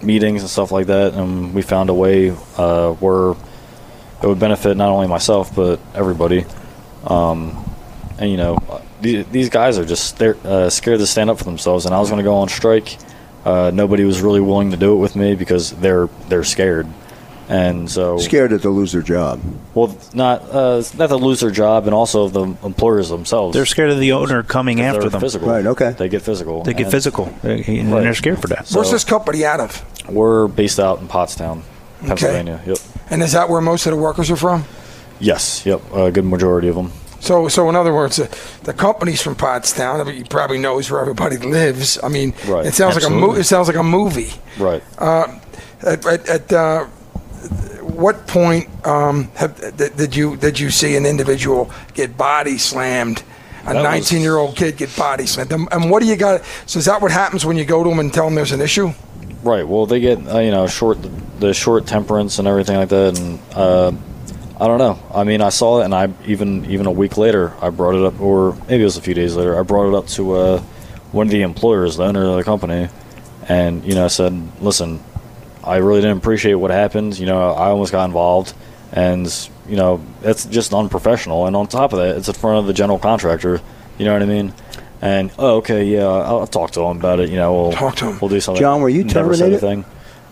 meetings 0.02 0.42
and 0.42 0.50
stuff 0.50 0.70
like 0.72 0.86
that, 0.86 1.14
and 1.14 1.54
we 1.54 1.62
found 1.62 1.90
a 1.90 1.94
way 1.94 2.30
uh, 2.56 2.92
where 2.92 3.32
it 4.22 4.26
would 4.26 4.38
benefit 4.38 4.76
not 4.76 4.88
only 4.88 5.06
myself 5.06 5.54
but 5.54 5.80
everybody. 5.94 6.44
Um, 7.06 7.73
and 8.18 8.30
you 8.30 8.36
know, 8.36 8.58
these, 9.00 9.26
these 9.26 9.48
guys 9.50 9.78
are 9.78 9.84
just 9.84 10.18
they're 10.18 10.36
uh, 10.44 10.70
scared 10.70 10.98
to 11.00 11.06
stand 11.06 11.30
up 11.30 11.38
for 11.38 11.44
themselves, 11.44 11.86
and 11.86 11.94
I 11.94 12.00
was 12.00 12.08
going 12.10 12.18
to 12.18 12.24
go 12.24 12.36
on 12.36 12.48
strike. 12.48 12.96
Uh, 13.44 13.70
nobody 13.74 14.04
was 14.04 14.22
really 14.22 14.40
willing 14.40 14.70
to 14.70 14.76
do 14.76 14.92
it 14.94 14.96
with 14.96 15.16
me 15.16 15.34
because 15.34 15.70
they're 15.72 16.08
they're 16.28 16.44
scared, 16.44 16.86
and 17.48 17.90
so 17.90 18.16
Scared 18.18 18.52
that 18.52 18.62
they'll 18.62 18.72
lose 18.72 18.92
their 18.92 19.02
job. 19.02 19.38
well, 19.74 19.94
not 20.14 20.40
uh, 20.50 20.82
not 20.96 21.08
to 21.08 21.16
lose 21.16 21.40
their 21.40 21.50
job, 21.50 21.84
and 21.84 21.92
also 21.94 22.28
the 22.28 22.44
employers 22.66 23.10
themselves. 23.10 23.52
They're 23.54 23.66
scared 23.66 23.90
of 23.90 23.98
the 24.00 24.12
owner 24.12 24.42
coming 24.42 24.80
after 24.80 25.10
them. 25.10 25.20
Physical. 25.20 25.48
Right, 25.48 25.66
okay. 25.66 25.90
They 25.90 26.08
get 26.08 26.22
physical. 26.22 26.62
They 26.62 26.72
get 26.72 26.84
And 26.84 26.90
physical, 26.92 27.26
They- 27.42 27.62
and 27.64 27.92
Right. 27.92 28.02
they're 28.04 28.14
scared 28.14 28.40
for 28.40 28.48
that. 28.48 28.70
Where's 28.72 28.90
this 28.90 29.04
company 29.04 29.44
out 29.44 29.60
of? 29.60 29.84
We're 30.08 30.48
based 30.48 30.80
out 30.80 31.00
in 31.00 31.08
Pottstown, 31.08 31.62
Pennsylvania. 32.00 32.62
Yep. 32.66 32.78
And 33.10 33.22
is 33.22 33.32
that 33.32 33.50
where 33.50 33.60
most 33.60 33.84
of 33.84 33.92
the 33.92 33.98
workers 33.98 34.30
are 34.30 34.36
from? 34.36 34.64
Yes. 35.20 35.64
Yep. 35.66 35.82
A 35.94 36.10
good 36.10 36.24
majority 36.24 36.68
of 36.68 36.74
them. 36.76 36.92
So, 37.24 37.48
so 37.48 37.70
in 37.70 37.74
other 37.76 37.94
words, 37.94 38.18
uh, 38.20 38.26
the 38.64 38.74
company's 38.74 39.22
from 39.22 39.34
Pottstown. 39.34 40.00
I 40.00 40.04
mean, 40.04 40.16
he 40.16 40.24
probably 40.24 40.58
knows 40.58 40.90
where 40.90 41.00
everybody 41.00 41.38
lives. 41.38 41.98
I 42.02 42.08
mean, 42.08 42.34
Right. 42.46 42.66
it 42.66 42.74
sounds 42.74 42.94
like 42.96 43.04
a 43.04 43.10
mo- 43.10 43.32
it 43.34 43.44
sounds 43.44 43.66
like 43.66 43.78
a 43.78 43.82
movie. 43.82 44.32
Right. 44.58 44.82
Uh, 44.98 45.38
at 45.82 46.04
at, 46.06 46.28
at 46.28 46.52
uh, 46.52 46.84
what 47.80 48.26
point 48.26 48.68
um, 48.86 49.30
have, 49.36 49.56
did, 49.76 49.96
did 49.96 50.14
you 50.14 50.36
did 50.36 50.60
you 50.60 50.68
see 50.70 50.96
an 50.96 51.06
individual 51.06 51.70
get 51.94 52.16
body 52.16 52.58
slammed? 52.58 53.22
A 53.66 53.72
That 53.72 53.82
19 53.82 54.20
year 54.20 54.36
old 54.36 54.54
kid 54.56 54.76
get 54.76 54.94
body 54.94 55.24
slammed. 55.24 55.50
And, 55.50 55.66
and 55.72 55.90
what 55.90 56.02
do 56.02 56.06
you 56.08 56.16
got? 56.16 56.42
So 56.66 56.78
is 56.78 56.84
that 56.84 57.00
what 57.00 57.10
happens 57.10 57.46
when 57.46 57.56
you 57.56 57.64
go 57.64 57.82
to 57.82 57.88
them 57.88 57.98
and 58.00 58.12
tell 58.12 58.26
them 58.26 58.34
there's 58.34 58.52
an 58.52 58.60
issue? 58.60 58.92
Right. 59.42 59.66
Well, 59.66 59.86
they 59.86 60.00
get 60.00 60.18
uh, 60.28 60.40
you 60.40 60.50
know 60.50 60.66
short 60.66 60.98
the 61.40 61.54
short 61.54 61.86
temperance 61.86 62.38
and 62.38 62.46
everything 62.46 62.76
like 62.76 62.90
that, 62.90 63.18
and 63.18 63.38
uh, 63.54 63.92
I 64.64 64.66
don't 64.66 64.78
know. 64.78 64.98
I 65.14 65.24
mean, 65.24 65.42
I 65.42 65.50
saw 65.50 65.82
it, 65.82 65.84
and 65.84 65.94
I 65.94 66.08
even 66.24 66.64
even 66.70 66.86
a 66.86 66.90
week 66.90 67.18
later, 67.18 67.52
I 67.60 67.68
brought 67.68 67.94
it 67.96 68.02
up, 68.02 68.18
or 68.18 68.54
maybe 68.66 68.80
it 68.80 68.84
was 68.84 68.96
a 68.96 69.02
few 69.02 69.12
days 69.12 69.36
later, 69.36 69.58
I 69.58 69.62
brought 69.62 69.88
it 69.88 69.94
up 69.94 70.06
to 70.16 70.32
uh, 70.32 70.58
one 71.12 71.26
of 71.26 71.32
the 71.32 71.42
employers, 71.42 71.98
the 71.98 72.04
owner 72.04 72.24
of 72.24 72.36
the 72.36 72.44
company, 72.44 72.88
and 73.46 73.84
you 73.84 73.94
know, 73.94 74.06
I 74.06 74.08
said, 74.08 74.32
"Listen, 74.62 75.04
I 75.62 75.76
really 75.76 76.00
didn't 76.00 76.16
appreciate 76.16 76.54
what 76.54 76.70
happened. 76.70 77.18
You 77.18 77.26
know, 77.26 77.50
I 77.52 77.66
almost 77.66 77.92
got 77.92 78.06
involved, 78.06 78.54
and 78.90 79.26
you 79.68 79.76
know, 79.76 80.02
it's 80.22 80.46
just 80.46 80.72
unprofessional. 80.72 81.46
And 81.46 81.54
on 81.54 81.66
top 81.66 81.92
of 81.92 81.98
that, 81.98 82.16
it's 82.16 82.28
in 82.28 82.34
front 82.34 82.60
of 82.60 82.66
the 82.66 82.72
general 82.72 82.98
contractor. 82.98 83.60
You 83.98 84.06
know 84.06 84.14
what 84.14 84.22
I 84.22 84.26
mean?" 84.26 84.54
And 85.02 85.30
oh, 85.38 85.56
okay, 85.56 85.84
yeah, 85.84 86.06
I'll, 86.06 86.38
I'll 86.40 86.46
talk 86.46 86.70
to 86.70 86.80
him 86.80 86.96
about 86.96 87.20
it. 87.20 87.28
You 87.28 87.36
know, 87.36 87.52
we'll 87.52 87.72
Talk 87.72 87.96
to 87.96 88.06
him. 88.06 88.18
We'll 88.18 88.30
do 88.30 88.40
something. 88.40 88.62
John, 88.62 88.80
were 88.80 88.88
you 88.88 89.04
Never 89.04 89.34
said 89.34 89.50
terminated? 89.50 89.66
anything. 89.66 89.84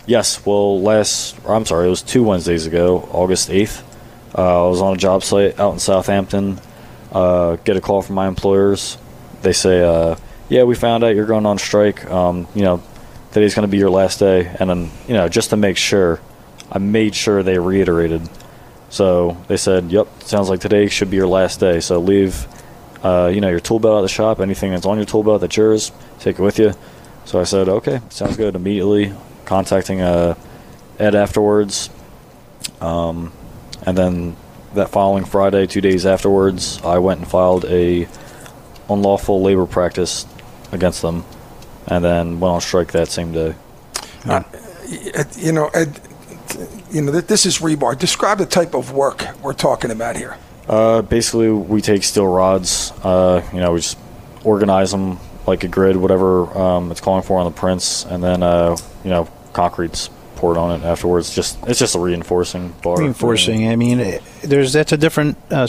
Yes. 0.06 0.46
Well, 0.46 0.80
last, 0.80 1.36
or 1.44 1.54
I'm 1.54 1.66
sorry, 1.66 1.86
it 1.86 1.90
was 1.90 2.00
two 2.00 2.22
Wednesdays 2.22 2.64
ago, 2.66 3.06
August 3.12 3.50
8th. 3.50 3.82
Uh, 4.36 4.66
I 4.66 4.68
was 4.68 4.80
on 4.80 4.94
a 4.94 4.96
job 4.96 5.22
site 5.22 5.60
out 5.60 5.72
in 5.74 5.78
Southampton. 5.78 6.58
Uh, 7.10 7.56
get 7.56 7.76
a 7.76 7.80
call 7.80 8.02
from 8.02 8.14
my 8.14 8.26
employers. 8.26 8.96
They 9.42 9.52
say, 9.52 9.82
uh, 9.82 10.16
"Yeah, 10.48 10.64
we 10.64 10.74
found 10.74 11.04
out 11.04 11.14
you're 11.14 11.26
going 11.26 11.46
on 11.46 11.58
strike. 11.58 12.08
Um, 12.10 12.46
you 12.54 12.62
know, 12.62 12.82
today's 13.32 13.54
going 13.54 13.68
to 13.68 13.70
be 13.70 13.78
your 13.78 13.90
last 13.90 14.18
day." 14.18 14.50
And 14.58 14.70
then, 14.70 14.90
you 15.06 15.14
know, 15.14 15.28
just 15.28 15.50
to 15.50 15.56
make 15.56 15.76
sure, 15.76 16.20
I 16.70 16.78
made 16.78 17.14
sure 17.14 17.42
they 17.42 17.58
reiterated. 17.58 18.22
So 18.88 19.36
they 19.48 19.56
said, 19.58 19.90
"Yep, 19.90 20.22
sounds 20.22 20.48
like 20.48 20.60
today 20.60 20.88
should 20.88 21.10
be 21.10 21.16
your 21.16 21.26
last 21.26 21.60
day. 21.60 21.80
So 21.80 21.98
leave, 21.98 22.46
uh, 23.02 23.30
you 23.32 23.40
know, 23.40 23.50
your 23.50 23.60
tool 23.60 23.78
belt 23.78 23.98
at 23.98 24.02
the 24.02 24.08
shop. 24.08 24.40
Anything 24.40 24.70
that's 24.72 24.86
on 24.86 24.96
your 24.96 25.06
tool 25.06 25.22
belt 25.22 25.42
that's 25.42 25.56
yours, 25.56 25.92
take 26.20 26.38
it 26.38 26.42
with 26.42 26.58
you." 26.58 26.72
So 27.26 27.40
I 27.40 27.44
said, 27.44 27.68
"Okay, 27.68 28.00
sounds 28.08 28.36
good." 28.38 28.54
Immediately 28.54 29.12
contacting 29.44 30.00
uh, 30.00 30.34
Ed 30.98 31.14
afterwards, 31.14 31.90
um, 32.80 33.32
and 33.86 33.96
then 33.96 34.36
that 34.74 34.90
following 34.90 35.24
Friday, 35.24 35.66
two 35.66 35.80
days 35.80 36.06
afterwards, 36.06 36.80
I 36.82 36.98
went 36.98 37.20
and 37.20 37.28
filed 37.28 37.64
a 37.66 38.08
unlawful 38.88 39.42
labor 39.42 39.66
practice 39.66 40.26
against 40.70 41.02
them, 41.02 41.24
and 41.86 42.04
then 42.04 42.40
went 42.40 42.52
on 42.52 42.60
strike 42.60 42.92
that 42.92 43.08
same 43.08 43.32
day. 43.32 43.54
Uh, 44.24 44.42
you 45.36 45.52
know, 45.52 45.68
Ed, 45.68 46.00
you 46.90 47.02
know, 47.02 47.12
th- 47.12 47.26
this 47.26 47.46
is 47.46 47.58
rebar. 47.58 47.98
Describe 47.98 48.38
the 48.38 48.46
type 48.46 48.74
of 48.74 48.92
work 48.92 49.24
we're 49.42 49.52
talking 49.52 49.90
about 49.90 50.16
here. 50.16 50.36
Uh, 50.68 51.02
basically, 51.02 51.50
we 51.50 51.80
take 51.80 52.04
steel 52.04 52.26
rods. 52.26 52.92
Uh, 53.02 53.46
you 53.52 53.60
know, 53.60 53.72
we 53.72 53.80
just 53.80 53.98
organize 54.44 54.90
them 54.90 55.18
like 55.46 55.64
a 55.64 55.68
grid, 55.68 55.96
whatever 55.96 56.46
um, 56.56 56.90
it's 56.90 57.00
calling 57.00 57.22
for 57.22 57.38
on 57.38 57.44
the 57.44 57.58
prints, 57.58 58.04
and 58.04 58.22
then 58.22 58.42
uh, 58.42 58.76
you 59.04 59.10
know, 59.10 59.28
concrete's 59.52 60.08
poured 60.42 60.58
on 60.58 60.72
it 60.80 60.84
afterwards. 60.84 61.32
Just 61.32 61.56
it's 61.68 61.78
just 61.78 61.94
a 61.94 62.00
reinforcing 62.00 62.74
bar. 62.82 62.98
Reinforcing. 62.98 63.68
I 63.68 63.76
mean, 63.76 64.00
it- 64.00 64.22
there's 64.42 64.72
that's 64.72 64.90
a 64.90 64.96
different 64.96 65.38
uh, 65.52 65.68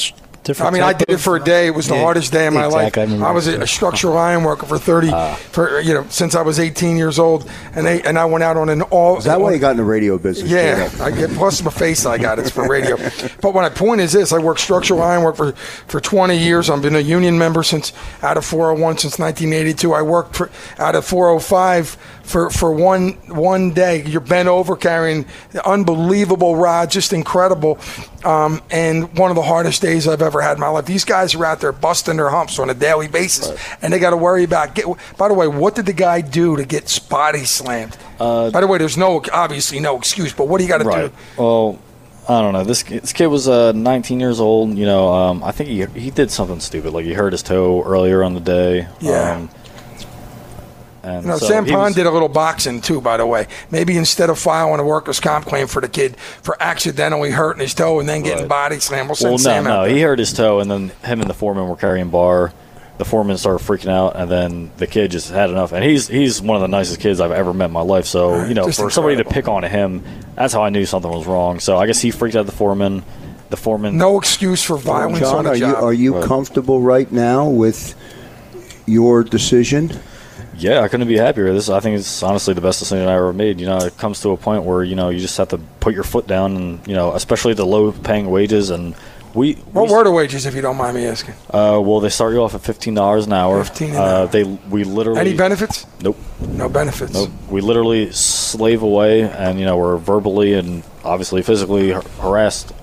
s- 0.52 0.60
I 0.62 0.70
different. 0.70 0.74
mean, 0.74 0.84
I 0.84 0.94
type 0.94 1.00
did 1.08 1.10
it 1.12 1.18
for 1.20 1.36
a 1.36 1.44
day. 1.44 1.68
It 1.68 1.76
was 1.76 1.88
the 1.88 1.96
Yeah, 1.96 2.02
hardest 2.02 2.32
day 2.32 2.48
of 2.48 2.54
my 2.54 2.66
exactly. 2.66 2.84
Life. 3.04 3.10
remember 3.10 3.26
I 3.28 3.32
was 3.32 3.48
a, 3.48 3.62
a 3.62 3.68
structural 3.68 4.18
iron 4.18 4.44
worker 4.44 4.66
for 4.66 4.78
thirty, 4.78 5.10
Ah. 5.12 5.36
for 5.52 5.80
you 5.82 5.94
know, 5.94 6.06
since 6.10 6.36
I 6.36 6.41
was 6.41 6.60
18 6.60 6.98
years 6.98 7.20
old, 7.20 7.50
and 7.76 7.86
they 7.86 8.02
and 8.04 8.18
I 8.20 8.26
went 8.26 8.44
out 8.44 8.58
on 8.58 8.70
an 8.70 8.82
all. 8.84 9.18
Is 9.18 9.24
that 9.26 9.39
why 9.41 9.52
you 9.54 9.60
got 9.60 9.72
in 9.72 9.78
the 9.78 9.84
radio 9.84 10.18
business? 10.18 10.50
Yeah, 10.52 10.89
I 11.02 11.12
get 11.12 11.32
plus 11.32 11.62
my 11.64 11.72
face 11.72 12.06
I 12.06 12.18
got 12.18 12.39
it's 12.39 12.50
for 12.52 12.68
radio. 12.68 12.98
but 13.41 13.54
my 13.54 13.70
point 13.70 14.02
is 14.02 14.12
this: 14.12 14.32
I 14.34 14.38
worked 14.39 14.60
structural 14.60 15.02
ironwork 15.02 15.36
for 15.36 15.52
for 15.88 16.00
20 16.00 16.38
years. 16.38 16.70
I've 16.70 16.82
been 16.82 16.96
a 16.96 17.00
union 17.00 17.38
member 17.38 17.64
since 17.64 17.94
out 18.22 18.38
of 18.38 18.46
401 18.46 18.98
since 19.00 19.20
1982. 19.20 19.94
I 19.94 20.02
worked 20.02 20.36
for 20.36 20.50
out 20.78 20.96
of 20.96 21.06
405 21.06 21.98
for 22.24 22.50
for 22.50 22.72
one 22.72 23.14
one 23.28 23.72
day. 23.72 24.04
You're 24.04 24.22
bent 24.22 24.48
over 24.50 24.76
carrying 24.76 25.26
unbelievable 25.66 26.56
rods, 26.56 26.94
just 26.94 27.14
incredible, 27.14 27.78
um, 28.24 28.62
and 28.72 29.16
one 29.18 29.30
of 29.32 29.36
the 29.36 29.41
hardest 29.44 29.82
days 29.82 30.08
I've 30.08 30.22
ever 30.22 30.33
had 30.42 30.54
in 30.54 30.60
my 30.60 30.68
life. 30.70 30.86
These 30.86 31.06
guys 31.06 31.36
are 31.36 31.46
out 31.46 31.60
there 31.62 31.72
busting 31.72 32.18
their 32.18 32.30
humps 32.30 32.60
on 32.60 32.70
a 32.70 32.74
daily 32.74 33.08
basis, 33.08 33.52
and 33.82 33.92
they 33.94 34.00
got 34.00 34.12
to 34.12 34.18
worry 34.18 34.44
about. 34.44 34.76
Get, 34.76 34.86
by 35.18 35.28
the 35.28 35.34
way, 35.34 35.48
what 35.48 35.76
did 35.76 35.86
the 35.86 35.94
guy 35.94 36.22
do 36.22 36.56
to 36.58 36.66
get 36.66 37.00
body 37.10 37.46
slammed? 37.46 37.98
by 38.18 38.62
the 38.62 38.68
way, 38.68 38.78
there's 38.78 38.98
no 38.98 39.22
obviously 39.34 39.80
no 39.80 39.98
excuse, 39.98 40.34
but 40.34 40.48
what 40.48 40.58
do 40.60 40.64
you 40.64 40.70
got 40.70 40.78
to 40.80 40.86
Right. 40.86 41.12
do? 41.36 41.42
Well, 41.42 41.80
I 42.30 42.42
don't 42.42 42.54
know. 42.54 42.64
This 42.64 42.84
this 42.84 43.12
kid 43.12 43.28
was 43.28 43.48
uh, 43.50 43.74
19 43.74 44.20
years 44.20 44.40
old. 44.40 44.78
You 44.78 44.86
know, 44.86 45.14
um, 45.14 45.44
I 45.44 45.52
think 45.52 45.70
he 45.70 45.86
he 46.00 46.10
did 46.10 46.32
something 46.32 46.60
stupid. 46.62 46.94
Like 46.94 47.04
he 47.06 47.14
hurt 47.14 47.34
his 47.34 47.44
toe 47.44 47.84
earlier 47.84 48.24
on 48.24 48.34
the 48.34 48.40
day. 48.40 48.88
Yeah. 49.02 49.36
Um, 49.36 49.50
and 51.04 51.24
You 51.24 51.32
know, 51.32 51.38
so 51.38 51.47
Sam 51.47 51.66
he 51.66 51.72
Pond 51.72 51.84
was- 51.88 51.95
did 51.95 52.06
a 52.06 52.12
little 52.12 52.30
boxing 52.30 52.80
too, 52.82 53.01
by 53.01 53.18
the 53.18 53.26
way. 53.26 53.47
Maybe 53.70 53.97
instead 53.97 54.30
of 54.30 54.39
filing 54.39 54.80
a 54.80 54.84
workers' 54.84 55.20
comp 55.20 55.45
claim 55.45 55.68
for 55.68 55.82
the 55.82 55.89
kid 55.89 56.16
for 56.41 56.56
accidentally 56.62 57.32
hurting 57.32 57.62
his 57.62 57.74
toe 57.74 57.99
and 57.99 58.08
then 58.08 58.22
getting 58.24 58.39
Right. 58.43 58.49
body 58.49 58.80
slammed, 58.80 59.10
we'll 59.10 59.16
send 59.16 59.30
Well, 59.32 59.38
no, 59.38 59.43
Sam 59.43 59.68
out 59.68 59.70
no. 59.82 59.86
there. 59.86 59.95
He 59.95 60.01
hurt 60.01 60.20
his 60.20 60.32
toe, 60.34 60.60
and 60.60 60.72
then 60.72 60.91
him 61.04 61.20
and 61.22 61.30
the 61.30 61.34
foreman 61.34 61.68
were 61.68 61.76
carrying 61.76 62.10
bar. 62.10 62.54
The 62.99 63.06
foreman 63.06 63.38
started 63.38 63.66
freaking 63.66 63.91
out, 63.91 64.16
and 64.16 64.30
then 64.32 64.70
the 64.78 64.86
kid 64.88 65.12
just 65.12 65.30
had 65.32 65.49
enough. 65.49 65.72
And 65.74 65.84
he's 65.84 66.08
he's 66.08 66.41
one 66.41 66.56
of 66.56 66.62
the 66.62 66.68
nicest 66.68 66.99
kids 66.99 67.20
I've 67.20 67.32
ever 67.32 67.51
met 67.54 67.66
in 67.66 67.72
my 67.72 67.82
life. 67.82 68.06
So 68.06 68.45
you 68.45 68.54
know, 68.54 68.66
Just 68.68 68.80
for 68.80 68.89
somebody 68.91 69.18
to 69.18 69.26
pick 69.26 69.47
on 69.47 69.64
him, 69.64 70.04
that's 70.36 70.54
how 70.54 70.64
I 70.64 70.70
knew 70.70 70.86
something 70.86 71.12
was 71.12 71.26
wrong. 71.26 71.60
So 71.60 71.78
I 71.78 71.88
guess 71.88 71.99
he 72.01 72.12
freaked 72.12 72.36
out 72.36 72.45
the 72.45 72.51
foreman. 72.51 73.04
The 73.49 73.58
foreman. 73.58 73.97
no 73.97 74.18
excuse 74.18 74.64
for 74.64 74.78
violence 74.78 75.20
John, 75.20 75.38
on 75.39 75.43
the 75.45 75.49
are 75.51 75.56
you 75.56 75.76
are 75.76 75.93
you 75.93 76.16
Right. 76.16 76.24
comfortable 76.26 76.82
right 76.82 77.12
now 77.12 77.45
with 77.47 77.93
your 78.86 79.24
decision? 79.24 79.91
Yeah, 80.56 80.82
I 80.82 80.88
couldn't 80.88 81.08
be 81.08 81.18
happier. 81.18 81.51
This, 81.54 81.70
I 81.70 81.80
think, 81.80 81.97
it's 81.99 82.24
honestly 82.24 82.54
the 82.54 82.62
best 82.62 82.80
decision 82.80 83.08
I 83.08 83.16
ever 83.16 83.34
made. 83.34 83.60
You 83.60 83.68
know, 83.68 83.78
it 83.78 83.97
comes 83.97 84.22
to 84.22 84.30
a 84.30 84.38
point 84.38 84.64
where 84.64 84.84
you 84.84 84.95
know 84.95 85.10
you 85.10 85.20
just 85.20 85.38
have 85.38 85.49
to 85.49 85.58
put 85.80 85.93
your 85.93 86.04
foot 86.04 86.28
down, 86.28 86.56
and 86.56 86.88
you 86.88 86.93
know, 86.93 87.14
especially 87.14 87.54
the 87.54 87.66
low-paying 87.66 88.30
wages. 88.30 88.70
And 88.70 88.95
we, 89.34 89.54
what 89.54 89.88
we 89.88 89.93
were 89.93 90.04
the 90.04 90.12
wages, 90.12 90.45
if 90.45 90.54
you 90.56 90.62
don't 90.62 90.78
mind 90.78 90.95
me 90.95 91.06
asking? 91.06 91.34
uh, 91.49 91.80
well, 91.84 91.99
they 91.99 92.10
start 92.10 92.34
you 92.34 92.43
off 92.43 92.54
at 92.54 92.62
fifteen 92.62 92.93
dollars 92.93 93.26
an 93.26 93.34
hour. 93.34 93.64
15 93.64 93.89
an 93.89 93.95
uh, 93.95 93.99
hour. 93.99 94.28
They, 94.28 94.43
we 94.43 94.84
literally 94.84 95.20
Any 95.20 95.36
benefits? 95.36 95.86
Nope. 96.01 96.18
No 96.47 96.70
benefits. 96.70 97.14
Nope. 97.14 97.32
We 97.49 97.62
literally 97.62 98.12
slave 98.12 98.84
away, 98.84 99.24
and 99.24 99.60
you 99.60 99.66
know 99.66 99.78
we're 99.78 99.97
verbally 99.97 100.54
and 100.54 100.84
obviously 101.04 101.41
physically 101.41 101.91
har- 101.91 102.04
harassed 102.20 102.74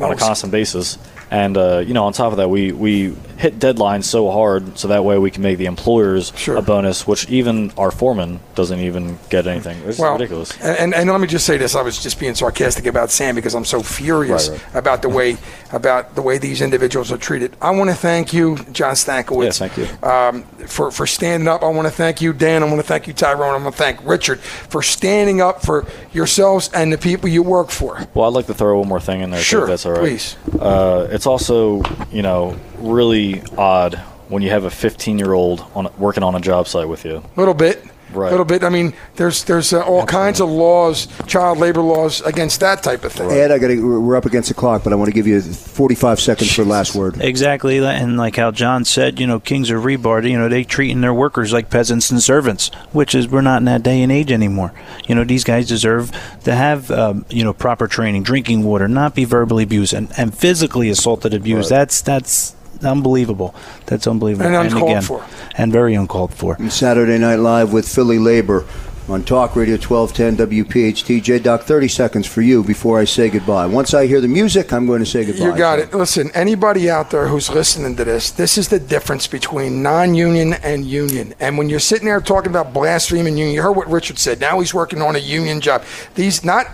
on 0.00 0.12
a 0.12 0.16
constant 0.16 0.50
basis. 0.50 0.98
And 1.30 1.56
uh, 1.56 1.78
you 1.78 1.94
know, 1.94 2.04
on 2.06 2.12
top 2.12 2.32
of 2.32 2.38
that, 2.38 2.50
we 2.50 2.72
we 2.72 3.14
hit 3.40 3.58
deadlines 3.58 4.04
so 4.04 4.30
hard 4.30 4.78
so 4.78 4.88
that 4.88 5.02
way 5.02 5.16
we 5.16 5.30
can 5.30 5.42
make 5.42 5.56
the 5.56 5.64
employers 5.64 6.30
a 6.46 6.60
bonus, 6.60 7.06
which 7.06 7.26
even 7.30 7.72
our 7.78 7.90
foreman 7.90 8.38
doesn't 8.54 8.80
even 8.80 9.18
get 9.30 9.46
anything. 9.46 9.78
It's 9.86 9.98
well, 9.98 10.12
ridiculous. 10.12 10.60
And, 10.60 10.94
and, 10.94 11.08
let 11.08 11.22
me 11.22 11.26
just 11.26 11.46
say 11.46 11.56
this: 11.56 11.74
I 11.74 11.80
was 11.80 12.02
just 12.02 12.20
being 12.20 12.34
sarcastic 12.34 12.84
about 12.84 13.10
Sam 13.10 13.34
because 13.34 13.54
I'm 13.54 13.64
so 13.64 13.82
furious 13.82 14.50
Right, 14.50 14.74
about 14.74 15.00
the 15.00 15.08
way 15.08 15.38
about 15.72 16.14
the 16.16 16.22
way 16.22 16.36
these 16.36 16.60
individuals 16.60 17.10
are 17.10 17.16
treated. 17.16 17.56
I 17.62 17.70
want 17.70 17.88
to 17.88 17.96
thank 17.96 18.34
you, 18.34 18.58
John 18.72 18.94
Stankiewicz. 18.94 19.44
Yeah, 19.44 19.68
thank 19.68 19.76
you. 19.78 20.06
Um, 20.06 20.42
for 20.66 20.90
for 20.90 21.06
standing 21.06 21.48
up. 21.48 21.62
I 21.62 21.68
want 21.68 21.88
to 21.88 21.94
thank 21.94 22.20
you, 22.20 22.34
Dan. 22.34 22.62
I 22.62 22.66
want 22.66 22.80
to 22.80 22.86
thank 22.86 23.06
you, 23.06 23.14
Tyrone. 23.14 23.54
I 23.54 23.62
want 23.62 23.74
to 23.74 23.82
thank 23.82 24.04
Richard 24.04 24.40
for 24.40 24.82
standing 24.82 25.40
up 25.40 25.62
for 25.62 25.86
yourselves 26.12 26.70
and 26.74 26.92
the 26.92 26.98
people 26.98 27.30
you 27.30 27.42
work 27.42 27.70
for. 27.70 28.06
Well, 28.12 28.28
I'd 28.28 28.34
like 28.34 28.46
to 28.46 28.54
throw 28.54 28.80
one 28.80 28.88
more 28.88 29.00
thing 29.00 29.22
in 29.22 29.30
there. 29.30 29.40
Sure, 29.40 29.66
that's 29.66 29.86
all 29.86 29.92
right. 29.92 30.00
please. 30.00 30.36
Uh, 30.60 31.08
it's 31.10 31.26
also, 31.26 31.82
you 32.12 32.20
know, 32.20 32.58
really 32.80 33.29
odd 33.56 33.94
when 34.28 34.42
you 34.42 34.50
have 34.50 34.64
a 34.64 34.70
15 34.70 35.18
year 35.18 35.32
old 35.32 35.64
on 35.74 35.88
working 35.98 36.22
on 36.22 36.34
a 36.34 36.40
job 36.40 36.68
site 36.68 36.88
with 36.88 37.04
you. 37.04 37.16
A 37.16 37.40
little 37.40 37.54
bit. 37.54 37.84
Right. 38.12 38.28
A 38.28 38.30
little 38.30 38.44
bit. 38.44 38.64
I 38.64 38.70
mean, 38.70 38.92
there's 39.16 39.44
there's 39.44 39.72
uh, 39.72 39.82
all 39.82 40.04
kinds 40.04 40.40
of 40.40 40.48
laws, 40.48 41.06
child 41.28 41.58
labor 41.58 41.80
laws 41.80 42.20
against 42.22 42.58
that 42.58 42.82
type 42.82 43.04
of 43.04 43.12
thing. 43.12 43.30
Ed, 43.30 43.52
I 43.52 43.58
got 43.58 43.68
we're 43.68 44.16
up 44.16 44.26
against 44.26 44.48
the 44.48 44.54
clock, 44.54 44.82
but 44.82 44.92
I 44.92 44.96
want 44.96 45.08
to 45.08 45.14
give 45.14 45.28
you 45.28 45.40
45 45.40 46.18
seconds 46.18 46.52
for 46.52 46.64
last 46.64 46.96
word. 46.96 47.20
Exactly, 47.20 47.78
and 47.78 48.16
like 48.16 48.34
how 48.34 48.50
John 48.50 48.84
said, 48.84 49.20
you 49.20 49.28
know, 49.28 49.38
kings 49.38 49.70
of 49.70 49.82
rebar, 49.82 50.28
you 50.28 50.36
know, 50.36 50.48
they 50.48 50.64
treating 50.64 51.02
their 51.02 51.14
workers 51.14 51.52
like 51.52 51.70
peasants 51.70 52.10
and 52.10 52.20
servants, 52.20 52.72
which 52.92 53.14
is 53.14 53.28
we're 53.28 53.42
not 53.42 53.58
in 53.58 53.66
that 53.66 53.84
day 53.84 54.02
and 54.02 54.10
age 54.10 54.32
anymore. 54.32 54.72
You 55.06 55.14
know, 55.14 55.22
these 55.22 55.44
guys 55.44 55.68
deserve 55.68 56.10
to 56.44 56.54
have, 56.54 56.90
um, 56.90 57.24
you 57.28 57.44
know, 57.44 57.52
proper 57.52 57.86
training, 57.86 58.24
drinking 58.24 58.64
water, 58.64 58.88
not 58.88 59.14
be 59.14 59.24
verbally 59.24 59.62
abused 59.62 59.92
and, 59.94 60.10
and 60.18 60.36
physically 60.36 60.90
assaulted, 60.90 61.32
abused. 61.32 61.70
That's 61.70 62.00
that's 62.00 62.56
unbelievable. 62.84 63.54
That's 63.86 64.06
unbelievable. 64.06 64.46
And 64.46 64.56
uncalled 64.56 64.90
again, 64.90 65.02
for. 65.02 65.24
And 65.56 65.72
very 65.72 65.94
uncalled 65.94 66.34
for. 66.34 66.56
And 66.58 66.72
Saturday 66.72 67.18
Night 67.18 67.36
Live 67.36 67.72
with 67.72 67.88
Philly 67.88 68.18
Labor 68.18 68.66
on 69.08 69.24
Talk 69.24 69.56
Radio 69.56 69.76
1210 69.76 70.46
WPHT. 70.46 71.22
J 71.22 71.38
Doc, 71.40 71.62
30 71.62 71.88
seconds 71.88 72.26
for 72.26 72.42
you 72.42 72.62
before 72.62 73.00
I 73.00 73.04
say 73.04 73.28
goodbye. 73.28 73.66
Once 73.66 73.92
I 73.92 74.06
hear 74.06 74.20
the 74.20 74.28
music, 74.28 74.72
I'm 74.72 74.86
going 74.86 75.00
to 75.00 75.06
say 75.06 75.24
goodbye. 75.24 75.46
You 75.46 75.56
got 75.56 75.78
it. 75.80 75.92
Listen, 75.92 76.30
anybody 76.32 76.88
out 76.88 77.10
there 77.10 77.26
who's 77.26 77.50
listening 77.50 77.96
to 77.96 78.04
this, 78.04 78.30
this 78.30 78.56
is 78.56 78.68
the 78.68 78.78
difference 78.78 79.26
between 79.26 79.82
non-union 79.82 80.54
and 80.54 80.84
union. 80.84 81.34
And 81.40 81.58
when 81.58 81.68
you're 81.68 81.80
sitting 81.80 82.06
there 82.06 82.20
talking 82.20 82.50
about 82.50 82.72
blaspheming 82.72 83.36
union, 83.36 83.54
you 83.54 83.62
heard 83.62 83.76
what 83.76 83.88
Richard 83.88 84.18
said. 84.18 84.40
Now 84.40 84.60
he's 84.60 84.72
working 84.72 85.02
on 85.02 85.16
a 85.16 85.20
union 85.20 85.60
job. 85.60 85.82
These 86.14 86.44
not 86.44 86.66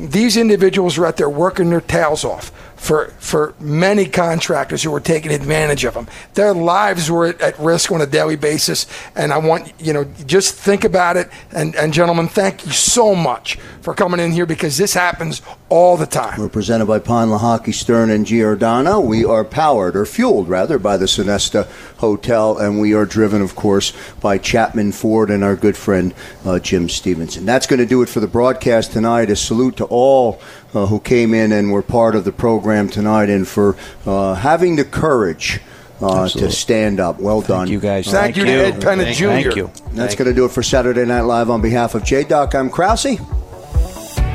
these 0.00 0.36
individuals 0.36 0.96
are 0.98 1.06
out 1.06 1.16
there 1.18 1.28
working 1.28 1.70
their 1.70 1.80
tails 1.80 2.24
off 2.24 2.50
for 2.82 3.06
for 3.20 3.54
many 3.60 4.06
contractors 4.06 4.82
who 4.82 4.90
were 4.90 5.00
taking 5.00 5.30
advantage 5.30 5.84
of 5.84 5.94
them. 5.94 6.08
Their 6.34 6.52
lives 6.52 7.08
were 7.08 7.28
at, 7.28 7.56
risk 7.60 7.92
on 7.92 8.00
a 8.00 8.06
daily 8.06 8.34
basis, 8.34 8.88
and 9.14 9.32
I 9.32 9.38
want 9.38 9.72
you 9.78 9.92
know 9.92 10.04
just 10.26 10.56
think 10.56 10.82
about 10.82 11.16
it. 11.16 11.30
And 11.52 11.76
and 11.76 11.92
gentlemen, 11.94 12.26
thank 12.26 12.66
you 12.66 12.72
so 12.72 13.14
much 13.14 13.56
for 13.82 13.94
coming 13.94 14.18
in 14.18 14.32
here 14.32 14.46
because 14.46 14.76
this 14.78 14.94
happens 14.94 15.42
all 15.68 15.96
the 15.96 16.06
time. 16.06 16.40
We're 16.40 16.48
presented 16.48 16.86
by 16.86 16.98
Pond 16.98 17.30
Lehocky, 17.30 17.72
Stern, 17.72 18.10
and 18.10 18.26
Giordano. 18.26 18.98
We 18.98 19.24
are 19.24 19.44
powered, 19.44 19.94
or 19.94 20.04
fueled 20.04 20.48
rather, 20.48 20.80
by 20.80 20.96
the 20.96 21.06
Sonesta 21.06 21.68
Hotel, 21.98 22.58
and 22.58 22.80
we 22.80 22.94
are 22.94 23.06
driven, 23.06 23.42
of 23.42 23.54
course, 23.54 23.92
by 24.20 24.38
Chapman 24.38 24.90
Ford 24.90 25.30
and 25.30 25.44
our 25.44 25.54
good 25.54 25.76
friend 25.76 26.12
uh, 26.44 26.58
Jim 26.58 26.88
Stevenson. 26.88 27.46
That's 27.46 27.68
going 27.68 27.78
to 27.78 27.86
do 27.86 28.02
it 28.02 28.08
for 28.08 28.18
the 28.18 28.26
broadcast 28.26 28.90
tonight. 28.90 29.30
A 29.30 29.36
salute 29.36 29.76
to 29.76 29.84
all 29.84 30.40
uh, 30.74 30.86
who 30.86 31.00
came 31.00 31.34
in 31.34 31.52
and 31.52 31.72
were 31.72 31.82
part 31.82 32.14
of 32.14 32.24
the 32.24 32.32
program 32.32 32.88
tonight, 32.88 33.28
and 33.28 33.46
for 33.46 33.76
uh, 34.06 34.34
having 34.34 34.76
the 34.76 34.84
courage. 34.84 35.60
Uh, 36.00 36.28
to 36.28 36.50
stand 36.50 36.98
up. 36.98 37.20
Well 37.20 37.42
done. 37.42 37.68
you, 37.68 37.78
guys. 37.78 38.08
Thank 38.08 38.36
you 38.36 38.44
to 38.44 38.50
Ed 38.50 38.82
Penna 38.82 39.12
Jr. 39.12 39.26
Thank 39.26 39.54
you. 39.54 39.70
That's 39.92 40.16
going 40.16 40.26
to 40.28 40.34
do 40.34 40.44
it 40.44 40.50
for 40.50 40.60
Saturday 40.60 41.04
Night 41.04 41.20
Live 41.20 41.48
on 41.48 41.60
behalf 41.62 41.94
of 41.94 42.02
J 42.02 42.24
Doc. 42.24 42.56
I'm 42.56 42.68
Krause. 42.70 43.02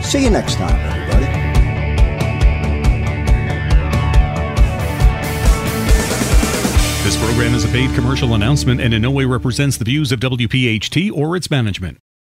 See 0.01 0.23
you 0.23 0.29
next 0.29 0.55
time, 0.55 0.79
everybody. 0.79 1.25
This 7.03 7.17
program 7.17 7.53
is 7.53 7.63
a 7.63 7.67
paid 7.69 7.93
commercial 7.95 8.33
announcement 8.33 8.79
and 8.79 8.93
in 8.93 9.01
no 9.01 9.11
way 9.11 9.25
represents 9.25 9.77
the 9.77 9.85
views 9.85 10.11
of 10.13 10.19
WPHT 10.19 11.11
or 11.11 11.35
its 11.35 11.49
management. 11.49 11.97